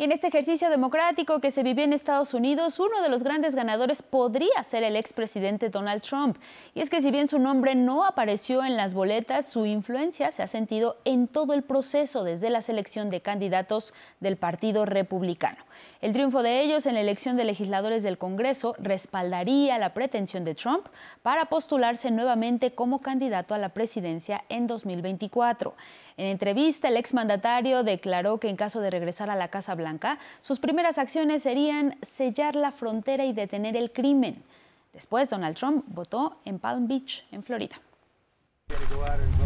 Y 0.00 0.04
en 0.04 0.12
este 0.12 0.28
ejercicio 0.28 0.70
democrático 0.70 1.40
que 1.40 1.50
se 1.50 1.64
vivió 1.64 1.82
en 1.82 1.92
Estados 1.92 2.32
Unidos, 2.32 2.78
uno 2.78 3.02
de 3.02 3.08
los 3.08 3.24
grandes 3.24 3.56
ganadores 3.56 4.00
podría 4.00 4.62
ser 4.62 4.84
el 4.84 4.94
expresidente 4.94 5.70
Donald 5.70 6.02
Trump. 6.02 6.38
Y 6.72 6.82
es 6.82 6.88
que 6.88 7.02
si 7.02 7.10
bien 7.10 7.26
su 7.26 7.40
nombre 7.40 7.74
no 7.74 8.04
apareció 8.04 8.62
en 8.62 8.76
las 8.76 8.94
boletas, 8.94 9.48
su 9.48 9.66
influencia 9.66 10.30
se 10.30 10.44
ha 10.44 10.46
sentido 10.46 10.98
en 11.04 11.26
todo 11.26 11.52
el 11.52 11.64
proceso 11.64 12.22
desde 12.22 12.48
la 12.48 12.62
selección 12.62 13.10
de 13.10 13.22
candidatos 13.22 13.92
del 14.20 14.36
Partido 14.36 14.86
Republicano. 14.86 15.64
El 16.00 16.12
triunfo 16.12 16.44
de 16.44 16.62
ellos 16.62 16.86
en 16.86 16.94
la 16.94 17.00
elección 17.00 17.36
de 17.36 17.44
legisladores 17.44 18.04
del 18.04 18.18
Congreso 18.18 18.76
respaldaría 18.78 19.78
la 19.78 19.94
pretensión 19.94 20.44
de 20.44 20.54
Trump 20.54 20.86
para 21.22 21.46
postularse 21.46 22.12
nuevamente 22.12 22.70
como 22.70 23.00
candidato 23.00 23.52
a 23.52 23.58
la 23.58 23.70
presidencia 23.70 24.44
en 24.48 24.68
2024. 24.68 25.74
En 26.16 26.26
entrevista, 26.26 26.86
el 26.86 26.96
exmandatario 26.96 27.82
declaró 27.82 28.38
que 28.38 28.48
en 28.48 28.54
caso 28.54 28.80
de 28.80 28.90
regresar 28.90 29.28
a 29.28 29.34
la 29.34 29.48
Casa 29.48 29.74
Blanca, 29.74 30.18
sus 30.38 30.60
primeras 30.60 30.98
acciones 30.98 31.42
serían 31.42 31.96
sellar 32.00 32.54
la 32.54 32.70
frontera 32.70 33.24
y 33.24 33.32
detener 33.32 33.76
el 33.76 33.90
crimen. 33.90 34.44
Después, 34.92 35.30
Donald 35.30 35.56
Trump 35.56 35.84
votó 35.88 36.36
en 36.44 36.60
Palm 36.60 36.86
Beach, 36.86 37.26
en 37.32 37.42
Florida. 37.42 37.80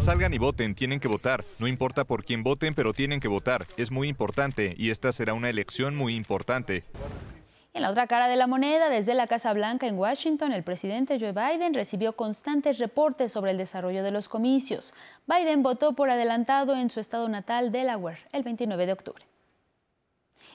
Salgan 0.04 0.34
y 0.34 0.38
voten, 0.38 0.74
tienen 0.74 0.98
que 0.98 1.06
votar. 1.06 1.44
No 1.60 1.68
importa 1.68 2.04
por 2.04 2.24
quién 2.24 2.42
voten, 2.42 2.74
pero 2.74 2.92
tienen 2.92 3.20
que 3.20 3.28
votar. 3.28 3.66
Es 3.76 3.92
muy 3.92 4.08
importante 4.08 4.74
y 4.76 4.90
esta 4.90 5.12
será 5.12 5.32
una 5.32 5.48
elección 5.48 5.94
muy 5.94 6.16
importante. 6.16 6.84
En 7.74 7.82
la 7.82 7.90
otra 7.90 8.06
cara 8.06 8.28
de 8.28 8.36
la 8.36 8.46
moneda, 8.46 8.90
desde 8.90 9.14
la 9.14 9.26
Casa 9.26 9.52
Blanca 9.52 9.86
en 9.86 9.96
Washington, 9.96 10.52
el 10.52 10.62
presidente 10.62 11.18
Joe 11.18 11.32
Biden 11.32 11.72
recibió 11.72 12.14
constantes 12.14 12.78
reportes 12.78 13.32
sobre 13.32 13.52
el 13.52 13.58
desarrollo 13.58 14.02
de 14.02 14.10
los 14.10 14.28
comicios. 14.28 14.92
Biden 15.26 15.62
votó 15.62 15.94
por 15.94 16.10
adelantado 16.10 16.74
en 16.76 16.90
su 16.90 17.00
estado 17.00 17.28
natal, 17.28 17.72
Delaware, 17.72 18.18
el 18.32 18.42
29 18.42 18.86
de 18.86 18.92
octubre. 18.92 19.31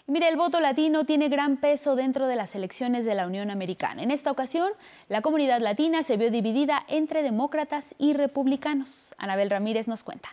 Mire, 0.10 0.30
el 0.30 0.38
voto 0.38 0.62
latino 0.62 1.04
tiene 1.04 1.28
gran 1.28 1.58
peso 1.58 1.98
dentro 1.98 2.28
de 2.28 2.38
las 2.38 2.56
elecciones 2.56 3.04
de 3.04 3.14
la 3.14 3.28
Unión 3.28 3.52
Americana. 3.52 4.02
En 4.04 4.10
esta 4.10 4.32
ocasión, 4.32 4.72
la 5.10 5.22
comunidad 5.22 5.60
latina 5.60 6.02
se 6.02 6.16
vio 6.16 6.32
dividida 6.32 6.86
entre 6.88 7.24
demócratas 7.24 7.94
y 7.98 8.14
republicanos. 8.14 9.14
Anabel 9.18 9.50
Ramírez 9.50 9.86
nos 9.90 10.06
cuenta. 10.06 10.30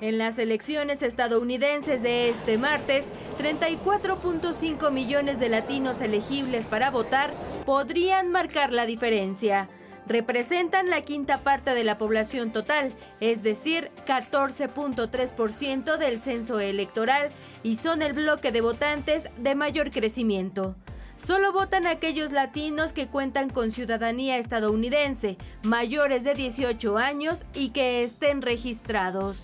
En 0.00 0.18
las 0.18 0.36
elecciones 0.40 1.00
estadounidenses 1.04 2.02
de 2.02 2.28
este 2.28 2.58
martes, 2.58 3.12
34.5 3.38 4.90
millones 4.90 5.38
de 5.38 5.48
latinos 5.48 6.00
elegibles 6.00 6.66
para 6.66 6.90
votar 6.90 7.32
podrían 7.64 8.32
marcar 8.32 8.72
la 8.72 8.84
diferencia 8.84 9.68
representan 10.06 10.90
la 10.90 11.02
quinta 11.02 11.38
parte 11.38 11.74
de 11.74 11.84
la 11.84 11.98
población 11.98 12.52
total, 12.52 12.92
es 13.20 13.42
decir, 13.42 13.90
14.3% 14.06 15.96
del 15.96 16.20
censo 16.20 16.60
electoral 16.60 17.30
y 17.62 17.76
son 17.76 18.02
el 18.02 18.12
bloque 18.12 18.52
de 18.52 18.60
votantes 18.60 19.30
de 19.38 19.54
mayor 19.54 19.90
crecimiento. 19.90 20.76
Solo 21.16 21.52
votan 21.52 21.86
aquellos 21.86 22.32
latinos 22.32 22.92
que 22.92 23.06
cuentan 23.06 23.48
con 23.48 23.70
ciudadanía 23.70 24.36
estadounidense, 24.36 25.38
mayores 25.62 26.24
de 26.24 26.34
18 26.34 26.98
años 26.98 27.46
y 27.54 27.70
que 27.70 28.02
estén 28.02 28.42
registrados. 28.42 29.42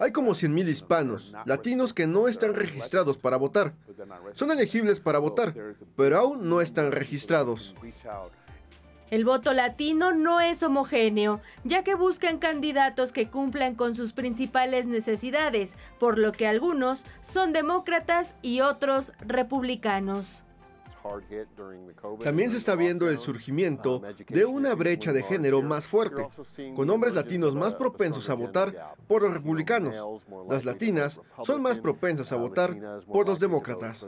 Hay 0.00 0.12
como 0.12 0.32
100.000 0.32 0.68
hispanos, 0.68 1.32
latinos 1.44 1.94
que 1.94 2.06
no 2.06 2.28
están 2.28 2.54
registrados 2.54 3.18
para 3.18 3.36
votar. 3.36 3.74
Son 4.34 4.50
elegibles 4.50 5.00
para 5.00 5.18
votar, 5.18 5.54
pero 5.96 6.18
aún 6.18 6.48
no 6.48 6.60
están 6.60 6.92
registrados. 6.92 7.74
El 9.08 9.24
voto 9.24 9.52
latino 9.52 10.12
no 10.12 10.40
es 10.40 10.64
homogéneo, 10.64 11.40
ya 11.62 11.84
que 11.84 11.94
buscan 11.94 12.38
candidatos 12.38 13.12
que 13.12 13.28
cumplan 13.28 13.76
con 13.76 13.94
sus 13.94 14.12
principales 14.12 14.88
necesidades, 14.88 15.76
por 16.00 16.18
lo 16.18 16.32
que 16.32 16.48
algunos 16.48 17.04
son 17.22 17.52
demócratas 17.52 18.34
y 18.42 18.62
otros 18.62 19.12
republicanos. 19.20 20.42
También 22.22 22.50
se 22.50 22.56
está 22.56 22.74
viendo 22.74 23.08
el 23.08 23.18
surgimiento 23.18 24.02
de 24.28 24.44
una 24.44 24.74
brecha 24.74 25.12
de 25.12 25.22
género 25.22 25.62
más 25.62 25.86
fuerte, 25.86 26.26
con 26.74 26.90
hombres 26.90 27.14
latinos 27.14 27.54
más 27.54 27.74
propensos 27.74 28.28
a 28.30 28.34
votar 28.34 28.94
por 29.06 29.22
los 29.22 29.32
republicanos. 29.32 29.96
Las 30.48 30.64
latinas 30.64 31.20
son 31.44 31.62
más 31.62 31.78
propensas 31.78 32.32
a 32.32 32.36
votar 32.36 32.76
por 33.06 33.26
los 33.26 33.38
demócratas. 33.38 34.06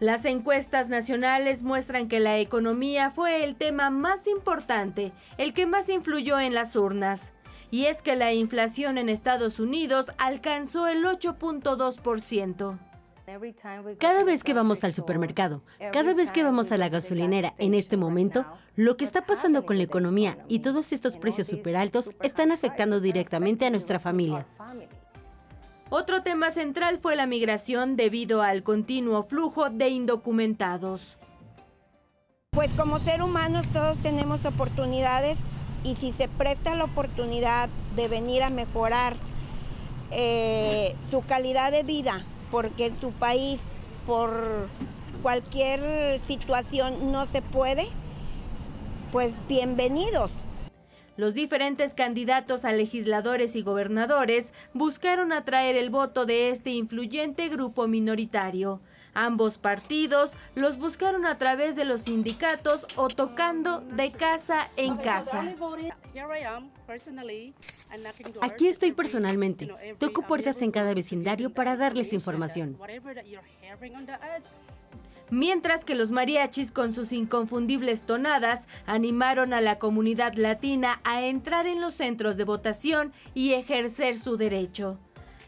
Las 0.00 0.24
encuestas 0.26 0.88
nacionales 0.88 1.64
muestran 1.64 2.06
que 2.06 2.20
la 2.20 2.38
economía 2.38 3.10
fue 3.10 3.42
el 3.42 3.56
tema 3.56 3.90
más 3.90 4.28
importante, 4.28 5.12
el 5.38 5.52
que 5.52 5.66
más 5.66 5.88
influyó 5.88 6.38
en 6.38 6.54
las 6.54 6.76
urnas. 6.76 7.32
Y 7.70 7.86
es 7.86 8.00
que 8.00 8.14
la 8.14 8.32
inflación 8.32 8.96
en 8.96 9.08
Estados 9.08 9.58
Unidos 9.58 10.12
alcanzó 10.16 10.86
el 10.86 11.04
8.2%. 11.04 12.78
Cada 13.98 14.24
vez 14.24 14.42
que 14.42 14.54
vamos 14.54 14.84
al 14.84 14.94
supermercado, 14.94 15.62
cada 15.92 16.14
vez 16.14 16.32
que 16.32 16.42
vamos 16.42 16.72
a 16.72 16.78
la 16.78 16.88
gasolinera 16.88 17.54
en 17.58 17.74
este 17.74 17.98
momento, 17.98 18.46
lo 18.74 18.96
que 18.96 19.04
está 19.04 19.26
pasando 19.26 19.66
con 19.66 19.76
la 19.76 19.82
economía 19.82 20.38
y 20.48 20.60
todos 20.60 20.92
estos 20.92 21.18
precios 21.18 21.48
súper 21.48 21.76
altos 21.76 22.12
están 22.22 22.52
afectando 22.52 23.00
directamente 23.00 23.66
a 23.66 23.70
nuestra 23.70 23.98
familia. 23.98 24.46
Otro 25.90 26.22
tema 26.22 26.50
central 26.50 26.98
fue 26.98 27.16
la 27.16 27.26
migración 27.26 27.96
debido 27.96 28.40
al 28.40 28.62
continuo 28.62 29.22
flujo 29.22 29.68
de 29.68 29.90
indocumentados. 29.90 31.18
Pues 32.52 32.70
como 32.72 32.98
ser 32.98 33.22
humanos 33.22 33.66
todos 33.74 33.98
tenemos 33.98 34.46
oportunidades 34.46 35.36
y 35.84 35.96
si 35.96 36.12
se 36.12 36.28
presta 36.28 36.74
la 36.74 36.84
oportunidad 36.84 37.68
de 37.94 38.08
venir 38.08 38.42
a 38.42 38.48
mejorar 38.48 39.16
eh, 40.10 40.96
su 41.10 41.20
calidad 41.26 41.72
de 41.72 41.82
vida 41.82 42.24
porque 42.50 42.86
en 42.86 42.96
tu 42.96 43.12
país 43.12 43.60
por 44.06 44.68
cualquier 45.22 46.20
situación 46.26 47.12
no 47.12 47.26
se 47.26 47.42
puede, 47.42 47.88
pues 49.12 49.32
bienvenidos. 49.48 50.32
Los 51.16 51.34
diferentes 51.34 51.94
candidatos 51.94 52.64
a 52.64 52.72
legisladores 52.72 53.56
y 53.56 53.62
gobernadores 53.62 54.52
buscaron 54.72 55.32
atraer 55.32 55.76
el 55.76 55.90
voto 55.90 56.26
de 56.26 56.50
este 56.50 56.70
influyente 56.70 57.48
grupo 57.48 57.88
minoritario. 57.88 58.80
Ambos 59.14 59.58
partidos 59.58 60.34
los 60.54 60.78
buscaron 60.78 61.26
a 61.26 61.36
través 61.36 61.74
de 61.74 61.84
los 61.84 62.02
sindicatos 62.02 62.86
o 62.94 63.08
tocando 63.08 63.80
de 63.80 64.12
casa 64.12 64.68
en 64.76 64.96
casa. 64.96 65.42
Aquí 68.42 68.68
estoy 68.68 68.92
personalmente. 68.92 69.68
Toco 69.98 70.22
puertas 70.22 70.62
en 70.62 70.70
cada 70.70 70.94
vecindario 70.94 71.50
para 71.50 71.76
darles 71.76 72.12
información. 72.12 72.78
Mientras 75.30 75.84
que 75.84 75.94
los 75.94 76.10
mariachis 76.10 76.72
con 76.72 76.94
sus 76.94 77.12
inconfundibles 77.12 78.04
tonadas 78.04 78.66
animaron 78.86 79.52
a 79.52 79.60
la 79.60 79.78
comunidad 79.78 80.34
latina 80.34 81.00
a 81.04 81.22
entrar 81.22 81.66
en 81.66 81.82
los 81.82 81.94
centros 81.94 82.38
de 82.38 82.44
votación 82.44 83.12
y 83.34 83.52
ejercer 83.52 84.16
su 84.16 84.38
derecho. 84.38 84.98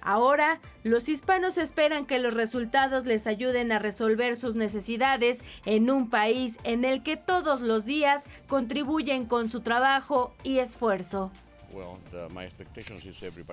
Ahora, 0.03 0.61
los 0.83 1.09
hispanos 1.09 1.59
esperan 1.59 2.07
que 2.07 2.19
los 2.19 2.35
resultados 2.35 3.07
les 3.07 3.27
ayuden 3.27 3.71
a 3.73 3.79
resolver 3.79 4.37
sus 4.37 4.55
necesidades 4.55 5.45
en 5.67 5.91
un 5.91 6.09
país 6.09 6.59
en 6.65 6.85
el 6.85 7.03
que 7.03 7.17
todos 7.17 7.61
los 7.61 7.85
días 7.85 8.27
contribuyen 8.49 9.27
con 9.27 9.51
su 9.51 9.61
trabajo 9.61 10.35
y 10.43 10.59
esfuerzo. 10.59 11.31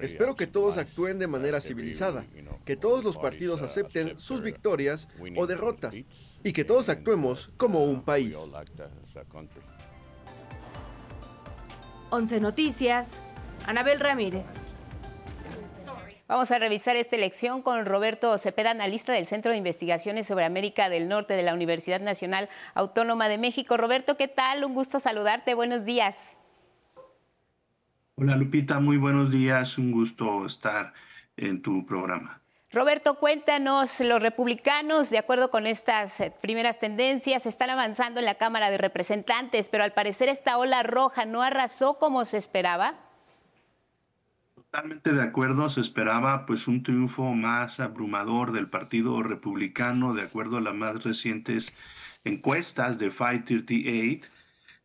Espero 0.01 0.35
que 0.35 0.47
todos 0.47 0.77
actúen 0.77 1.19
de 1.19 1.27
manera 1.27 1.61
civilizada, 1.61 2.25
que 2.65 2.75
todos 2.75 3.03
los 3.03 3.17
partidos 3.17 3.61
acepten 3.61 4.19
sus 4.19 4.41
victorias 4.41 5.07
o 5.35 5.45
derrotas 5.45 5.95
y 6.43 6.53
que 6.53 6.65
todos 6.65 6.89
actuemos 6.89 7.51
como 7.57 7.83
un 7.83 8.01
país. 8.01 8.37
11 12.09 12.39
Noticias, 12.39 13.21
Anabel 13.67 13.99
Ramírez. 13.99 14.61
Vamos 16.27 16.51
a 16.51 16.59
revisar 16.59 16.97
esta 16.97 17.15
elección 17.15 17.61
con 17.61 17.85
Roberto 17.85 18.37
Cepeda, 18.37 18.71
analista 18.71 19.13
del 19.13 19.27
Centro 19.27 19.51
de 19.51 19.57
Investigaciones 19.57 20.27
sobre 20.27 20.43
América 20.43 20.89
del 20.89 21.07
Norte 21.07 21.35
de 21.35 21.43
la 21.43 21.53
Universidad 21.53 22.01
Nacional 22.01 22.49
Autónoma 22.73 23.29
de 23.29 23.37
México. 23.37 23.77
Roberto, 23.77 24.17
¿qué 24.17 24.27
tal? 24.27 24.65
Un 24.65 24.73
gusto 24.73 24.99
saludarte. 24.99 25.53
Buenos 25.53 25.85
días. 25.85 26.17
Hola 28.15 28.35
Lupita, 28.35 28.81
muy 28.81 28.97
buenos 28.97 29.31
días. 29.31 29.77
Un 29.77 29.93
gusto 29.93 30.45
estar 30.45 30.91
en 31.37 31.61
tu 31.61 31.85
programa. 31.85 32.41
Roberto, 32.73 33.19
cuéntanos, 33.19 34.01
los 34.01 34.21
republicanos, 34.21 35.09
de 35.09 35.19
acuerdo 35.19 35.49
con 35.49 35.65
estas 35.65 36.19
eh, 36.19 36.33
primeras 36.41 36.77
tendencias, 36.77 37.45
están 37.45 37.69
avanzando 37.69 38.19
en 38.19 38.25
la 38.25 38.35
Cámara 38.35 38.69
de 38.69 38.77
Representantes, 38.77 39.69
pero 39.69 39.85
al 39.85 39.93
parecer 39.93 40.27
esta 40.27 40.57
ola 40.57 40.83
roja 40.83 41.23
no 41.23 41.41
arrasó 41.41 41.97
como 41.99 42.25
se 42.25 42.37
esperaba. 42.37 43.06
Totalmente 44.71 45.13
de 45.13 45.23
acuerdo, 45.23 45.69
se 45.69 45.81
esperaba 45.81 46.45
pues 46.45 46.67
un 46.67 46.83
triunfo 46.83 47.33
más 47.33 47.79
abrumador 47.79 48.51
del 48.51 48.69
Partido 48.69 49.23
Republicano 49.23 50.13
de 50.13 50.21
acuerdo 50.23 50.57
a 50.57 50.61
las 50.61 50.75
más 50.75 51.03
recientes 51.03 51.75
encuestas 52.25 52.99
de 52.99 53.09
538 53.09 54.27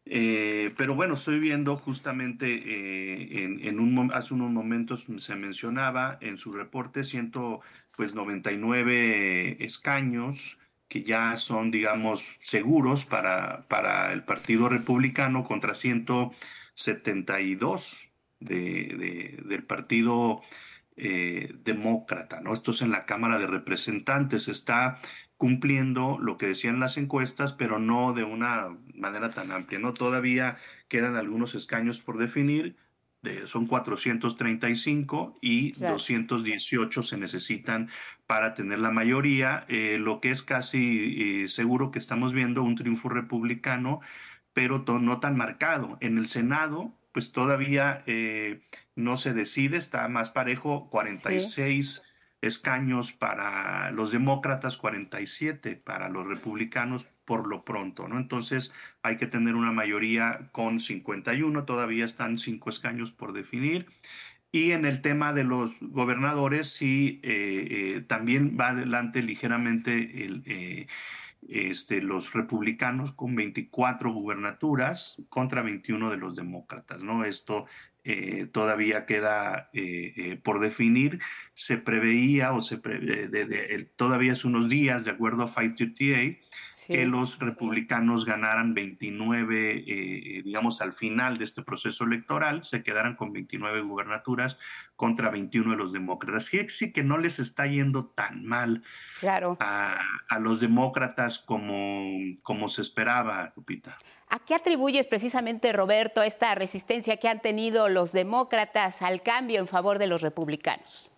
Eh, 0.04 0.72
pero 0.76 0.94
bueno, 0.94 1.14
estoy 1.14 1.38
viendo 1.40 1.76
justamente 1.76 2.46
eh, 2.48 3.44
en, 3.68 3.80
un, 3.80 4.12
hace 4.12 4.34
unos 4.34 4.50
momentos 4.52 5.06
se 5.18 5.36
mencionaba 5.36 6.18
en 6.20 6.38
su 6.38 6.52
reporte 6.52 7.04
199 7.04 9.56
pues, 9.58 9.68
escaños 9.68 10.58
que 10.88 11.02
ya 11.04 11.36
son, 11.36 11.70
digamos, 11.70 12.24
seguros 12.40 13.04
para, 13.04 13.66
para 13.68 14.12
el 14.12 14.24
Partido 14.24 14.68
Republicano 14.68 15.44
contra 15.44 15.74
172 15.74 18.11
de, 18.44 19.40
del 19.44 19.64
Partido 19.64 20.42
eh, 20.96 21.54
Demócrata, 21.64 22.40
¿no? 22.40 22.52
Esto 22.52 22.72
es 22.72 22.82
en 22.82 22.90
la 22.90 23.06
Cámara 23.06 23.38
de 23.38 23.46
Representantes, 23.46 24.48
está 24.48 25.00
cumpliendo 25.36 26.18
lo 26.20 26.36
que 26.36 26.46
decían 26.46 26.78
las 26.80 26.96
encuestas, 26.96 27.52
pero 27.52 27.78
no 27.78 28.12
de 28.12 28.24
una 28.24 28.76
manera 28.94 29.30
tan 29.30 29.50
amplia, 29.50 29.78
¿no? 29.78 29.92
Todavía 29.92 30.58
quedan 30.88 31.16
algunos 31.16 31.54
escaños 31.54 32.00
por 32.00 32.18
definir, 32.18 32.76
son 33.46 33.66
435 33.66 35.38
y 35.40 35.72
218 35.72 37.02
se 37.02 37.16
necesitan 37.16 37.88
para 38.26 38.54
tener 38.54 38.80
la 38.80 38.90
mayoría, 38.90 39.64
eh, 39.68 39.96
lo 39.98 40.20
que 40.20 40.30
es 40.30 40.42
casi 40.42 41.42
eh, 41.44 41.48
seguro 41.48 41.90
que 41.90 42.00
estamos 42.00 42.32
viendo 42.32 42.62
un 42.62 42.74
triunfo 42.74 43.08
republicano, 43.08 44.00
pero 44.52 44.84
no 44.86 45.20
tan 45.20 45.36
marcado. 45.36 45.98
En 46.00 46.18
el 46.18 46.26
Senado, 46.26 46.94
pues 47.12 47.32
todavía 47.32 48.02
eh, 48.06 48.62
no 48.96 49.16
se 49.16 49.32
decide, 49.34 49.76
está 49.76 50.08
más 50.08 50.30
parejo, 50.30 50.88
46 50.90 52.02
escaños 52.40 53.12
para 53.12 53.90
los 53.92 54.10
demócratas, 54.10 54.76
47 54.76 55.76
para 55.76 56.08
los 56.08 56.26
republicanos 56.26 57.06
por 57.24 57.46
lo 57.46 57.64
pronto, 57.64 58.08
¿no? 58.08 58.18
Entonces 58.18 58.72
hay 59.02 59.16
que 59.16 59.26
tener 59.28 59.54
una 59.54 59.70
mayoría 59.70 60.48
con 60.50 60.80
51, 60.80 61.64
todavía 61.64 62.04
están 62.04 62.38
cinco 62.38 62.70
escaños 62.70 63.12
por 63.12 63.32
definir. 63.32 63.86
Y 64.50 64.72
en 64.72 64.84
el 64.84 65.00
tema 65.00 65.32
de 65.32 65.44
los 65.44 65.72
gobernadores, 65.80 66.68
sí, 66.68 67.20
eh, 67.22 67.94
eh, 67.96 68.00
también 68.06 68.58
va 68.60 68.70
adelante 68.70 69.22
ligeramente 69.22 70.24
el, 70.24 70.88
este, 71.48 72.00
los 72.00 72.32
republicanos 72.32 73.12
con 73.12 73.34
24 73.34 74.12
gubernaturas 74.12 75.20
contra 75.28 75.62
21 75.62 76.10
de 76.10 76.16
los 76.16 76.36
demócratas, 76.36 77.02
¿no? 77.02 77.24
Esto 77.24 77.66
eh, 78.04 78.48
todavía 78.52 79.06
queda 79.06 79.70
eh, 79.72 80.12
eh, 80.16 80.36
por 80.42 80.60
definir. 80.60 81.20
Se 81.54 81.78
preveía 81.78 82.52
o 82.52 82.60
se 82.60 82.80
todavía 83.96 84.32
hace 84.32 84.46
unos 84.48 84.68
días, 84.68 85.04
de 85.04 85.12
acuerdo 85.12 85.44
a 85.44 85.46
538, 85.46 86.38
que 86.88 87.06
los 87.06 87.38
republicanos 87.38 88.24
ganaran 88.24 88.74
29, 88.74 90.42
digamos, 90.44 90.80
al 90.80 90.94
final 90.94 91.38
de 91.38 91.44
este 91.44 91.62
proceso 91.62 92.04
electoral, 92.04 92.64
se 92.64 92.82
quedaran 92.82 93.14
con 93.14 93.32
29 93.32 93.82
gubernaturas 93.82 94.58
contra 94.96 95.30
21 95.30 95.70
de 95.70 95.76
los 95.76 95.92
demócratas. 95.92 96.46
Sí, 96.46 96.68
sí 96.68 96.92
que 96.92 97.04
no 97.04 97.18
les 97.18 97.38
está 97.38 97.66
yendo 97.66 98.06
tan 98.06 98.44
mal 98.44 98.82
claro. 99.22 99.56
a, 99.60 99.98
a 100.28 100.38
los 100.38 100.60
demócratas 100.60 101.38
como, 101.38 102.10
como 102.42 102.68
se 102.68 102.82
esperaba, 102.82 103.54
Lupita. 103.56 103.96
¿A 104.28 104.38
qué 104.40 104.54
atribuyes 104.54 105.06
precisamente, 105.06 105.72
Roberto, 105.72 106.22
esta 106.22 106.54
resistencia 106.54 107.18
que 107.18 107.28
han 107.28 107.40
tenido 107.40 107.88
los 107.88 108.12
demócratas 108.12 109.00
al 109.00 109.22
cambio 109.22 109.60
en 109.60 109.68
favor 109.68 109.98
de 109.98 110.08
los 110.08 110.22
republicanos? 110.22 111.10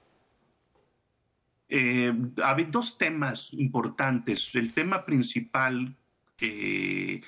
Eh, 1.69 2.13
hay 2.43 2.65
dos 2.65 2.99
temas 2.99 3.53
importantes. 3.53 4.55
El 4.55 4.73
tema 4.75 5.05
principal 5.05 5.97
eh, 6.41 7.21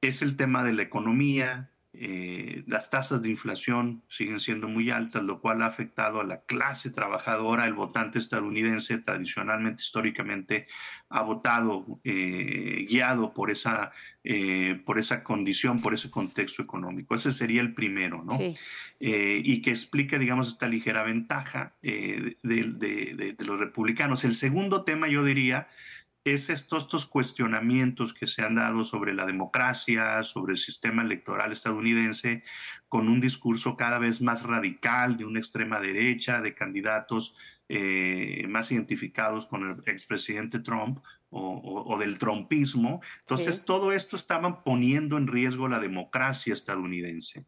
es 0.00 0.22
el 0.22 0.36
tema 0.36 0.62
de 0.62 0.72
la 0.72 0.82
economía, 0.82 1.70
eh, 2.00 2.62
las 2.68 2.90
tasas 2.90 3.22
de 3.22 3.30
inflación 3.30 4.02
siguen 4.08 4.38
siendo 4.38 4.68
muy 4.68 4.90
altas, 4.90 5.24
lo 5.24 5.40
cual 5.40 5.62
ha 5.62 5.66
afectado 5.66 6.20
a 6.20 6.24
la 6.24 6.42
clase 6.42 6.90
trabajadora. 6.90 7.66
El 7.66 7.74
votante 7.74 8.20
estadounidense 8.20 8.98
tradicionalmente, 8.98 9.82
históricamente, 9.82 10.68
ha 11.08 11.22
votado 11.22 11.98
eh, 12.04 12.86
guiado 12.88 13.34
por 13.34 13.50
esa, 13.50 13.90
eh, 14.22 14.80
por 14.86 15.00
esa 15.00 15.24
condición, 15.24 15.80
por 15.80 15.92
ese 15.92 16.08
contexto 16.08 16.62
económico. 16.62 17.16
Ese 17.16 17.32
sería 17.32 17.62
el 17.62 17.74
primero, 17.74 18.22
¿no? 18.24 18.38
y 19.00 19.62
que 19.62 19.70
explica, 19.70 20.18
digamos, 20.18 20.48
esta 20.48 20.68
ligera 20.68 21.02
ventaja 21.04 21.72
de, 21.82 22.36
de 22.42 23.36
los 23.44 23.58
republicanos. 23.58 24.24
El 24.24 24.34
segundo 24.34 24.82
tema, 24.82 25.08
yo 25.08 25.24
diría, 25.24 25.68
es 26.32 26.50
estos, 26.50 26.84
estos 26.84 27.06
cuestionamientos 27.06 28.14
que 28.14 28.26
se 28.26 28.42
han 28.42 28.54
dado 28.54 28.84
sobre 28.84 29.14
la 29.14 29.26
democracia, 29.26 30.22
sobre 30.22 30.52
el 30.52 30.58
sistema 30.58 31.02
electoral 31.02 31.52
estadounidense, 31.52 32.42
con 32.88 33.08
un 33.08 33.20
discurso 33.20 33.76
cada 33.76 33.98
vez 33.98 34.20
más 34.20 34.42
radical 34.42 35.16
de 35.16 35.24
una 35.24 35.38
extrema 35.38 35.80
derecha, 35.80 36.40
de 36.40 36.54
candidatos 36.54 37.36
eh, 37.68 38.46
más 38.48 38.72
identificados 38.72 39.46
con 39.46 39.68
el 39.68 39.76
expresidente 39.92 40.60
Trump 40.60 41.00
o, 41.30 41.96
del 41.98 42.18
trumpismo. 42.18 43.00
Entonces, 43.20 43.64
todo 43.64 43.92
esto 43.92 44.16
estaba 44.16 44.64
poniendo 44.64 45.18
en 45.18 45.26
riesgo 45.26 45.68
la 45.68 45.80
democracia 45.80 46.52
estadounidense 46.52 47.46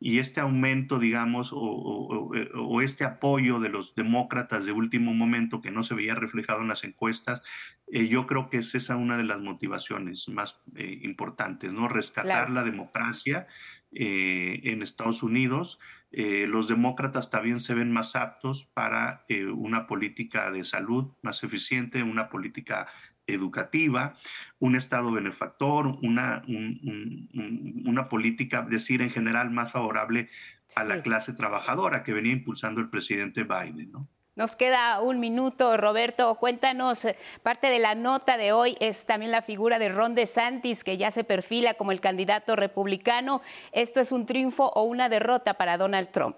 y 0.00 0.18
este 0.18 0.40
aumento, 0.40 0.98
digamos, 0.98 1.50
o, 1.54 2.80
este 2.82 3.04
apoyo 3.04 3.60
de 3.60 3.70
los 3.70 3.94
demócratas 3.94 4.66
de 4.66 4.72
último 4.72 5.14
momento 5.14 5.60
que 5.60 5.70
no 5.70 5.82
se 5.82 5.94
veía 5.94 6.14
reflejado 6.14 6.60
en 6.60 6.68
las 6.68 6.84
encuestas, 6.84 7.42
eh, 7.86 8.08
yo 8.08 8.26
creo 8.26 8.50
que 8.50 8.58
es 8.58 8.74
esa 8.74 8.96
una 8.96 9.16
de 9.16 9.24
las 9.24 9.40
motivaciones 9.40 10.28
más 10.28 10.60
eh, 10.76 10.98
importantes, 11.02 11.72
¿no? 11.72 11.88
Rescatar 11.88 12.50
la 12.50 12.64
democracia 12.64 13.46
eh, 13.92 14.60
en 14.64 14.82
Estados 14.82 15.22
Unidos. 15.22 15.78
los 16.12 16.68
demócratas 16.68 17.30
también 17.30 17.58
se 17.58 17.74
ven 17.74 17.90
más 17.90 18.14
aptos 18.14 18.64
para 18.72 19.24
una 19.56 19.86
política 19.86 20.50
de 20.52 20.62
salud 20.62 21.10
más 21.22 21.42
eficiente, 21.42 22.04
una 22.04 22.28
política 22.28 22.86
educativa, 23.26 24.14
un 24.58 24.76
Estado 24.76 25.10
benefactor, 25.12 25.86
una, 26.02 26.42
una 26.46 28.08
política, 28.08 28.62
decir, 28.62 29.02
en 29.02 29.10
general 29.10 29.50
más 29.50 29.72
favorable 29.72 30.28
a 30.74 30.84
la 30.84 31.02
clase 31.02 31.32
trabajadora 31.32 32.02
que 32.02 32.12
venía 32.12 32.32
impulsando 32.32 32.80
el 32.80 32.90
presidente 32.90 33.44
Biden. 33.44 33.92
¿no? 33.92 34.08
Nos 34.36 34.56
queda 34.56 35.00
un 35.00 35.20
minuto, 35.20 35.76
Roberto. 35.76 36.34
Cuéntanos, 36.36 37.04
eh, 37.04 37.16
parte 37.44 37.68
de 37.68 37.78
la 37.78 37.94
nota 37.94 38.36
de 38.36 38.52
hoy 38.52 38.76
es 38.80 39.06
también 39.06 39.30
la 39.30 39.42
figura 39.42 39.78
de 39.78 39.88
Ron 39.88 40.16
DeSantis, 40.16 40.82
que 40.82 40.96
ya 40.96 41.12
se 41.12 41.22
perfila 41.22 41.74
como 41.74 41.92
el 41.92 42.00
candidato 42.00 42.56
republicano. 42.56 43.42
¿Esto 43.70 44.00
es 44.00 44.10
un 44.10 44.26
triunfo 44.26 44.72
o 44.74 44.82
una 44.82 45.08
derrota 45.08 45.54
para 45.54 45.78
Donald 45.78 46.10
Trump? 46.10 46.36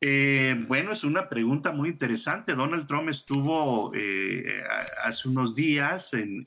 Eh, 0.00 0.62
bueno, 0.68 0.92
es 0.92 1.04
una 1.04 1.28
pregunta 1.28 1.72
muy 1.72 1.88
interesante. 1.88 2.54
Donald 2.54 2.86
Trump 2.86 3.08
estuvo 3.08 3.92
eh, 3.94 4.62
hace 5.02 5.28
unos 5.28 5.54
días 5.54 6.12
en, 6.12 6.44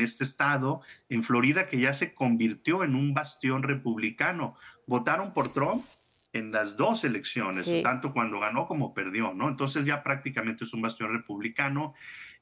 este 0.00 0.24
estado, 0.24 0.80
en 1.08 1.22
Florida, 1.22 1.68
que 1.68 1.78
ya 1.78 1.92
se 1.92 2.14
convirtió 2.14 2.84
en 2.84 2.94
un 2.94 3.12
bastión 3.12 3.62
republicano. 3.62 4.56
Votaron 4.86 5.34
por 5.34 5.52
Trump 5.52 5.84
en 6.32 6.52
las 6.52 6.76
dos 6.76 7.04
elecciones, 7.04 7.66
tanto 7.82 8.12
cuando 8.12 8.40
ganó 8.40 8.66
como 8.66 8.94
perdió, 8.94 9.34
¿no? 9.34 9.48
Entonces 9.48 9.84
ya 9.84 10.02
prácticamente 10.02 10.64
es 10.64 10.72
un 10.72 10.82
bastión 10.82 11.12
republicano. 11.12 11.94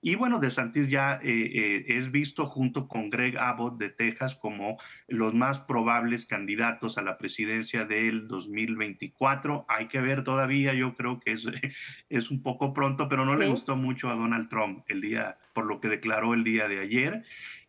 Y 0.07 0.15
bueno, 0.15 0.39
DeSantis 0.39 0.89
ya 0.89 1.19
eh, 1.21 1.51
eh, 1.53 1.85
es 1.89 2.13
visto 2.13 2.47
junto 2.47 2.87
con 2.87 3.09
Greg 3.09 3.37
Abbott 3.39 3.77
de 3.77 3.89
Texas 3.89 4.37
como 4.37 4.79
los 5.09 5.35
más 5.35 5.59
probables 5.59 6.27
candidatos 6.27 6.97
a 6.97 7.03
la 7.03 7.19
presidencia 7.19 7.85
del 7.87 8.29
2024. 8.29 9.67
Hay 9.69 9.87
que 9.89 10.01
ver 10.01 10.23
todavía, 10.23 10.75
yo 10.75 10.95
creo 10.95 11.19
que 11.19 11.33
es, 11.33 11.45
es 12.09 12.31
un 12.31 12.41
poco 12.41 12.73
pronto, 12.73 13.09
pero 13.09 13.25
no 13.25 13.35
le 13.35 13.49
gustó 13.49 13.75
mucho 13.75 14.09
a 14.09 14.15
Donald 14.15 14.49
Trump 14.49 14.85
el 14.87 15.01
día, 15.01 15.39
por 15.53 15.67
lo 15.67 15.81
que 15.81 15.89
declaró 15.89 16.35
el 16.35 16.45
día 16.45 16.69
de 16.69 16.79
ayer. 16.79 17.25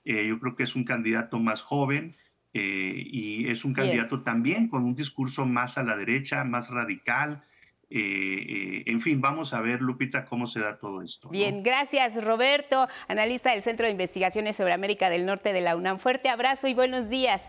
Eh, 0.05 0.27
yo 0.27 0.39
creo 0.39 0.53
que 0.53 0.61
es 0.61 0.75
un 0.75 0.83
candidato 0.83 1.39
más 1.39 1.63
joven. 1.63 2.17
y 2.53 3.47
es 3.49 3.65
un 3.65 3.73
candidato 3.73 4.21
también 4.21 4.67
con 4.67 4.83
un 4.83 4.93
discurso 4.93 5.47
más 5.47 5.79
a 5.79 5.83
la 5.83 5.95
derecha, 5.95 6.43
más 6.43 6.69
radical, 6.69 7.46
eh, 7.89 7.99
eh, 7.99 8.83
en 8.87 8.99
fin, 8.99 9.21
vamos 9.21 9.53
a 9.53 9.61
ver, 9.61 9.81
Lupita, 9.81 10.25
cómo 10.25 10.45
se 10.45 10.59
da 10.59 10.77
todo 10.77 11.01
esto. 11.01 11.29
Bien, 11.29 11.63
gracias, 11.63 12.21
Roberto, 12.21 12.87
analista 13.07 13.51
del 13.51 13.61
Centro 13.61 13.85
de 13.85 13.91
Investigaciones 13.91 14.55
sobre 14.55 14.73
América 14.73 15.09
del 15.09 15.25
Norte 15.25 15.53
de 15.53 15.61
la 15.61 15.75
UNAM. 15.75 15.99
Fuerte 15.99 16.29
abrazo 16.29 16.67
y 16.67 16.73
buenos 16.73 17.09
días. 17.09 17.41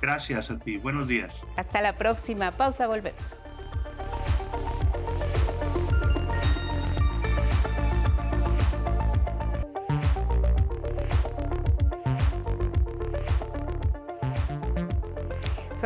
Gracias 0.00 0.50
a 0.50 0.58
ti, 0.58 0.76
buenos 0.76 1.08
días. 1.08 1.42
Hasta 1.56 1.82
la 1.82 1.96
próxima. 1.96 2.52
Pausa, 2.52 2.86
volvemos. 2.86 3.47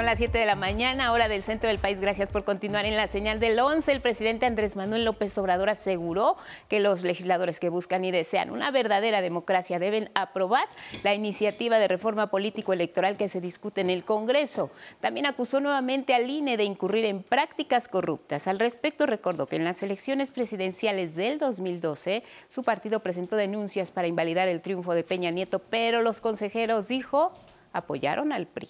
Son 0.03 0.07
las 0.07 0.19
7 0.19 0.37
de 0.37 0.47
la 0.47 0.57
mañana, 0.57 1.13
hora 1.13 1.29
del 1.29 1.45
centro 1.45 1.69
del 1.69 1.79
país. 1.79 2.01
Gracias 2.01 2.29
por 2.29 2.43
continuar 2.43 2.87
en 2.87 2.97
la 2.97 3.07
señal 3.07 3.39
del 3.39 3.57
11. 3.57 3.93
El 3.93 4.01
presidente 4.01 4.47
Andrés 4.47 4.75
Manuel 4.75 5.05
López 5.05 5.39
Obrador 5.39 5.71
aseguró 5.71 6.37
que 6.67 6.81
los 6.81 7.05
legisladores 7.05 7.61
que 7.61 7.69
buscan 7.69 8.05
y 8.05 8.11
desean 8.11 8.51
una 8.51 8.73
verdadera 8.73 9.21
democracia 9.21 9.79
deben 9.79 10.11
aprobar 10.17 10.65
la 11.05 11.15
iniciativa 11.15 11.79
de 11.79 11.87
reforma 11.87 12.31
político-electoral 12.31 13.17
que 13.17 13.29
se 13.29 13.41
discute 13.41 13.81
en 13.81 13.91
el 13.91 14.03
Congreso. 14.03 14.73
También 15.01 15.27
acusó 15.27 15.61
nuevamente 15.61 16.15
al 16.15 16.29
INE 16.29 16.57
de 16.57 16.65
incurrir 16.65 17.05
en 17.05 17.23
prácticas 17.23 17.87
corruptas. 17.87 18.49
Al 18.49 18.59
respecto, 18.59 19.07
recordó 19.07 19.47
que 19.47 19.55
en 19.55 19.63
las 19.63 19.85
elecciones 19.85 20.33
presidenciales 20.33 21.15
del 21.15 21.39
2012, 21.39 22.25
su 22.49 22.65
partido 22.65 23.05
presentó 23.05 23.37
denuncias 23.37 23.93
para 23.93 24.09
invalidar 24.09 24.49
el 24.49 24.63
triunfo 24.63 24.95
de 24.95 25.05
Peña 25.05 25.31
Nieto, 25.31 25.61
pero 25.61 26.03
los 26.03 26.21
consejeros, 26.21 26.89
dijo, 26.89 27.33
apoyaron 27.73 28.33
al 28.33 28.49
PRI. 28.49 28.69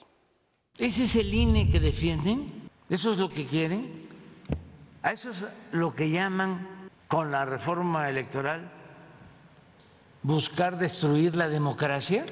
¿Ese 0.78 1.04
es 1.04 1.16
el 1.16 1.32
INE 1.34 1.70
que 1.70 1.80
defienden? 1.80 2.70
¿Eso 2.88 3.12
es 3.12 3.18
lo 3.18 3.28
que 3.28 3.44
quieren? 3.44 3.86
¿A 5.02 5.12
eso 5.12 5.28
es 5.30 5.44
lo 5.70 5.94
que 5.94 6.10
llaman 6.10 6.66
con 7.08 7.30
la 7.30 7.44
reforma 7.44 8.08
electoral 8.08 8.70
buscar 10.22 10.78
destruir 10.78 11.34
la 11.34 11.48
democracia? 11.50 12.24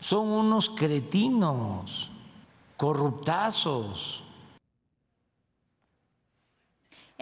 Son 0.00 0.26
unos 0.26 0.70
cretinos, 0.70 2.10
corruptazos. 2.76 4.23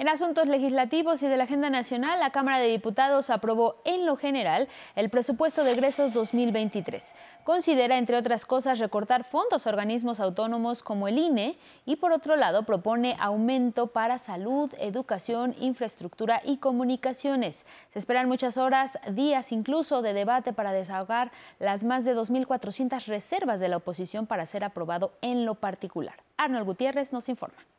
En 0.02 0.08
asuntos 0.08 0.48
legislativos 0.48 1.22
y 1.22 1.28
de 1.28 1.36
la 1.36 1.44
agenda 1.44 1.70
nacional, 1.70 2.18
la 2.18 2.30
Cámara 2.30 2.58
de 2.58 2.66
Diputados 2.66 3.30
aprobó 3.30 3.76
en 3.84 4.04
lo 4.04 4.16
general 4.16 4.66
el 4.96 5.10
presupuesto 5.10 5.62
de 5.62 5.74
egresos 5.74 6.12
2023. 6.12 7.14
Considera, 7.44 7.96
entre 7.96 8.16
otras 8.16 8.44
cosas, 8.44 8.80
recortar 8.80 9.22
fondos 9.22 9.64
a 9.64 9.70
organismos 9.70 10.18
autónomos 10.18 10.82
como 10.82 11.06
el 11.06 11.18
INE 11.18 11.56
y, 11.86 11.94
por 11.94 12.10
otro 12.10 12.34
lado, 12.34 12.64
propone 12.64 13.14
aumento 13.20 13.92
para 13.92 14.18
salud, 14.18 14.74
educación, 14.80 15.54
infraestructura 15.60 16.42
y 16.44 16.56
comunicaciones. 16.56 17.64
Se 17.88 18.00
esperan 18.00 18.26
muchas 18.26 18.58
horas, 18.58 18.98
días 19.12 19.52
incluso 19.52 20.02
de 20.02 20.14
debate 20.14 20.52
para 20.52 20.72
desahogar 20.72 21.30
las 21.60 21.84
más 21.84 22.04
de 22.04 22.16
2.400 22.16 23.06
reservas 23.06 23.60
de 23.60 23.68
la 23.68 23.76
oposición 23.76 24.26
para 24.26 24.46
ser 24.46 24.64
aprobado 24.64 25.12
en 25.22 25.46
lo 25.46 25.54
particular. 25.54 26.16
Arnold 26.38 26.66
Gutiérrez 26.66 27.12
nos 27.12 27.28
informa. 27.28 27.71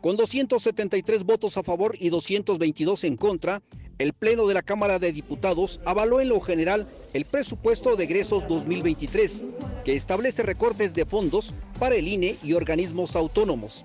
Con 0.00 0.16
273 0.16 1.24
votos 1.24 1.56
a 1.56 1.62
favor 1.62 1.96
y 1.98 2.10
222 2.10 3.04
en 3.04 3.16
contra, 3.16 3.62
el 3.98 4.12
Pleno 4.12 4.46
de 4.46 4.54
la 4.54 4.62
Cámara 4.62 4.98
de 4.98 5.12
Diputados 5.12 5.80
avaló 5.86 6.20
en 6.20 6.28
lo 6.28 6.40
general 6.40 6.86
el 7.14 7.24
presupuesto 7.24 7.96
de 7.96 8.04
egresos 8.04 8.46
2023, 8.46 9.44
que 9.84 9.96
establece 9.96 10.42
recortes 10.42 10.94
de 10.94 11.06
fondos 11.06 11.54
para 11.78 11.96
el 11.96 12.06
INE 12.06 12.36
y 12.42 12.52
organismos 12.52 13.16
autónomos. 13.16 13.84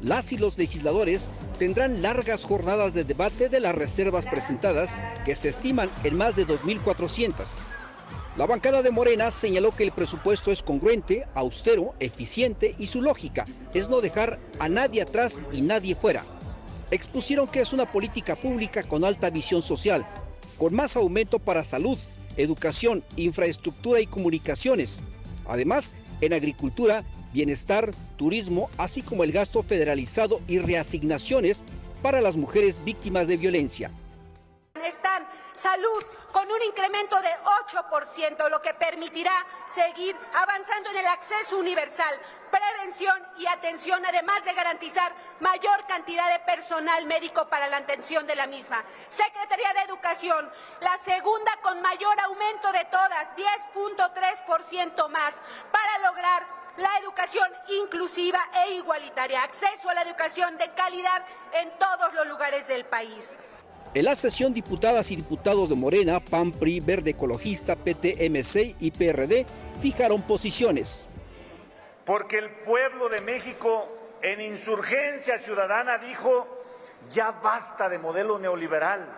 Las 0.00 0.32
y 0.32 0.38
los 0.38 0.56
legisladores 0.56 1.28
tendrán 1.58 2.00
largas 2.00 2.46
jornadas 2.46 2.94
de 2.94 3.04
debate 3.04 3.50
de 3.50 3.60
las 3.60 3.74
reservas 3.74 4.26
presentadas, 4.26 4.96
que 5.26 5.34
se 5.34 5.50
estiman 5.50 5.90
en 6.04 6.16
más 6.16 6.36
de 6.36 6.46
2.400. 6.46 7.58
La 8.36 8.46
bancada 8.46 8.82
de 8.82 8.92
Morena 8.92 9.30
señaló 9.32 9.72
que 9.72 9.82
el 9.82 9.90
presupuesto 9.90 10.52
es 10.52 10.62
congruente, 10.62 11.26
austero, 11.34 11.94
eficiente 11.98 12.76
y 12.78 12.86
su 12.86 13.02
lógica 13.02 13.44
es 13.74 13.88
no 13.88 14.00
dejar 14.00 14.38
a 14.60 14.68
nadie 14.68 15.02
atrás 15.02 15.42
y 15.52 15.62
nadie 15.62 15.96
fuera. 15.96 16.24
Expusieron 16.92 17.48
que 17.48 17.60
es 17.60 17.72
una 17.72 17.86
política 17.86 18.36
pública 18.36 18.84
con 18.84 19.04
alta 19.04 19.30
visión 19.30 19.62
social, 19.62 20.06
con 20.58 20.74
más 20.74 20.96
aumento 20.96 21.40
para 21.40 21.64
salud, 21.64 21.98
educación, 22.36 23.02
infraestructura 23.16 24.00
y 24.00 24.06
comunicaciones. 24.06 25.02
Además, 25.46 25.94
en 26.20 26.32
agricultura, 26.32 27.04
bienestar, 27.32 27.90
turismo, 28.16 28.70
así 28.76 29.02
como 29.02 29.24
el 29.24 29.32
gasto 29.32 29.64
federalizado 29.64 30.40
y 30.46 30.60
reasignaciones 30.60 31.64
para 32.00 32.20
las 32.20 32.36
mujeres 32.36 32.82
víctimas 32.84 33.26
de 33.26 33.36
violencia 33.36 33.90
están 34.90 35.22
salud 35.60 36.04
con 36.32 36.50
un 36.50 36.62
incremento 36.62 37.20
de 37.20 37.34
8%, 37.66 38.48
lo 38.48 38.62
que 38.62 38.72
permitirá 38.74 39.34
seguir 39.74 40.16
avanzando 40.32 40.90
en 40.90 40.96
el 40.96 41.06
acceso 41.06 41.58
universal, 41.58 42.18
prevención 42.50 43.22
y 43.36 43.46
atención, 43.46 44.04
además 44.06 44.44
de 44.44 44.54
garantizar 44.54 45.12
mayor 45.40 45.86
cantidad 45.86 46.30
de 46.32 46.40
personal 46.40 47.04
médico 47.06 47.46
para 47.48 47.68
la 47.68 47.78
atención 47.78 48.26
de 48.26 48.36
la 48.36 48.46
misma. 48.46 48.82
Secretaría 49.06 49.72
de 49.74 49.80
Educación, 49.82 50.50
la 50.80 50.96
segunda 50.98 51.56
con 51.62 51.80
mayor 51.82 52.18
aumento 52.20 52.72
de 52.72 52.84
todas, 52.86 53.36
10.3% 53.36 55.08
más, 55.08 55.34
para 55.70 55.98
lograr 55.98 56.46
la 56.76 56.98
educación 56.98 57.50
inclusiva 57.82 58.40
e 58.64 58.74
igualitaria, 58.74 59.42
acceso 59.42 59.90
a 59.90 59.94
la 59.94 60.02
educación 60.02 60.56
de 60.56 60.72
calidad 60.72 61.24
en 61.52 61.70
todos 61.78 62.14
los 62.14 62.26
lugares 62.28 62.66
del 62.68 62.86
país. 62.86 63.36
En 63.92 64.04
la 64.04 64.14
sesión, 64.14 64.54
diputadas 64.54 65.10
y 65.10 65.16
diputados 65.16 65.68
de 65.68 65.74
Morena, 65.74 66.20
PAN, 66.20 66.52
PRI, 66.52 66.78
Verde 66.78 67.10
Ecologista, 67.10 67.74
PTMC 67.74 68.76
y 68.78 68.92
PRD 68.92 69.44
fijaron 69.80 70.22
posiciones. 70.22 71.08
Porque 72.04 72.38
el 72.38 72.50
pueblo 72.50 73.08
de 73.08 73.20
México 73.22 73.84
en 74.22 74.40
insurgencia 74.40 75.38
ciudadana 75.38 75.98
dijo, 75.98 76.62
ya 77.10 77.32
basta 77.32 77.88
de 77.88 77.98
modelo 77.98 78.38
neoliberal. 78.38 79.08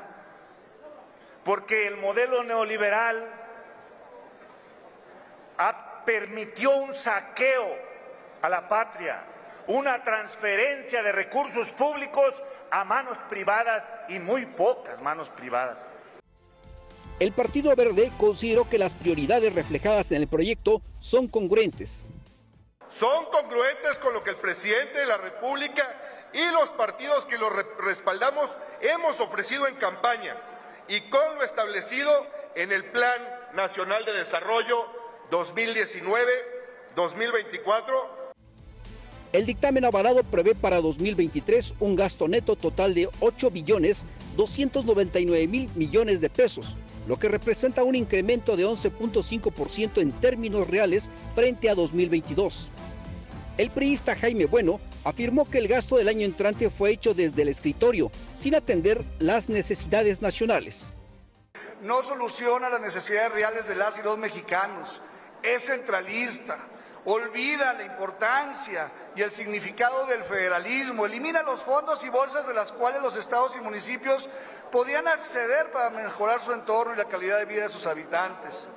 Porque 1.45 1.87
el 1.87 1.99
modelo 1.99 2.43
neoliberal 2.43 3.31
permitió 6.07 6.77
un 6.77 6.95
saqueo 6.95 7.77
a 8.41 8.49
la 8.49 8.69
patria, 8.69 9.23
una 9.67 10.03
transferencia 10.03 11.03
de 11.03 11.13
recursos 11.13 11.73
públicos 11.73 12.43
a 12.73 12.85
manos 12.85 13.19
privadas 13.29 13.93
y 14.09 14.19
muy 14.19 14.47
pocas 14.47 15.01
manos 15.03 15.29
privadas. 15.29 15.79
El 17.21 17.33
Partido 17.33 17.77
Verde 17.77 18.11
consideró 18.19 18.69
que 18.69 18.79
las 18.79 18.95
prioridades 18.95 19.55
reflejadas 19.55 20.11
en 20.11 20.23
el 20.23 20.29
proyecto 20.29 20.83
son 20.99 21.29
congruentes. 21.29 22.09
Son 22.99 23.27
congruentes 23.27 23.99
con 23.99 24.15
lo 24.15 24.25
que 24.25 24.31
el 24.31 24.37
presidente 24.37 25.01
de 25.01 25.07
la 25.07 25.19
República 25.19 25.87
y 26.33 26.43
los 26.47 26.71
partidos 26.71 27.27
que 27.27 27.37
lo 27.37 27.51
respaldamos 27.51 28.49
hemos 28.81 29.21
ofrecido 29.21 29.69
en 29.69 29.75
campaña 29.77 30.35
y 30.89 31.11
con 31.11 31.35
lo 31.37 31.45
establecido 31.45 32.27
en 32.55 32.73
el 32.73 32.87
Plan 32.87 33.21
Nacional 33.53 34.03
de 34.07 34.15
Desarrollo 34.15 34.87
2019-2024 35.31 38.22
el 39.33 39.47
dictamen 39.47 39.85
avalado 39.85 40.23
prevé 40.25 40.55
para 40.55 40.81
2023 40.81 41.75
un 41.81 41.97
gasto 41.97 42.29
neto 42.29 42.55
total 42.55 42.95
de 42.95 43.09
8 43.21 43.51
billones 43.51 44.05
299 44.37 45.47
mil 45.47 45.71
millones 45.75 46.21
de 46.21 46.29
pesos, 46.29 46.77
lo 47.07 47.19
que 47.19 47.29
representa 47.29 47.83
un 47.83 47.95
incremento 47.95 48.57
de 48.57 48.67
11.5% 48.67 50.01
en 50.01 50.13
términos 50.21 50.69
reales 50.69 51.11
frente 51.35 51.71
a 51.71 51.75
2022. 51.75 52.71
El 53.59 53.71
priista 53.71 54.17
Jaime 54.17 54.47
Bueno 54.47 54.81
afirmó 55.05 55.49
que 55.49 55.59
el 55.59 55.69
gasto 55.69 55.97
del 55.97 56.09
año 56.09 56.25
entrante 56.25 56.71
fue 56.71 56.91
hecho 56.91 57.15
desde 57.15 57.43
el 57.43 57.49
escritorio, 57.49 58.11
sin 58.35 58.55
atender 58.55 59.05
las 59.19 59.49
necesidades 59.49 60.23
nacionales. 60.23 60.95
No 61.83 62.03
soluciona 62.03 62.69
las 62.69 62.81
necesidades 62.81 63.33
reales 63.33 63.69
de 63.69 63.75
las 63.75 63.99
y 63.99 64.03
los 64.03 64.17
mexicanos, 64.17 65.03
es 65.43 65.67
centralista, 65.67 66.57
olvida 67.05 67.75
la 67.75 67.85
importancia 67.85 68.91
y 69.17 69.23
el 69.23 69.31
significado 69.31 70.07
del 70.07 70.25
federalismo, 70.25 71.07
elimina 71.07 71.43
los 71.43 71.63
fondos 71.63 72.05
y 72.05 72.09
bolsas 72.09 72.47
de 72.47 72.55
las 72.55 72.71
cuales 72.73 73.03
los 73.03 73.17
estados 73.17 73.57
y 73.57 73.61
municipios 73.61 74.31
podían 74.71 75.09
acceder 75.09 75.73
para 75.73 75.91
mejorar 75.91 76.41
su 76.41 76.53
entorno 76.53 76.95
y 76.95 76.97
la 76.97 77.09
calidad 77.09 77.39
de 77.39 77.47
vida 77.47 77.65
de 77.65 77.69
sus 77.69 77.87
habitantes. 77.87 78.69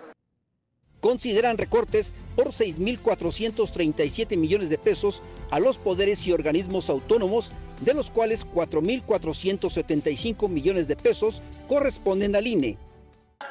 Consideran 1.02 1.60
recortes 1.60 2.16
por 2.36 2.48
6.437 2.48 4.36
millones 4.38 4.72
de 4.72 4.80
pesos 4.80 5.22
a 5.52 5.60
los 5.60 5.78
poderes 5.78 6.26
y 6.26 6.32
organismos 6.32 6.90
autónomos, 6.90 7.54
de 7.82 7.94
los 7.94 8.10
cuales 8.10 8.48
4.475 8.48 10.50
millones 10.50 10.88
de 10.88 10.96
pesos 10.96 11.44
corresponden 11.68 12.36
al 12.36 12.48
INE. 12.48 12.80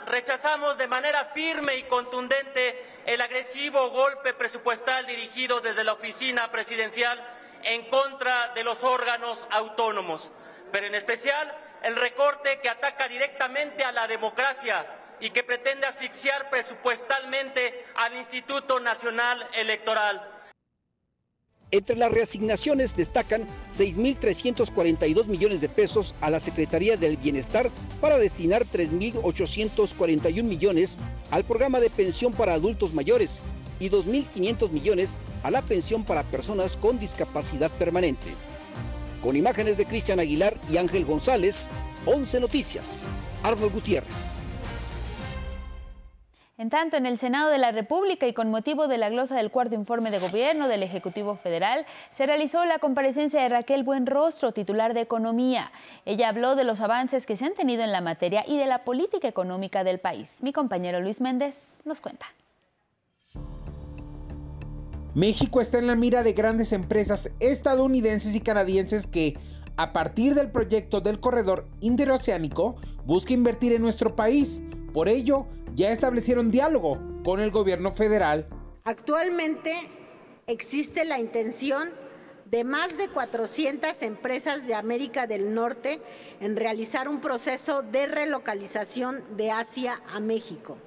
Rechazamos 0.06 0.78
de 0.78 0.86
manera 0.86 1.26
firme 1.26 1.76
y 1.76 1.82
contundente 1.84 3.02
el 3.06 3.20
agresivo 3.20 3.90
golpe 3.90 4.32
presupuestal 4.32 5.06
dirigido 5.06 5.60
desde 5.60 5.84
la 5.84 5.92
oficina 5.92 6.50
presidencial 6.50 7.22
en 7.64 7.88
contra 7.88 8.48
de 8.54 8.64
los 8.64 8.82
órganos 8.82 9.46
autónomos, 9.50 10.30
pero 10.72 10.86
en 10.86 10.94
especial 10.94 11.54
el 11.82 11.96
recorte 11.96 12.60
que 12.60 12.68
ataca 12.68 13.08
directamente 13.08 13.84
a 13.84 13.92
la 13.92 14.06
democracia 14.06 14.86
y 15.20 15.30
que 15.30 15.44
pretende 15.44 15.86
asfixiar 15.86 16.48
presupuestalmente 16.48 17.84
al 17.96 18.14
Instituto 18.14 18.80
Nacional 18.80 19.48
Electoral. 19.52 20.33
Entre 21.74 21.96
las 21.96 22.12
reasignaciones 22.12 22.94
destacan 22.94 23.48
6.342 23.68 25.26
millones 25.26 25.60
de 25.60 25.68
pesos 25.68 26.14
a 26.20 26.30
la 26.30 26.38
Secretaría 26.38 26.96
del 26.96 27.16
Bienestar 27.16 27.68
para 28.00 28.16
destinar 28.16 28.64
3.841 28.64 30.44
millones 30.44 30.96
al 31.32 31.42
programa 31.42 31.80
de 31.80 31.90
pensión 31.90 32.32
para 32.32 32.54
adultos 32.54 32.94
mayores 32.94 33.40
y 33.80 33.90
2.500 33.90 34.70
millones 34.70 35.18
a 35.42 35.50
la 35.50 35.62
pensión 35.62 36.04
para 36.04 36.22
personas 36.22 36.76
con 36.76 37.00
discapacidad 37.00 37.72
permanente. 37.72 38.28
Con 39.20 39.34
imágenes 39.34 39.76
de 39.76 39.86
Cristian 39.86 40.20
Aguilar 40.20 40.60
y 40.70 40.76
Ángel 40.76 41.04
González, 41.04 41.72
11 42.06 42.38
Noticias. 42.38 43.08
Arnold 43.42 43.72
Gutiérrez. 43.72 44.26
En 46.56 46.70
tanto, 46.70 46.96
en 46.96 47.04
el 47.04 47.18
Senado 47.18 47.50
de 47.50 47.58
la 47.58 47.72
República 47.72 48.28
y 48.28 48.32
con 48.32 48.48
motivo 48.48 48.86
de 48.86 48.96
la 48.96 49.10
glosa 49.10 49.34
del 49.34 49.50
cuarto 49.50 49.74
informe 49.74 50.12
de 50.12 50.20
gobierno 50.20 50.68
del 50.68 50.84
Ejecutivo 50.84 51.34
Federal, 51.34 51.84
se 52.10 52.26
realizó 52.26 52.64
la 52.64 52.78
comparecencia 52.78 53.42
de 53.42 53.48
Raquel 53.48 53.82
Buenrostro, 53.82 54.52
titular 54.52 54.94
de 54.94 55.00
Economía. 55.00 55.72
Ella 56.04 56.28
habló 56.28 56.54
de 56.54 56.62
los 56.62 56.80
avances 56.80 57.26
que 57.26 57.36
se 57.36 57.44
han 57.44 57.54
tenido 57.54 57.82
en 57.82 57.90
la 57.90 58.00
materia 58.00 58.44
y 58.46 58.56
de 58.56 58.66
la 58.66 58.84
política 58.84 59.26
económica 59.26 59.82
del 59.82 59.98
país. 59.98 60.44
Mi 60.44 60.52
compañero 60.52 61.00
Luis 61.00 61.20
Méndez 61.20 61.80
nos 61.84 62.00
cuenta. 62.00 62.26
México 65.14 65.60
está 65.60 65.78
en 65.78 65.88
la 65.88 65.96
mira 65.96 66.22
de 66.22 66.34
grandes 66.34 66.72
empresas 66.72 67.32
estadounidenses 67.40 68.32
y 68.36 68.40
canadienses 68.40 69.08
que, 69.08 69.36
a 69.76 69.92
partir 69.92 70.36
del 70.36 70.52
proyecto 70.52 71.00
del 71.00 71.18
corredor 71.18 71.66
interoceánico, 71.80 72.76
busca 73.04 73.32
invertir 73.32 73.72
en 73.72 73.82
nuestro 73.82 74.14
país. 74.14 74.62
Por 74.94 75.08
ello, 75.08 75.46
ya 75.74 75.90
establecieron 75.90 76.52
diálogo 76.52 77.00
con 77.24 77.40
el 77.40 77.50
gobierno 77.50 77.90
federal. 77.90 78.46
Actualmente 78.84 79.74
existe 80.46 81.04
la 81.04 81.18
intención 81.18 81.90
de 82.44 82.62
más 82.62 82.96
de 82.96 83.08
400 83.08 84.00
empresas 84.02 84.68
de 84.68 84.76
América 84.76 85.26
del 85.26 85.52
Norte 85.52 86.00
en 86.38 86.54
realizar 86.54 87.08
un 87.08 87.20
proceso 87.20 87.82
de 87.82 88.06
relocalización 88.06 89.36
de 89.36 89.50
Asia 89.50 90.00
a 90.06 90.20
México. 90.20 90.78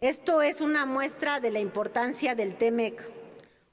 Esto 0.00 0.42
es 0.42 0.60
una 0.60 0.84
muestra 0.84 1.38
de 1.38 1.52
la 1.52 1.60
importancia 1.60 2.34
del 2.34 2.56
TEMEC, 2.56 3.00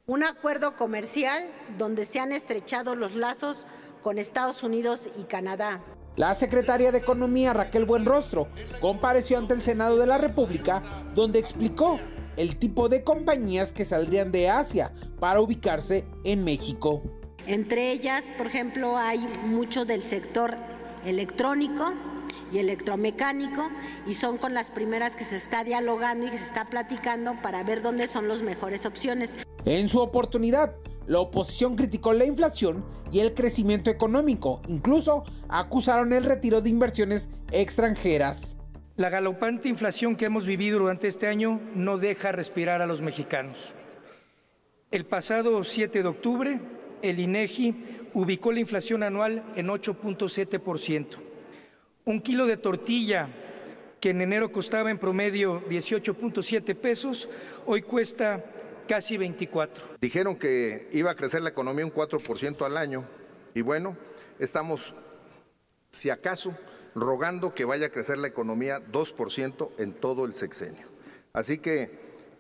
un 0.06 0.24
acuerdo 0.24 0.76
comercial 0.76 1.48
donde 1.80 2.06
se 2.06 2.20
han 2.20 2.32
estrechado 2.32 2.96
los 2.96 3.16
lazos 3.16 3.66
con 4.04 4.20
Estados 4.20 4.62
Unidos 4.62 5.10
y 5.18 5.24
Canadá. 5.24 5.82
La 6.16 6.34
secretaria 6.34 6.94
de 6.94 7.00
Economía 7.00 7.54
Raquel 7.54 7.84
Buenrostro 7.84 8.48
compareció 8.80 9.38
ante 9.38 9.54
el 9.54 9.64
Senado 9.64 9.98
de 9.98 10.08
la 10.08 10.18
República 10.18 10.82
donde 11.14 11.40
explicó 11.40 12.00
el 12.38 12.58
tipo 12.58 12.88
de 12.88 13.04
compañías 13.04 13.74
que 13.74 13.84
saldrían 13.84 14.32
de 14.32 14.50
Asia 14.50 14.94
para 15.20 15.42
ubicarse 15.42 16.06
en 16.24 16.46
México. 16.46 17.04
Entre 17.48 17.92
ellas, 17.92 18.24
por 18.38 18.48
ejemplo, 18.48 18.98
hay 18.98 19.28
mucho 19.50 19.84
del 19.84 20.02
sector 20.02 20.56
electrónico 21.06 21.94
y 22.52 22.60
electromecánico 22.60 23.70
y 24.08 24.14
son 24.14 24.38
con 24.38 24.54
las 24.54 24.70
primeras 24.70 25.18
que 25.18 25.26
se 25.26 25.36
está 25.36 25.66
dialogando 25.66 26.28
y 26.28 26.30
que 26.30 26.38
se 26.38 26.46
está 26.46 26.70
platicando 26.70 27.42
para 27.42 27.62
ver 27.64 27.82
dónde 27.82 28.08
son 28.08 28.30
las 28.30 28.42
mejores 28.42 28.86
opciones. 28.86 29.34
En 29.66 29.90
su 29.90 30.00
oportunidad, 30.00 30.76
la 31.08 31.20
oposición 31.20 31.76
criticó 31.76 32.14
la 32.14 32.26
inflación 32.26 32.86
y 33.12 33.20
el 33.20 33.34
crecimiento 33.34 33.90
económico, 33.90 34.62
incluso 34.68 35.24
acusaron 35.48 36.14
el 36.14 36.24
retiro 36.24 36.62
de 36.62 36.70
inversiones 36.70 37.30
extranjeras. 37.52 38.58
La 38.96 39.10
galopante 39.10 39.70
inflación 39.70 40.16
que 40.16 40.26
hemos 40.26 40.46
vivido 40.46 40.80
durante 40.80 41.08
este 41.08 41.28
año 41.28 41.60
no 41.76 41.98
deja 41.98 42.32
respirar 42.32 42.82
a 42.82 42.86
los 42.86 43.02
mexicanos. 43.02 43.76
El 44.90 45.06
pasado 45.06 45.64
7 45.64 46.02
de 46.02 46.08
octubre, 46.08 46.62
el 47.02 47.20
INEGI 47.20 47.76
ubicó 48.14 48.52
la 48.52 48.62
inflación 48.62 49.04
anual 49.04 49.44
en 49.56 49.68
8.7%. 49.68 51.18
Un 52.06 52.22
kilo 52.22 52.46
de 52.46 52.58
tortilla 52.58 53.28
que 54.00 54.12
en 54.12 54.22
enero 54.22 54.52
costaba 54.52 54.92
en 54.92 54.98
promedio 54.98 55.62
18.7 55.68 56.76
pesos, 56.76 57.28
hoy 57.66 57.82
cuesta 57.82 58.46
casi 58.88 59.18
24. 59.18 59.98
Dijeron 60.02 60.36
que 60.36 60.90
iba 60.92 61.12
a 61.12 61.16
crecer 61.16 61.42
la 61.42 61.50
economía 61.50 61.86
un 61.86 61.94
4% 61.94 62.66
al 62.66 62.78
año 62.78 63.04
y 63.54 63.62
bueno, 63.62 63.98
estamos, 64.40 64.94
si 65.92 66.10
acaso, 66.10 66.54
rogando 66.94 67.54
que 67.54 67.66
vaya 67.66 67.88
a 67.88 67.90
crecer 67.90 68.18
la 68.18 68.28
economía 68.28 68.80
2% 68.92 69.72
en 69.78 69.94
todo 69.94 70.26
el 70.26 70.36
sexenio. 70.36 70.88
Así 71.34 71.58
que 71.58 71.92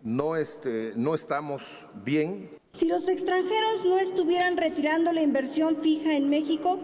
no, 0.04 0.36
este, 0.36 0.94
no 0.96 1.16
estamos 1.16 1.86
bien. 2.04 2.50
Si 2.72 2.86
los 2.86 3.08
extranjeros 3.08 3.86
no 3.86 4.00
estuvieran 4.00 4.58
retirando 4.58 5.12
la 5.12 5.22
inversión 5.22 5.82
fija 5.82 6.16
en 6.16 6.30
México, 6.30 6.80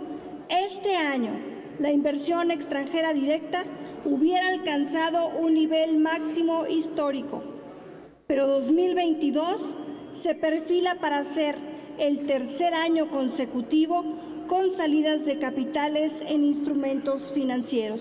este 0.50 0.96
año 0.96 1.32
la 1.80 1.92
inversión 1.92 2.52
extranjera 2.52 3.14
directa 3.14 3.64
hubiera 4.06 4.50
alcanzado 4.50 5.28
un 5.30 5.54
nivel 5.54 5.98
máximo 5.98 6.68
histórico 6.68 7.61
pero 8.32 8.48
2022 8.48 9.76
se 10.14 10.34
perfila 10.36 10.96
para 11.02 11.26
ser 11.26 11.58
el 12.00 12.26
tercer 12.26 12.74
año 12.74 13.10
consecutivo 13.10 14.06
con 14.48 14.72
salidas 14.72 15.26
de 15.26 15.38
capitales 15.38 16.24
en 16.26 16.46
instrumentos 16.46 17.34
financieros. 17.34 18.00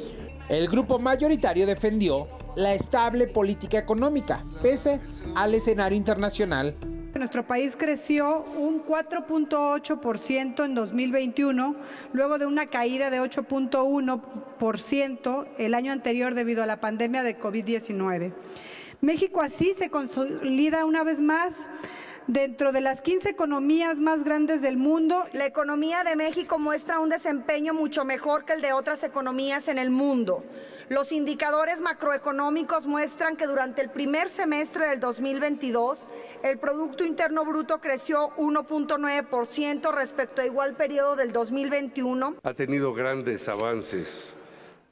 El 0.49 0.69
grupo 0.69 1.01
mayoritario 1.01 1.67
defendió 1.67 2.29
la 2.55 2.75
estable 2.75 3.27
política 3.27 3.79
económica, 3.79 4.45
pese 4.63 5.01
al 5.35 5.53
escenario 5.53 5.99
internacional. 5.99 6.77
Nuestro 7.17 7.45
país 7.45 7.75
creció 7.77 8.45
un 8.57 8.85
4.8% 8.85 10.65
en 10.65 10.77
2021, 10.77 11.75
luego 12.13 12.39
de 12.39 12.47
una 12.47 12.67
caída 12.67 13.11
de 13.11 13.21
8.1% 13.21 15.49
el 15.59 15.75
año 15.75 15.91
anterior 15.91 16.35
debido 16.35 16.63
a 16.63 16.67
la 16.67 16.81
pandemia 16.81 17.25
de 17.25 17.37
COVID-19. 17.37 18.33
México 19.01 19.41
así 19.41 19.75
se 19.79 19.89
consolida 19.89 20.85
una 20.85 21.05
vez 21.05 21.21
más 21.21 21.67
dentro 22.27 22.71
de 22.71 22.83
las 22.83 23.01
15 23.01 23.31
economías 23.31 23.99
más 23.99 24.25
grandes 24.25 24.61
del 24.61 24.77
mundo. 24.77 25.25
La 25.33 25.47
economía 25.47 26.05
de 26.05 26.17
México 26.17 26.59
muestra 26.59 27.01
un 27.01 27.09
desempeño 27.09 27.73
mucho 27.73 28.05
mejor 28.05 28.45
que 28.45 28.53
el 28.53 28.61
de 28.61 28.75
otras 28.75 29.03
economías 29.03 29.69
en 29.69 29.79
el 29.79 29.91
mundo. 29.91 30.45
Los 30.91 31.13
indicadores 31.13 31.81
macroeconómicos 31.81 32.87
muestran 32.87 33.37
que 33.37 33.47
durante 33.47 33.81
el 33.81 33.91
primer 33.91 34.29
semestre 34.29 34.89
del 34.89 35.01
2022 35.01 36.09
el 36.43 36.59
Producto 36.59 37.05
Interno 37.05 37.45
Bruto 37.45 37.81
creció 37.81 38.37
1.9% 38.37 39.95
respecto 39.95 40.43
a 40.43 40.47
igual 40.47 40.77
periodo 40.77 41.17
del 41.17 41.33
2021. 41.33 42.37
Ha 42.43 42.55
tenido 42.55 42.93
grandes 42.93 43.49
avances 43.49 44.40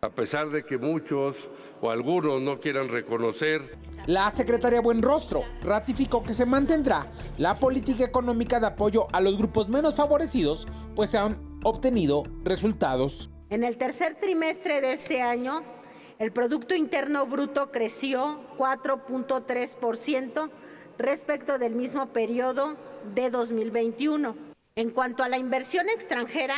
a 0.01 0.11
pesar 0.11 0.51
de 0.51 0.65
que 0.65 0.79
muchos 0.79 1.49
o 1.81 1.91
algunos 1.91 2.41
no 2.41 2.59
quieran 2.59 2.89
reconocer. 2.89 3.77
La 4.07 4.31
secretaria 4.31 4.81
Buenrostro 4.81 5.43
ratificó 5.61 6.23
que 6.23 6.35
se 6.35 6.47
mantendrá 6.47 7.11
la 7.37 7.57
política 7.57 8.05
económica 8.05 8.61
de 8.61 8.69
apoyo 8.69 9.09
a 9.13 9.21
los 9.21 9.37
grupos 9.37 9.69
menos 9.69 9.97
favorecidos, 9.97 10.69
pues 10.95 11.11
se 11.11 11.19
han 11.19 11.59
obtenido 11.65 12.23
resultados. 12.45 13.29
En 13.51 13.65
el 13.65 13.77
tercer 13.77 14.15
trimestre 14.15 14.81
de 14.81 14.93
este 14.93 15.21
año, 15.21 15.63
el 16.21 16.33
Producto 16.33 16.75
Interno 16.75 17.27
Bruto 17.27 17.73
creció 17.73 18.41
4.3% 18.57 20.51
respecto 20.97 21.59
del 21.59 21.75
mismo 21.75 22.07
periodo 22.07 22.77
de 23.15 23.31
2021. 23.31 24.37
En 24.77 24.91
cuanto 24.91 25.25
a 25.25 25.29
la 25.29 25.39
inversión 25.39 25.89
extranjera, 25.89 26.55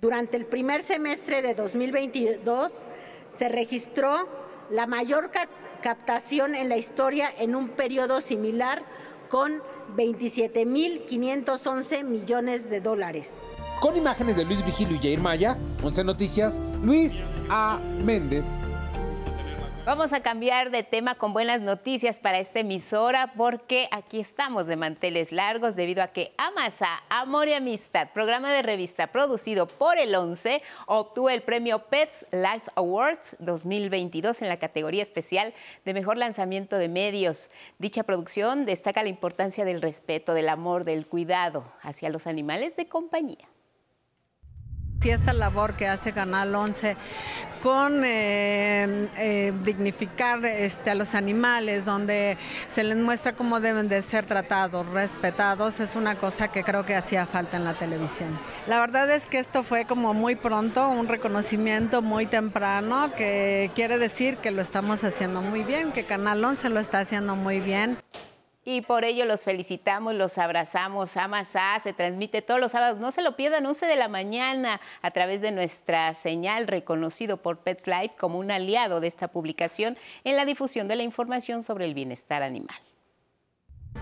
durante 0.00 0.36
el 0.36 0.46
primer 0.46 0.82
semestre 0.82 1.42
de 1.42 1.54
2022 1.54 2.82
se 3.28 3.48
registró 3.48 4.28
la 4.70 4.86
mayor 4.86 5.32
captación 5.82 6.54
en 6.54 6.68
la 6.68 6.76
historia 6.76 7.28
en 7.38 7.56
un 7.56 7.70
periodo 7.70 8.20
similar 8.20 8.84
con 9.28 9.60
27.511 9.96 12.04
millones 12.04 12.70
de 12.70 12.80
dólares. 12.80 13.40
Con 13.80 13.96
imágenes 13.96 14.36
de 14.36 14.44
Luis 14.44 14.64
Vigilio 14.64 14.94
y 14.96 15.00
Jair 15.00 15.18
Maya, 15.20 15.58
11 15.82 16.04
Noticias, 16.04 16.60
Luis 16.82 17.24
A. 17.48 17.80
Méndez. 18.04 18.46
Vamos 19.88 20.12
a 20.12 20.20
cambiar 20.20 20.70
de 20.70 20.82
tema 20.82 21.14
con 21.14 21.32
buenas 21.32 21.62
noticias 21.62 22.20
para 22.20 22.38
esta 22.38 22.60
emisora 22.60 23.32
porque 23.38 23.88
aquí 23.90 24.20
estamos 24.20 24.66
de 24.66 24.76
manteles 24.76 25.32
largos 25.32 25.76
debido 25.76 26.02
a 26.02 26.08
que 26.08 26.34
Amasa, 26.36 27.02
Amor 27.08 27.48
y 27.48 27.54
Amistad, 27.54 28.10
programa 28.12 28.52
de 28.52 28.60
revista 28.60 29.06
producido 29.06 29.66
por 29.66 29.96
el 29.96 30.14
11, 30.14 30.60
obtuvo 30.84 31.30
el 31.30 31.40
premio 31.40 31.78
Pets 31.86 32.26
Life 32.32 32.70
Awards 32.74 33.36
2022 33.38 34.42
en 34.42 34.50
la 34.50 34.58
categoría 34.58 35.02
especial 35.02 35.54
de 35.86 35.94
mejor 35.94 36.18
lanzamiento 36.18 36.76
de 36.76 36.90
medios. 36.90 37.48
Dicha 37.78 38.02
producción 38.02 38.66
destaca 38.66 39.02
la 39.02 39.08
importancia 39.08 39.64
del 39.64 39.80
respeto, 39.80 40.34
del 40.34 40.50
amor, 40.50 40.84
del 40.84 41.06
cuidado 41.06 41.64
hacia 41.80 42.10
los 42.10 42.26
animales 42.26 42.76
de 42.76 42.88
compañía. 42.88 43.48
Sí, 45.00 45.10
esta 45.10 45.32
labor 45.32 45.74
que 45.74 45.86
hace 45.86 46.12
Canal 46.12 46.52
11 46.56 46.96
con 47.62 48.02
eh, 48.04 49.08
eh, 49.16 49.52
dignificar 49.62 50.44
este, 50.44 50.90
a 50.90 50.96
los 50.96 51.14
animales, 51.14 51.84
donde 51.84 52.36
se 52.66 52.82
les 52.82 52.96
muestra 52.96 53.34
cómo 53.34 53.60
deben 53.60 53.88
de 53.88 54.02
ser 54.02 54.26
tratados, 54.26 54.88
respetados, 54.88 55.78
es 55.78 55.94
una 55.94 56.16
cosa 56.16 56.48
que 56.48 56.64
creo 56.64 56.84
que 56.84 56.96
hacía 56.96 57.26
falta 57.26 57.56
en 57.56 57.64
la 57.64 57.74
televisión. 57.74 58.36
La 58.66 58.80
verdad 58.80 59.08
es 59.10 59.28
que 59.28 59.38
esto 59.38 59.62
fue 59.62 59.84
como 59.84 60.14
muy 60.14 60.34
pronto, 60.34 60.88
un 60.88 61.06
reconocimiento 61.06 62.02
muy 62.02 62.26
temprano, 62.26 63.12
que 63.16 63.70
quiere 63.76 63.98
decir 63.98 64.38
que 64.38 64.50
lo 64.50 64.62
estamos 64.62 65.04
haciendo 65.04 65.42
muy 65.42 65.62
bien, 65.62 65.92
que 65.92 66.06
Canal 66.06 66.44
11 66.44 66.70
lo 66.70 66.80
está 66.80 66.98
haciendo 66.98 67.36
muy 67.36 67.60
bien. 67.60 67.98
Y 68.70 68.82
por 68.82 69.06
ello 69.06 69.24
los 69.24 69.44
felicitamos, 69.44 70.14
los 70.14 70.36
abrazamos. 70.36 71.16
Amasa 71.16 71.80
se 71.82 71.94
transmite 71.94 72.42
todos 72.42 72.60
los 72.60 72.72
sábados. 72.72 73.00
No 73.00 73.12
se 73.12 73.22
lo 73.22 73.34
pierdan, 73.34 73.64
11 73.64 73.86
de 73.86 73.96
la 73.96 74.08
mañana, 74.08 74.78
a 75.00 75.10
través 75.10 75.40
de 75.40 75.52
nuestra 75.52 76.12
señal, 76.12 76.66
reconocido 76.66 77.38
por 77.38 77.60
Pets 77.60 77.86
Life 77.86 78.16
como 78.18 78.38
un 78.38 78.50
aliado 78.50 79.00
de 79.00 79.06
esta 79.06 79.28
publicación 79.28 79.96
en 80.22 80.36
la 80.36 80.44
difusión 80.44 80.86
de 80.86 80.96
la 80.96 81.02
información 81.02 81.62
sobre 81.62 81.86
el 81.86 81.94
bienestar 81.94 82.42
animal. 82.42 82.76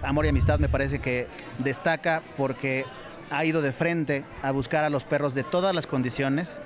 Amor 0.02 0.26
y 0.26 0.30
Amistad 0.30 0.58
me 0.58 0.68
parece 0.68 0.98
que 0.98 1.28
destaca 1.58 2.24
porque 2.36 2.84
ha 3.30 3.44
ido 3.44 3.62
de 3.62 3.70
frente 3.70 4.24
a 4.42 4.50
buscar 4.50 4.82
a 4.82 4.90
los 4.90 5.04
perros 5.04 5.36
de 5.36 5.44
todas 5.44 5.76
las 5.76 5.86
condiciones. 5.86 6.60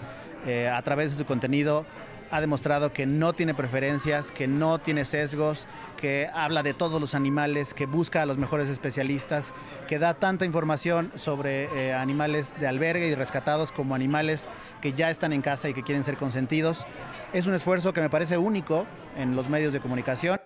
Eh, 0.46 0.68
a 0.68 0.80
través 0.80 1.10
de 1.10 1.18
su 1.18 1.26
contenido 1.26 1.84
ha 2.30 2.40
demostrado 2.40 2.92
que 2.92 3.06
no 3.06 3.32
tiene 3.32 3.54
preferencias, 3.54 4.30
que 4.30 4.46
no 4.46 4.78
tiene 4.78 5.04
sesgos, 5.04 5.66
que 5.96 6.28
habla 6.32 6.62
de 6.62 6.74
todos 6.74 7.00
los 7.00 7.14
animales, 7.14 7.74
que 7.74 7.86
busca 7.86 8.22
a 8.22 8.26
los 8.26 8.38
mejores 8.38 8.68
especialistas, 8.68 9.52
que 9.88 9.98
da 9.98 10.14
tanta 10.14 10.44
información 10.44 11.10
sobre 11.16 11.64
eh, 11.64 11.92
animales 11.92 12.54
de 12.58 12.66
albergue 12.66 13.08
y 13.08 13.14
rescatados 13.14 13.72
como 13.72 13.94
animales 13.94 14.48
que 14.80 14.92
ya 14.92 15.10
están 15.10 15.32
en 15.32 15.42
casa 15.42 15.68
y 15.68 15.74
que 15.74 15.82
quieren 15.82 16.04
ser 16.04 16.16
consentidos. 16.16 16.86
Es 17.32 17.46
un 17.46 17.54
esfuerzo 17.54 17.92
que 17.92 18.00
me 18.00 18.10
parece 18.10 18.38
único 18.38 18.86
en 19.16 19.34
los 19.36 19.48
medios 19.48 19.72
de 19.72 19.80
comunicación. 19.80 20.40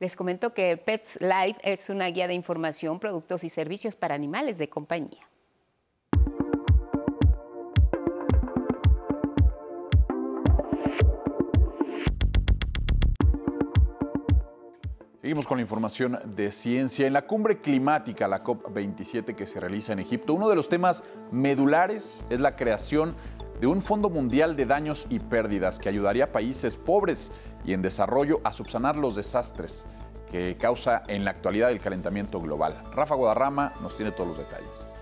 Les 0.00 0.14
comento 0.14 0.54
que 0.54 0.76
Pets 0.76 1.18
Life 1.20 1.58
es 1.62 1.90
una 1.90 2.06
guía 2.06 2.28
de 2.28 2.34
información, 2.34 3.00
productos 3.00 3.42
y 3.42 3.48
servicios 3.48 3.96
para 3.96 4.14
animales 4.14 4.56
de 4.56 4.68
compañía. 4.68 5.27
Seguimos 15.28 15.46
con 15.46 15.58
la 15.58 15.62
información 15.62 16.18
de 16.24 16.50
ciencia. 16.50 17.06
En 17.06 17.12
la 17.12 17.26
cumbre 17.26 17.60
climática, 17.60 18.26
la 18.26 18.42
COP27 18.42 19.34
que 19.34 19.46
se 19.46 19.60
realiza 19.60 19.92
en 19.92 19.98
Egipto, 19.98 20.32
uno 20.32 20.48
de 20.48 20.56
los 20.56 20.70
temas 20.70 21.02
medulares 21.30 22.24
es 22.30 22.40
la 22.40 22.56
creación 22.56 23.14
de 23.60 23.66
un 23.66 23.82
Fondo 23.82 24.08
Mundial 24.08 24.56
de 24.56 24.64
Daños 24.64 25.06
y 25.10 25.18
Pérdidas 25.18 25.78
que 25.78 25.90
ayudaría 25.90 26.24
a 26.24 26.32
países 26.32 26.76
pobres 26.76 27.30
y 27.62 27.74
en 27.74 27.82
desarrollo 27.82 28.40
a 28.42 28.54
subsanar 28.54 28.96
los 28.96 29.16
desastres 29.16 29.84
que 30.30 30.56
causa 30.56 31.02
en 31.08 31.26
la 31.26 31.32
actualidad 31.32 31.72
el 31.72 31.78
calentamiento 31.78 32.40
global. 32.40 32.82
Rafa 32.94 33.14
Guadarrama 33.14 33.74
nos 33.82 33.98
tiene 33.98 34.12
todos 34.12 34.28
los 34.28 34.38
detalles. 34.38 34.97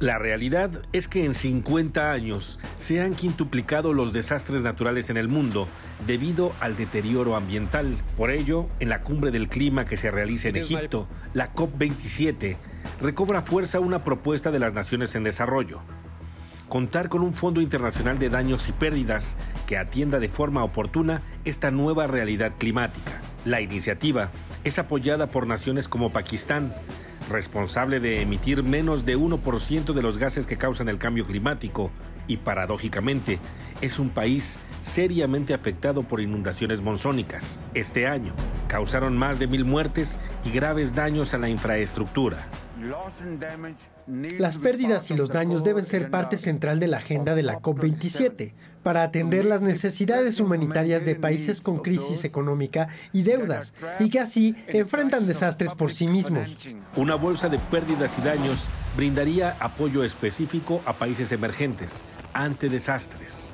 La 0.00 0.16
realidad 0.16 0.70
es 0.92 1.08
que 1.08 1.24
en 1.24 1.34
50 1.34 2.12
años 2.12 2.60
se 2.76 3.00
han 3.00 3.14
quintuplicado 3.14 3.92
los 3.92 4.12
desastres 4.12 4.62
naturales 4.62 5.10
en 5.10 5.16
el 5.16 5.26
mundo 5.26 5.66
debido 6.06 6.52
al 6.60 6.76
deterioro 6.76 7.34
ambiental. 7.34 7.96
Por 8.16 8.30
ello, 8.30 8.68
en 8.78 8.90
la 8.90 9.02
cumbre 9.02 9.32
del 9.32 9.48
clima 9.48 9.86
que 9.86 9.96
se 9.96 10.12
realiza 10.12 10.50
en 10.50 10.56
Egipto, 10.56 11.08
la 11.34 11.52
COP27, 11.52 12.58
recobra 13.00 13.42
fuerza 13.42 13.80
una 13.80 14.04
propuesta 14.04 14.52
de 14.52 14.60
las 14.60 14.72
naciones 14.72 15.16
en 15.16 15.24
desarrollo. 15.24 15.80
Contar 16.68 17.08
con 17.08 17.22
un 17.22 17.34
Fondo 17.34 17.60
Internacional 17.60 18.20
de 18.20 18.28
Daños 18.28 18.68
y 18.68 18.72
Pérdidas 18.72 19.36
que 19.66 19.78
atienda 19.78 20.20
de 20.20 20.28
forma 20.28 20.62
oportuna 20.62 21.22
esta 21.44 21.72
nueva 21.72 22.06
realidad 22.06 22.52
climática. 22.56 23.20
La 23.44 23.60
iniciativa 23.60 24.30
es 24.62 24.78
apoyada 24.78 25.32
por 25.32 25.48
naciones 25.48 25.88
como 25.88 26.12
Pakistán, 26.12 26.72
responsable 27.28 28.00
de 28.00 28.22
emitir 28.22 28.62
menos 28.62 29.04
de 29.04 29.16
1% 29.16 29.92
de 29.92 30.02
los 30.02 30.18
gases 30.18 30.46
que 30.46 30.56
causan 30.56 30.88
el 30.88 30.98
cambio 30.98 31.26
climático 31.26 31.90
y 32.26 32.36
paradójicamente 32.38 33.38
es 33.80 33.98
un 33.98 34.10
país 34.10 34.58
seriamente 34.80 35.54
afectado 35.54 36.02
por 36.02 36.20
inundaciones 36.20 36.80
monzónicas. 36.80 37.58
Este 37.74 38.06
año 38.06 38.32
causaron 38.68 39.16
más 39.16 39.38
de 39.38 39.46
mil 39.46 39.64
muertes 39.64 40.20
y 40.44 40.50
graves 40.50 40.94
daños 40.94 41.34
a 41.34 41.38
la 41.38 41.48
infraestructura. 41.48 42.46
Las 44.38 44.58
pérdidas 44.58 45.10
y 45.10 45.14
los 45.14 45.30
daños 45.30 45.64
deben 45.64 45.86
ser 45.86 46.10
parte 46.10 46.38
central 46.38 46.78
de 46.78 46.86
la 46.86 46.98
agenda 46.98 47.34
de 47.34 47.42
la 47.42 47.58
COP27 47.60 48.52
para 48.82 49.02
atender 49.02 49.44
las 49.44 49.62
necesidades 49.62 50.38
humanitarias 50.38 51.04
de 51.04 51.16
países 51.16 51.60
con 51.60 51.80
crisis 51.80 52.24
económica 52.24 52.88
y 53.12 53.22
deudas 53.22 53.74
y 53.98 54.10
que 54.10 54.20
así 54.20 54.54
enfrentan 54.68 55.26
desastres 55.26 55.74
por 55.74 55.92
sí 55.92 56.06
mismos. 56.06 56.48
Una 56.96 57.16
bolsa 57.16 57.48
de 57.48 57.58
pérdidas 57.58 58.16
y 58.18 58.22
daños 58.22 58.68
brindaría 58.96 59.56
apoyo 59.58 60.04
específico 60.04 60.80
a 60.86 60.92
países 60.92 61.32
emergentes 61.32 62.04
ante 62.32 62.68
desastres. 62.68 63.50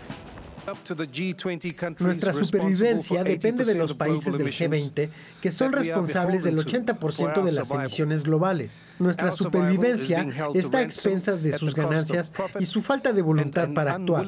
Nuestra 1.98 2.32
supervivencia 2.32 3.24
depende 3.24 3.64
de 3.64 3.74
los 3.74 3.94
países 3.94 4.36
del 4.38 4.48
G20, 4.48 5.08
que 5.40 5.52
son 5.52 5.72
responsables 5.72 6.42
del 6.44 6.56
80% 6.56 7.44
de 7.44 7.52
las 7.52 7.70
emisiones 7.70 8.22
globales. 8.22 8.78
Nuestra 8.98 9.32
supervivencia 9.32 10.26
está 10.54 10.78
a 10.78 10.82
expensas 10.82 11.42
de 11.42 11.58
sus 11.58 11.74
ganancias 11.74 12.32
y 12.58 12.66
su 12.66 12.82
falta 12.82 13.12
de 13.12 13.22
voluntad 13.22 13.68
para 13.74 13.94
actuar. 13.94 14.26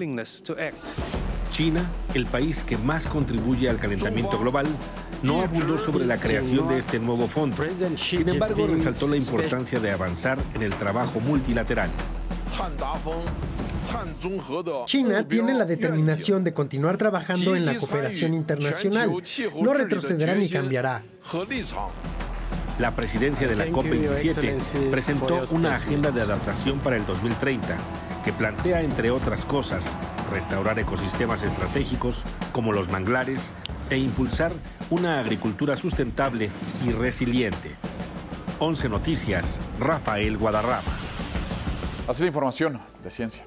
China, 1.51 1.91
el 2.15 2.27
país 2.27 2.65
que 2.65 2.77
más 2.77 3.07
contribuye 3.07 3.69
al 3.69 3.79
calentamiento 3.79 4.39
global, 4.39 4.67
no 5.23 5.43
abundó 5.43 5.79
sobre 5.79 6.05
la 6.05 6.19
creación 6.19 6.69
de 6.69 6.79
este 6.79 6.99
nuevo 6.99 7.29
fondo. 7.29 7.57
Sin 7.97 8.29
embargo, 8.29 8.67
resaltó 8.67 9.09
la 9.09 9.17
importancia 9.17 9.81
de 9.81 9.91
avanzar 9.91 10.39
en 10.55 10.63
el 10.63 10.75
trabajo 10.75 11.21
multilateral. 11.21 11.91
China 14.87 15.27
tiene 15.29 15.55
la 15.55 15.65
determinación 15.65 16.45
de 16.45 16.53
continuar 16.53 16.97
trabajando 16.97 17.55
en 17.55 17.67
la 17.67 17.77
cooperación 17.77 18.35
internacional. 18.35 19.11
No 19.61 19.75
retrocederá 19.75 20.35
ni 20.35 20.49
cambiará. 20.49 21.03
La 22.79 22.95
presidencia 22.95 23.49
de 23.49 23.57
la 23.57 23.67
COP27 23.69 24.91
presentó 24.91 25.45
una 25.53 25.77
agenda 25.77 26.11
de 26.11 26.21
adaptación 26.21 26.79
para 26.81 26.97
el 26.97 27.07
2030 27.07 27.77
que 28.25 28.33
plantea, 28.33 28.83
entre 28.83 29.11
otras 29.11 29.45
cosas, 29.45 29.97
restaurar 30.33 30.79
ecosistemas 30.79 31.43
estratégicos 31.43 32.25
como 32.53 32.73
los 32.73 32.89
manglares 32.91 33.55
e 33.89 33.97
impulsar 33.99 34.53
una 34.91 35.21
agricultura 35.21 35.77
sustentable 35.77 36.51
y 36.85 36.91
resiliente. 36.91 37.77
11 38.59 38.89
Noticias, 38.89 39.61
Rafael 39.79 40.37
Guadarrama. 40.37 40.83
Así 42.09 42.23
la 42.23 42.29
información 42.29 42.81
de 43.03 43.11
ciencia. 43.11 43.45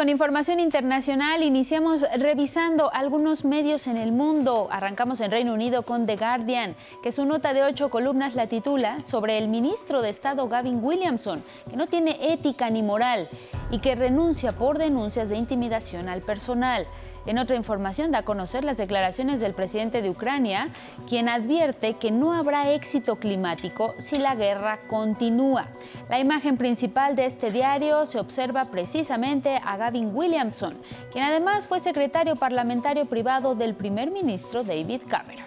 con 0.00 0.08
información 0.08 0.60
internacional. 0.60 1.42
Iniciamos 1.42 2.06
revisando 2.16 2.90
algunos 2.92 3.44
medios 3.44 3.86
en 3.86 3.98
el 3.98 4.12
mundo. 4.12 4.68
Arrancamos 4.70 5.20
en 5.20 5.30
Reino 5.30 5.52
Unido 5.52 5.82
con 5.82 6.06
The 6.06 6.16
Guardian, 6.16 6.74
que 7.02 7.12
su 7.12 7.26
nota 7.26 7.52
de 7.52 7.64
ocho 7.64 7.90
columnas 7.90 8.34
la 8.34 8.46
titula 8.46 9.02
sobre 9.04 9.36
el 9.36 9.48
ministro 9.48 10.00
de 10.00 10.08
Estado 10.08 10.48
Gavin 10.48 10.82
Williamson, 10.82 11.42
que 11.68 11.76
no 11.76 11.86
tiene 11.86 12.32
ética 12.32 12.70
ni 12.70 12.82
moral 12.82 13.26
y 13.70 13.80
que 13.80 13.94
renuncia 13.94 14.52
por 14.52 14.78
denuncias 14.78 15.28
de 15.28 15.36
intimidación 15.36 16.08
al 16.08 16.22
personal. 16.22 16.86
En 17.26 17.38
otra 17.38 17.56
información 17.56 18.10
da 18.10 18.20
a 18.20 18.24
conocer 18.24 18.64
las 18.64 18.76
declaraciones 18.76 19.40
del 19.40 19.54
presidente 19.54 20.02
de 20.02 20.10
Ucrania, 20.10 20.68
quien 21.08 21.28
advierte 21.28 21.94
que 21.94 22.10
no 22.10 22.32
habrá 22.32 22.70
éxito 22.70 23.16
climático 23.16 23.94
si 23.98 24.18
la 24.18 24.34
guerra 24.34 24.80
continúa. 24.88 25.66
La 26.08 26.18
imagen 26.18 26.56
principal 26.56 27.16
de 27.16 27.26
este 27.26 27.50
diario 27.50 28.06
se 28.06 28.18
observa 28.18 28.66
precisamente 28.66 29.60
a 29.64 29.76
Gavin 29.76 30.14
Williamson, 30.14 30.76
quien 31.12 31.24
además 31.24 31.66
fue 31.66 31.80
secretario 31.80 32.36
parlamentario 32.36 33.06
privado 33.06 33.54
del 33.54 33.74
primer 33.74 34.10
ministro 34.10 34.64
David 34.64 35.02
Cameron. 35.08 35.44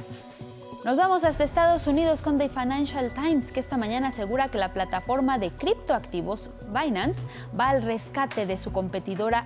Nos 0.86 0.98
vamos 0.98 1.24
hasta 1.24 1.46
Estados 1.46 1.88
Unidos 1.88 2.22
con 2.22 2.38
The 2.38 2.50
Financial 2.50 3.10
Times, 3.14 3.54
que 3.54 3.62
esta 3.62 3.78
mañana 3.78 4.10
asegura 4.10 4.50
que 4.50 4.58
la 4.58 4.74
plataforma 4.74 5.38
de 5.38 5.50
criptoactivos 5.50 6.50
Binance 6.74 7.26
va 7.58 7.70
al 7.70 7.84
rescate 7.84 8.46
de 8.46 8.58
su 8.58 8.74
competidora 8.74 9.46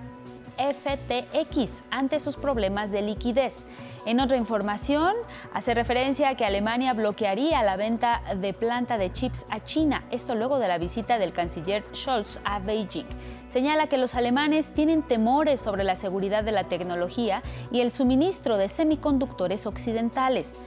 FTX 0.58 1.84
ante 1.90 2.20
sus 2.20 2.36
problemas 2.36 2.90
de 2.90 3.02
liquidez. 3.02 3.66
En 4.04 4.20
otra 4.20 4.36
información, 4.36 5.14
hace 5.54 5.74
referencia 5.74 6.28
a 6.28 6.34
que 6.36 6.44
Alemania 6.44 6.92
bloquearía 6.92 7.62
la 7.62 7.76
venta 7.76 8.22
de 8.36 8.52
planta 8.52 8.98
de 8.98 9.12
chips 9.12 9.46
a 9.50 9.62
China, 9.62 10.04
esto 10.10 10.34
luego 10.34 10.58
de 10.58 10.68
la 10.68 10.78
visita 10.78 11.18
del 11.18 11.32
canciller 11.32 11.84
Scholz 11.94 12.40
a 12.44 12.58
Beijing. 12.58 13.06
Señala 13.48 13.86
que 13.86 13.98
los 13.98 14.14
alemanes 14.14 14.72
tienen 14.72 15.02
temores 15.02 15.60
sobre 15.60 15.84
la 15.84 15.96
seguridad 15.96 16.44
de 16.44 16.52
la 16.52 16.64
tecnología 16.64 17.42
y 17.70 17.80
el 17.80 17.92
suministro 17.92 18.56
de 18.56 18.68
semiconductores 18.68 19.66
occidentales. 19.66 20.60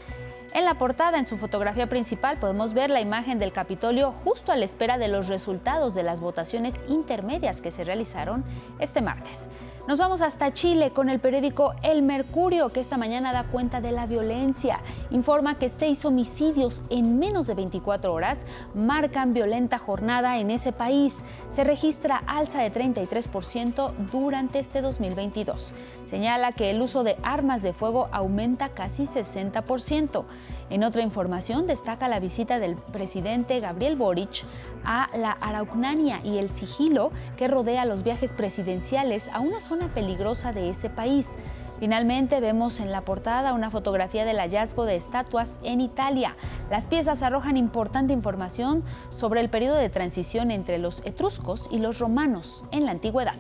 En 0.54 0.66
la 0.66 0.74
portada, 0.74 1.18
en 1.18 1.28
su 1.28 1.38
fotografía 1.38 1.88
principal, 1.88 2.38
podemos 2.38 2.74
ver 2.74 2.90
la 2.90 3.00
imagen 3.00 3.40
del 3.40 3.54
Capitolio 3.54 4.12
justo 4.12 4.52
a 4.52 4.58
la 4.58 4.66
espera 4.66 4.98
de 4.98 5.08
los 5.08 5.30
resultados 5.30 5.96
de 5.96 6.04
las 6.04 6.20
votaciones 6.20 6.84
intermedias 6.90 7.62
que 7.62 7.72
se 7.72 7.86
realizaron 7.86 8.44
este 8.80 9.02
martes. 9.02 9.50
Nos 9.88 9.98
vamos 9.98 10.22
hasta 10.22 10.54
Chile 10.54 10.92
con 10.92 11.10
el 11.10 11.20
periódico 11.20 11.74
El 11.82 12.04
Mercurio, 12.04 12.70
que 12.70 12.80
esta 12.80 12.98
mañana 12.98 13.34
da 13.34 13.46
cuenta 13.46 13.82
de 13.82 13.92
la 13.92 14.06
violencia. 14.06 14.80
Informa 15.10 15.58
que 15.58 15.70
seis 15.70 16.06
homicidios 16.06 16.84
en 16.92 17.18
menos 17.18 17.48
de 17.48 17.56
24 17.56 18.14
horas 18.14 18.46
marcan 18.76 19.34
violenta 19.34 19.80
jornada 19.80 20.38
en 20.38 20.52
ese 20.52 20.72
país. 20.72 21.24
Se 21.50 21.64
registra 21.64 22.22
alza 22.28 22.62
de 22.62 22.72
33% 22.72 23.92
durante 24.12 24.60
este 24.60 24.82
2022. 24.82 25.74
Señala 26.06 26.52
que 26.52 26.70
el 26.70 26.80
uso 26.80 27.04
de 27.04 27.18
armas 27.24 27.64
de 27.64 27.74
fuego 27.74 28.08
aumenta 28.12 28.70
casi 28.70 29.04
60%. 29.04 30.26
En 30.70 30.84
otra 30.84 31.02
información 31.02 31.66
destaca 31.66 32.08
la 32.08 32.20
visita 32.20 32.60
del 32.60 32.76
presidente 32.76 33.60
Gabriel 33.60 33.96
Boric 33.96 34.46
a 34.86 35.10
la 35.18 35.32
Araucania 35.32 36.22
y 36.24 36.38
el 36.38 36.50
sigilo 36.52 37.12
que 37.36 37.48
rodea 37.48 37.84
los 37.86 38.04
viajes 38.04 38.34
presidenciales 38.34 39.28
a 39.34 39.42
una 39.42 39.60
zona 39.72 39.88
peligrosa 39.88 40.52
de 40.52 40.70
ese 40.70 40.90
país. 40.90 41.38
Finalmente 41.80 42.42
vemos 42.42 42.82
en 42.82 42.92
la 42.92 43.06
portada 43.06 43.54
una 43.54 43.72
fotografía 43.72 44.26
del 44.26 44.38
hallazgo 44.38 44.84
de 44.84 44.98
estatuas 44.98 45.62
en 45.64 45.80
Italia. 45.80 46.36
Las 46.70 46.88
piezas 46.88 47.24
arrojan 47.24 47.56
importante 47.56 48.12
información 48.12 48.84
sobre 49.12 49.40
el 49.40 49.50
periodo 49.50 49.78
de 49.78 49.90
transición 49.90 50.52
entre 50.52 50.78
los 50.78 51.02
etruscos 51.06 51.70
y 51.72 51.78
los 51.78 52.00
romanos 52.00 52.66
en 52.72 52.84
la 52.84 52.92
antigüedad. 52.92 53.36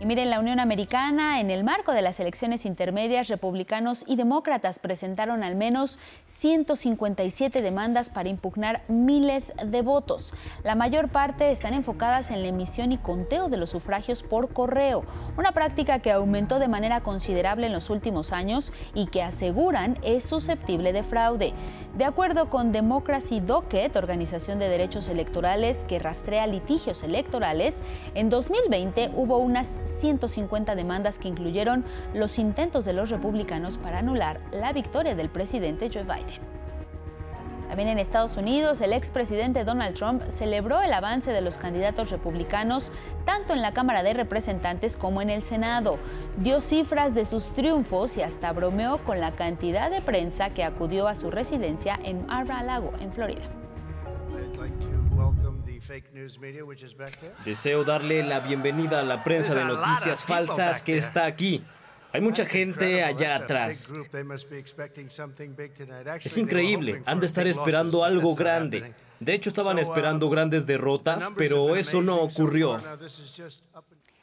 Y 0.00 0.06
miren, 0.06 0.30
la 0.30 0.38
Unión 0.38 0.60
Americana, 0.60 1.40
en 1.40 1.50
el 1.50 1.64
marco 1.64 1.90
de 1.90 2.02
las 2.02 2.20
elecciones 2.20 2.64
intermedias, 2.66 3.26
republicanos 3.26 4.04
y 4.06 4.14
demócratas 4.14 4.78
presentaron 4.78 5.42
al 5.42 5.56
menos 5.56 5.98
157 6.26 7.60
demandas 7.62 8.08
para 8.08 8.28
impugnar 8.28 8.82
miles 8.86 9.52
de 9.60 9.82
votos. 9.82 10.34
La 10.62 10.76
mayor 10.76 11.08
parte 11.08 11.50
están 11.50 11.74
enfocadas 11.74 12.30
en 12.30 12.42
la 12.42 12.48
emisión 12.48 12.92
y 12.92 12.98
conteo 12.98 13.48
de 13.48 13.56
los 13.56 13.70
sufragios 13.70 14.22
por 14.22 14.52
correo, 14.52 15.04
una 15.36 15.50
práctica 15.50 15.98
que 15.98 16.12
aumentó 16.12 16.60
de 16.60 16.68
manera 16.68 17.00
considerable 17.00 17.66
en 17.66 17.72
los 17.72 17.90
últimos 17.90 18.30
años 18.30 18.72
y 18.94 19.06
que 19.06 19.24
aseguran 19.24 19.98
es 20.04 20.22
susceptible 20.22 20.92
de 20.92 21.02
fraude. 21.02 21.54
De 21.96 22.04
acuerdo 22.04 22.50
con 22.50 22.70
Democracy 22.70 23.40
Docket, 23.40 23.96
organización 23.96 24.60
de 24.60 24.68
derechos 24.68 25.08
electorales 25.08 25.84
que 25.86 25.98
rastrea 25.98 26.46
litigios 26.46 27.02
electorales, 27.02 27.82
en 28.14 28.30
2020 28.30 29.10
hubo 29.16 29.38
unas 29.38 29.80
150 29.88 30.74
demandas 30.74 31.18
que 31.18 31.28
incluyeron 31.28 31.84
los 32.14 32.38
intentos 32.38 32.84
de 32.84 32.92
los 32.92 33.10
republicanos 33.10 33.78
para 33.78 33.98
anular 33.98 34.40
la 34.52 34.72
victoria 34.72 35.14
del 35.14 35.30
presidente 35.30 35.90
Joe 35.92 36.04
Biden. 36.04 36.58
También 37.68 37.90
en 37.90 37.98
Estados 37.98 38.36
Unidos, 38.38 38.80
el 38.80 38.94
expresidente 38.94 39.64
Donald 39.64 39.94
Trump 39.94 40.22
celebró 40.28 40.80
el 40.80 40.92
avance 40.92 41.32
de 41.32 41.42
los 41.42 41.58
candidatos 41.58 42.10
republicanos 42.10 42.90
tanto 43.26 43.52
en 43.52 43.60
la 43.60 43.74
Cámara 43.74 44.02
de 44.02 44.14
Representantes 44.14 44.96
como 44.96 45.20
en 45.20 45.28
el 45.28 45.42
Senado. 45.42 45.98
Dio 46.38 46.62
cifras 46.62 47.14
de 47.14 47.26
sus 47.26 47.52
triunfos 47.52 48.16
y 48.16 48.22
hasta 48.22 48.52
bromeó 48.52 49.04
con 49.04 49.20
la 49.20 49.32
cantidad 49.32 49.90
de 49.90 50.00
prensa 50.00 50.50
que 50.50 50.64
acudió 50.64 51.08
a 51.08 51.14
su 51.14 51.30
residencia 51.30 51.98
en 52.02 52.26
Mar-a-Lago, 52.26 52.92
en 53.00 53.12
Florida. 53.12 53.42
Deseo 57.44 57.84
darle 57.84 58.22
la 58.22 58.40
bienvenida 58.40 59.00
a 59.00 59.02
la 59.02 59.24
prensa 59.24 59.54
de 59.54 59.64
noticias 59.64 60.24
falsas 60.24 60.82
que 60.82 60.96
está 60.96 61.24
aquí. 61.24 61.64
Hay 62.12 62.20
mucha 62.20 62.46
gente 62.46 63.04
allá 63.04 63.36
atrás. 63.36 63.92
Es 66.22 66.38
increíble, 66.38 67.02
han 67.04 67.20
de 67.20 67.26
estar 67.26 67.46
esperando 67.46 68.04
algo 68.04 68.34
grande. 68.34 68.94
De 69.20 69.34
hecho, 69.34 69.50
estaban 69.50 69.78
esperando 69.78 70.30
grandes 70.30 70.66
derrotas, 70.66 71.30
pero 71.36 71.76
eso 71.76 72.02
no 72.02 72.22
ocurrió. 72.22 72.80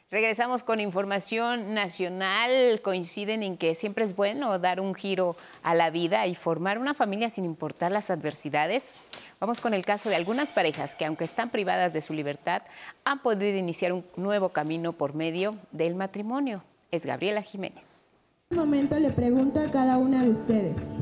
Regresamos 0.08 0.62
con 0.62 0.78
información 0.78 1.74
nacional. 1.74 2.80
Coinciden 2.80 3.42
en 3.42 3.56
que 3.56 3.74
siempre 3.74 4.04
es 4.04 4.14
bueno 4.14 4.56
dar 4.60 4.80
un 4.80 4.94
giro 4.94 5.36
a 5.64 5.74
la 5.74 5.90
vida 5.90 6.28
y 6.28 6.36
formar 6.36 6.78
una 6.78 6.94
familia 6.94 7.28
sin 7.30 7.44
importar 7.44 7.90
las 7.90 8.08
adversidades. 8.08 8.94
Vamos 9.38 9.60
con 9.60 9.74
el 9.74 9.84
caso 9.84 10.08
de 10.08 10.16
algunas 10.16 10.48
parejas 10.48 10.96
que, 10.96 11.04
aunque 11.04 11.24
están 11.24 11.50
privadas 11.50 11.92
de 11.92 12.00
su 12.00 12.14
libertad, 12.14 12.62
han 13.04 13.18
podido 13.18 13.58
iniciar 13.58 13.92
un 13.92 14.02
nuevo 14.16 14.48
camino 14.48 14.94
por 14.94 15.14
medio 15.14 15.58
del 15.72 15.94
matrimonio. 15.94 16.64
Es 16.90 17.04
Gabriela 17.04 17.42
Jiménez. 17.42 18.14
En 18.50 18.56
este 18.56 18.56
momento 18.56 18.98
le 18.98 19.10
pregunto 19.10 19.60
a 19.60 19.70
cada 19.70 19.98
una 19.98 20.22
de 20.22 20.30
ustedes, 20.30 21.00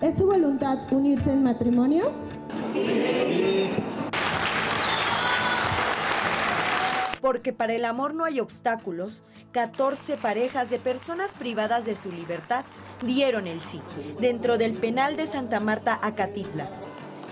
¿es 0.00 0.16
su 0.16 0.26
voluntad 0.26 0.92
unirse 0.92 1.32
en 1.32 1.42
matrimonio? 1.42 2.12
Porque 7.20 7.52
para 7.52 7.74
el 7.74 7.84
amor 7.86 8.14
no 8.14 8.24
hay 8.24 8.38
obstáculos, 8.38 9.24
14 9.50 10.16
parejas 10.18 10.70
de 10.70 10.78
personas 10.78 11.34
privadas 11.34 11.86
de 11.86 11.96
su 11.96 12.12
libertad 12.12 12.64
dieron 13.02 13.48
el 13.48 13.60
sí 13.60 13.80
dentro 14.20 14.58
del 14.58 14.74
penal 14.74 15.16
de 15.16 15.26
Santa 15.26 15.58
Marta, 15.58 15.98
Acatitla. 16.00 16.68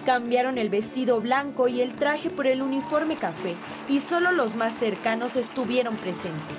Cambiaron 0.04 0.58
el 0.58 0.68
vestido 0.68 1.20
blanco 1.20 1.68
y 1.68 1.80
el 1.80 1.92
traje 1.92 2.28
por 2.28 2.48
el 2.48 2.60
uniforme 2.60 3.14
café 3.14 3.54
y 3.88 4.00
solo 4.00 4.32
los 4.32 4.56
más 4.56 4.74
cercanos 4.74 5.36
estuvieron 5.36 5.94
presentes. 5.96 6.56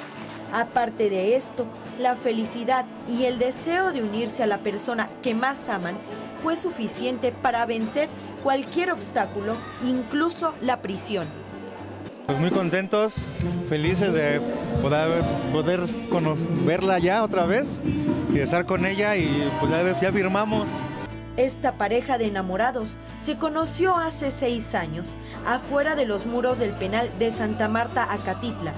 Aparte 0.53 1.09
de 1.09 1.35
esto, 1.35 1.65
la 1.99 2.15
felicidad 2.15 2.85
y 3.09 3.25
el 3.25 3.39
deseo 3.39 3.91
de 3.91 4.01
unirse 4.01 4.43
a 4.43 4.47
la 4.47 4.59
persona 4.59 5.09
que 5.21 5.33
más 5.33 5.67
aman 5.67 5.97
fue 6.41 6.55
suficiente 6.55 7.33
para 7.33 7.65
vencer 7.65 8.07
cualquier 8.43 8.91
obstáculo, 8.91 9.57
incluso 9.83 10.53
la 10.61 10.81
prisión. 10.81 11.25
Pues 12.25 12.39
muy 12.39 12.51
contentos, 12.51 13.25
felices 13.67 14.13
de 14.13 14.39
poder, 14.81 15.21
poder 15.51 15.81
verla 16.65 16.97
ya 16.99 17.23
otra 17.23 17.45
vez 17.45 17.81
y 18.33 18.39
estar 18.39 18.65
con 18.65 18.85
ella 18.85 19.17
y 19.17 19.49
pues 19.59 19.69
ya, 19.69 19.99
ya 19.99 20.11
firmamos. 20.13 20.69
Esta 21.35 21.73
pareja 21.79 22.19
de 22.19 22.27
enamorados 22.27 22.97
se 23.23 23.37
conoció 23.37 23.95
hace 23.97 24.29
seis 24.29 24.75
años, 24.75 25.15
afuera 25.47 25.95
de 25.95 26.05
los 26.05 26.27
muros 26.27 26.59
del 26.59 26.71
penal 26.71 27.09
de 27.17 27.31
Santa 27.31 27.67
Marta, 27.67 28.11
Acatitla. 28.11 28.73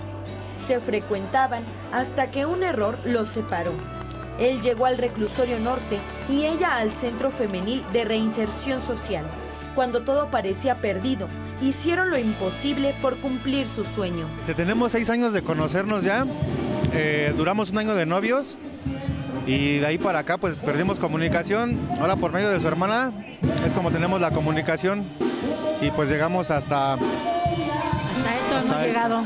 Se 0.65 0.79
frecuentaban 0.79 1.63
hasta 1.91 2.31
que 2.31 2.45
un 2.45 2.63
error 2.63 2.97
los 3.03 3.27
separó. 3.27 3.73
Él 4.39 4.61
llegó 4.61 4.85
al 4.85 4.97
reclusorio 4.97 5.59
norte 5.59 5.99
y 6.29 6.45
ella 6.45 6.77
al 6.77 6.91
centro 6.91 7.29
femenil 7.29 7.83
de 7.91 8.05
reinserción 8.05 8.81
social. 8.81 9.25
Cuando 9.75 10.03
todo 10.03 10.31
parecía 10.31 10.75
perdido, 10.75 11.27
hicieron 11.61 12.09
lo 12.09 12.17
imposible 12.17 12.95
por 13.01 13.19
cumplir 13.19 13.67
su 13.67 13.83
sueño. 13.83 14.27
Tenemos 14.55 14.93
seis 14.93 15.09
años 15.09 15.33
de 15.33 15.41
conocernos 15.41 16.03
ya, 16.03 16.25
eh, 16.93 17.33
duramos 17.35 17.71
un 17.71 17.79
año 17.79 17.95
de 17.95 18.05
novios 18.05 18.57
y 19.45 19.79
de 19.79 19.85
ahí 19.85 19.97
para 19.97 20.19
acá 20.19 20.37
pues 20.37 20.55
perdimos 20.55 20.99
comunicación. 20.99 21.79
Ahora 21.99 22.15
por 22.15 22.31
medio 22.31 22.49
de 22.49 22.59
su 22.59 22.67
hermana 22.67 23.11
es 23.65 23.73
como 23.73 23.91
tenemos 23.91 24.21
la 24.21 24.31
comunicación 24.31 25.03
y 25.81 25.91
pues 25.91 26.09
llegamos 26.09 26.51
hasta... 26.51 26.93
A 26.93 26.97
esto 26.97 28.57
hemos 28.63 28.81
llegado. 28.81 29.23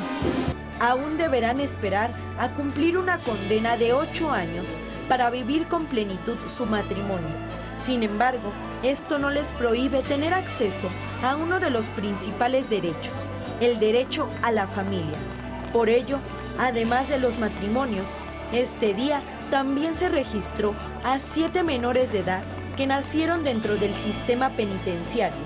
Aún 0.79 1.17
deberán 1.17 1.59
esperar 1.59 2.11
a 2.37 2.47
cumplir 2.49 2.97
una 2.97 3.19
condena 3.19 3.77
de 3.77 3.93
ocho 3.93 4.31
años 4.31 4.65
para 5.07 5.29
vivir 5.29 5.67
con 5.67 5.85
plenitud 5.85 6.37
su 6.55 6.65
matrimonio. 6.65 7.27
Sin 7.83 8.03
embargo, 8.03 8.51
esto 8.83 9.19
no 9.19 9.29
les 9.29 9.49
prohíbe 9.51 10.01
tener 10.03 10.33
acceso 10.33 10.87
a 11.23 11.35
uno 11.35 11.59
de 11.59 11.69
los 11.69 11.85
principales 11.87 12.69
derechos, 12.69 13.13
el 13.59 13.79
derecho 13.79 14.27
a 14.41 14.51
la 14.51 14.67
familia. 14.67 15.17
Por 15.73 15.89
ello, 15.89 16.19
además 16.59 17.09
de 17.09 17.19
los 17.19 17.39
matrimonios, 17.39 18.07
este 18.53 18.93
día 18.93 19.21
también 19.49 19.95
se 19.95 20.09
registró 20.09 20.73
a 21.03 21.19
siete 21.19 21.63
menores 21.63 22.11
de 22.11 22.19
edad 22.19 22.43
que 22.77 22.87
nacieron 22.87 23.43
dentro 23.43 23.75
del 23.75 23.93
sistema 23.93 24.49
penitenciario. 24.51 25.37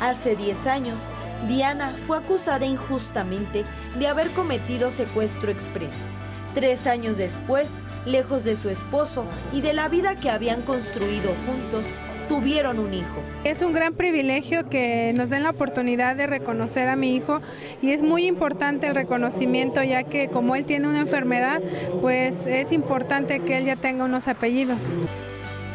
Hace 0.00 0.36
10 0.36 0.66
años, 0.66 1.00
Diana 1.46 1.94
fue 2.06 2.18
acusada 2.18 2.66
injustamente 2.66 3.64
de 3.98 4.08
haber 4.08 4.32
cometido 4.32 4.90
secuestro 4.90 5.50
express. 5.50 6.06
Tres 6.54 6.86
años 6.86 7.16
después, 7.16 7.68
lejos 8.06 8.44
de 8.44 8.56
su 8.56 8.70
esposo 8.70 9.24
y 9.52 9.60
de 9.60 9.72
la 9.72 9.88
vida 9.88 10.16
que 10.16 10.30
habían 10.30 10.62
construido 10.62 11.32
juntos, 11.46 11.84
tuvieron 12.28 12.78
un 12.78 12.94
hijo. 12.94 13.22
Es 13.44 13.62
un 13.62 13.72
gran 13.72 13.94
privilegio 13.94 14.68
que 14.68 15.12
nos 15.14 15.30
den 15.30 15.42
la 15.42 15.50
oportunidad 15.50 16.14
de 16.14 16.26
reconocer 16.26 16.88
a 16.88 16.96
mi 16.96 17.16
hijo 17.16 17.40
y 17.82 17.92
es 17.92 18.02
muy 18.02 18.26
importante 18.26 18.86
el 18.86 18.94
reconocimiento 18.94 19.82
ya 19.82 20.04
que 20.04 20.28
como 20.28 20.54
él 20.54 20.64
tiene 20.64 20.88
una 20.88 21.00
enfermedad, 21.00 21.60
pues 22.00 22.46
es 22.46 22.72
importante 22.72 23.40
que 23.40 23.58
él 23.58 23.64
ya 23.64 23.76
tenga 23.76 24.04
unos 24.04 24.28
apellidos. 24.28 24.94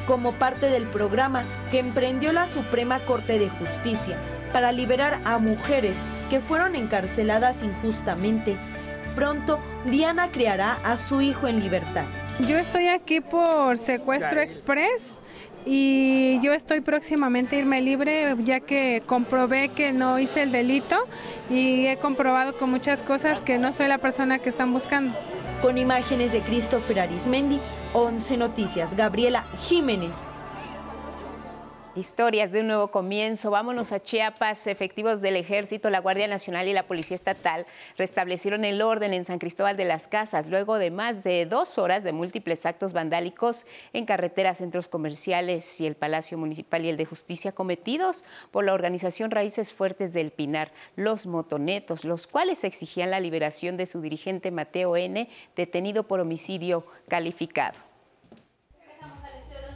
Como 0.08 0.34
parte 0.34 0.68
del 0.70 0.84
programa 0.84 1.44
que 1.72 1.80
emprendió 1.80 2.34
la 2.34 2.48
Suprema 2.48 3.06
Corte 3.06 3.40
de 3.40 3.50
Justicia 3.50 4.18
para 4.52 4.72
liberar 4.72 5.20
a 5.26 5.40
mujeres 5.40 6.02
que 6.30 6.40
fueron 6.40 6.76
encarceladas 6.76 7.64
injustamente, 7.64 8.58
pronto 9.16 9.60
Diana 9.86 10.32
criará 10.32 10.78
a 10.84 10.98
su 10.98 11.22
hijo 11.22 11.48
en 11.48 11.60
libertad. 11.60 12.06
Yo 12.48 12.58
estoy 12.58 12.88
aquí 12.88 13.22
por 13.22 13.78
secuestro 13.78 14.42
express 14.42 15.20
y 15.66 16.40
yo 16.42 16.54
estoy 16.54 16.82
próximamente 16.82 17.56
a 17.56 17.60
irme 17.60 17.82
libre 17.82 18.36
ya 18.44 18.60
que 18.60 19.02
comprobé 19.06 19.70
que 19.70 19.94
no 19.94 20.20
hice 20.20 20.44
el 20.44 20.52
delito 20.52 20.96
y 21.50 21.88
he 21.88 21.98
comprobado 21.98 22.58
con 22.58 22.70
muchas 22.70 23.02
cosas 23.02 23.42
que 23.42 23.58
no 23.58 23.74
soy 23.74 23.88
la 23.88 23.98
persona 23.98 24.40
que 24.40 24.50
están 24.50 24.74
buscando. 24.74 25.14
Con 25.62 25.78
imágenes 25.78 26.34
de 26.34 26.42
Christopher 26.42 27.02
Arismendi, 27.02 27.60
11 27.94 28.38
Noticias, 28.38 28.96
Gabriela 28.96 29.46
Jiménez. 29.60 30.28
Historias 31.96 32.52
de 32.52 32.62
un 32.62 32.68
nuevo 32.68 32.88
comienzo. 32.88 33.52
Vámonos 33.52 33.92
a 33.92 34.02
Chiapas. 34.02 34.66
Efectivos 34.66 35.22
del 35.22 35.36
Ejército, 35.36 35.92
la 35.92 36.00
Guardia 36.00 36.28
Nacional 36.28 36.68
y 36.68 36.74
la 36.74 36.88
Policía 36.88 37.14
Estatal 37.14 37.68
restablecieron 38.00 38.66
el 38.66 38.82
orden 38.82 39.14
en 39.14 39.26
San 39.26 39.38
Cristóbal 39.38 39.78
de 39.78 39.86
las 39.86 40.08
Casas 40.08 40.48
luego 40.48 40.80
de 40.80 40.90
más 40.90 41.24
de 41.24 41.46
dos 41.46 41.78
horas 41.78 42.04
de 42.04 42.12
múltiples 42.12 42.66
actos 42.66 42.94
vandálicos 42.94 43.68
en 43.94 44.08
carreteras, 44.08 44.58
centros 44.58 44.88
comerciales 44.88 45.80
y 45.80 45.86
el 45.86 45.94
Palacio 45.94 46.36
Municipal 46.36 46.84
y 46.84 46.90
el 46.90 46.98
de 46.98 47.06
Justicia 47.06 47.52
cometidos 47.52 48.24
por 48.50 48.64
la 48.64 48.74
organización 48.74 49.30
Raíces 49.30 49.72
Fuertes 49.72 50.14
del 50.14 50.32
Pinar, 50.32 50.72
los 50.96 51.28
motonetos, 51.28 52.06
los 52.06 52.26
cuales 52.26 52.64
exigían 52.64 53.12
la 53.12 53.20
liberación 53.20 53.78
de 53.78 53.86
su 53.86 54.02
dirigente 54.02 54.50
Mateo 54.50 54.98
N., 54.98 55.30
detenido 55.56 56.08
por 56.08 56.22
homicidio 56.22 56.88
calificado 57.08 57.93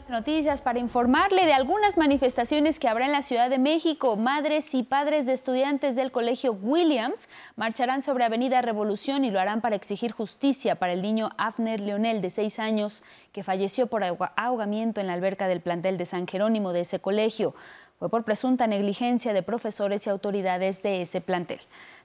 noticias 0.09 0.61
para 0.61 0.79
informarle 0.79 1.45
de 1.45 1.53
algunas 1.53 1.97
manifestaciones 1.97 2.79
que 2.79 2.88
habrá 2.88 3.05
en 3.05 3.11
la 3.11 3.21
Ciudad 3.21 3.49
de 3.49 3.59
México. 3.59 4.15
Madres 4.15 4.73
y 4.73 4.84
padres 4.84 5.25
de 5.25 5.34
estudiantes 5.34 5.95
del 5.95 6.11
Colegio 6.11 6.53
Williams 6.53 7.29
marcharán 7.55 8.01
sobre 8.01 8.23
Avenida 8.23 8.61
Revolución 8.61 9.25
y 9.25 9.31
lo 9.31 9.39
harán 9.39 9.61
para 9.61 9.75
exigir 9.75 10.11
justicia 10.11 10.75
para 10.75 10.93
el 10.93 11.01
niño 11.01 11.29
Afner 11.38 11.79
Leonel, 11.79 12.21
de 12.21 12.29
seis 12.29 12.59
años, 12.59 13.03
que 13.31 13.43
falleció 13.43 13.88
por 13.88 14.03
ahogamiento 14.35 15.01
en 15.01 15.07
la 15.07 15.13
alberca 15.13 15.47
del 15.47 15.61
plantel 15.61 15.97
de 15.97 16.05
San 16.05 16.27
Jerónimo 16.27 16.73
de 16.73 16.81
ese 16.81 16.99
colegio. 16.99 17.53
Fue 17.99 18.09
por 18.09 18.23
presunta 18.23 18.67
negligencia 18.67 19.34
de 19.34 19.41
profesores 19.41 20.05
y 20.05 20.11
autoridades 20.11 20.84
de 20.84 21.01
ese 21.01 21.19
plantel. 21.19 21.59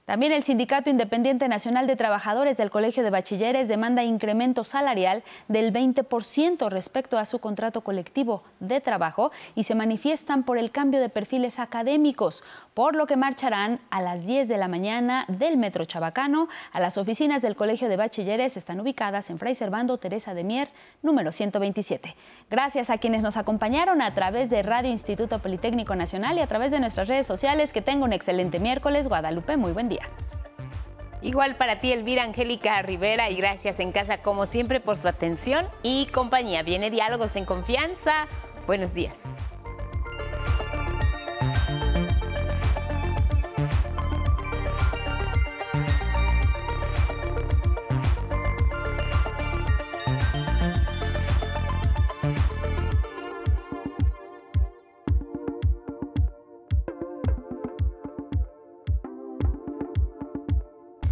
También 0.05 0.33
el 0.33 0.43
Sindicato 0.43 0.89
Independiente 0.89 1.47
Nacional 1.47 1.87
de 1.87 1.95
Trabajadores 1.95 2.57
del 2.57 2.71
Colegio 2.71 3.03
de 3.03 3.09
Bachilleres 3.09 3.69
demanda 3.69 4.03
incremento 4.03 4.65
salarial 4.65 5.23
del 5.47 5.71
20% 5.71 6.69
respecto 6.69 7.17
a 7.17 7.23
su 7.23 7.39
contrato 7.39 7.81
colectivo 7.81 8.43
de 8.59 8.81
trabajo 8.81 9.31
y 9.55 9.63
se 9.63 9.75
manifiestan 9.75 10.43
por 10.43 10.57
el 10.57 10.71
cambio 10.71 10.99
de 10.99 11.07
perfiles 11.07 11.57
académicos, 11.57 12.43
por 12.73 12.97
lo 12.97 13.05
que 13.07 13.15
marcharán 13.15 13.79
a 13.91 14.01
las 14.01 14.25
10 14.25 14.49
de 14.49 14.57
la 14.57 14.67
mañana 14.67 15.23
del 15.29 15.55
Metro 15.55 15.85
Chabacano 15.85 16.49
a 16.73 16.81
las 16.81 16.97
oficinas 16.97 17.41
del 17.41 17.55
Colegio 17.55 17.87
de 17.87 17.95
Bachilleres. 17.95 18.57
Están 18.57 18.81
ubicadas 18.81 19.29
en 19.29 19.39
Fray 19.39 19.55
Servando 19.55 19.97
Teresa 19.99 20.33
de 20.33 20.43
Mier, 20.43 20.67
número 21.01 21.31
127. 21.31 22.13
Gracias 22.49 22.89
a 22.89 22.97
quienes 22.97 23.23
nos 23.23 23.37
acompañaron 23.37 24.01
a 24.01 24.13
través 24.13 24.49
de 24.49 24.63
Radio 24.63 24.91
Instituto 24.91 25.39
Politécnico 25.39 25.95
Nacional 25.95 26.37
y 26.37 26.41
a 26.41 26.47
través 26.47 26.71
de 26.71 26.81
nuestras 26.81 27.07
redes 27.07 27.25
sociales. 27.25 27.71
Que 27.71 27.81
tenga 27.81 28.03
un 28.03 28.11
excelente 28.11 28.59
miércoles. 28.59 29.07
Guadalupe, 29.07 29.55
muy 29.55 29.71
buen 29.71 29.87
día. 29.87 29.92
Igual 31.21 31.55
para 31.55 31.79
ti, 31.79 31.93
Elvira 31.93 32.23
Angélica 32.23 32.81
Rivera, 32.81 33.29
y 33.29 33.37
gracias 33.37 33.79
en 33.79 33.93
casa 33.93 34.17
como 34.17 34.45
siempre 34.45 34.81
por 34.81 34.97
su 34.97 35.07
atención 35.07 35.67
y 35.81 36.07
compañía. 36.07 36.63
Viene 36.63 36.91
Diálogos 36.91 37.35
en 37.37 37.45
Confianza. 37.45 38.27
Buenos 38.67 38.93
días. 38.93 39.15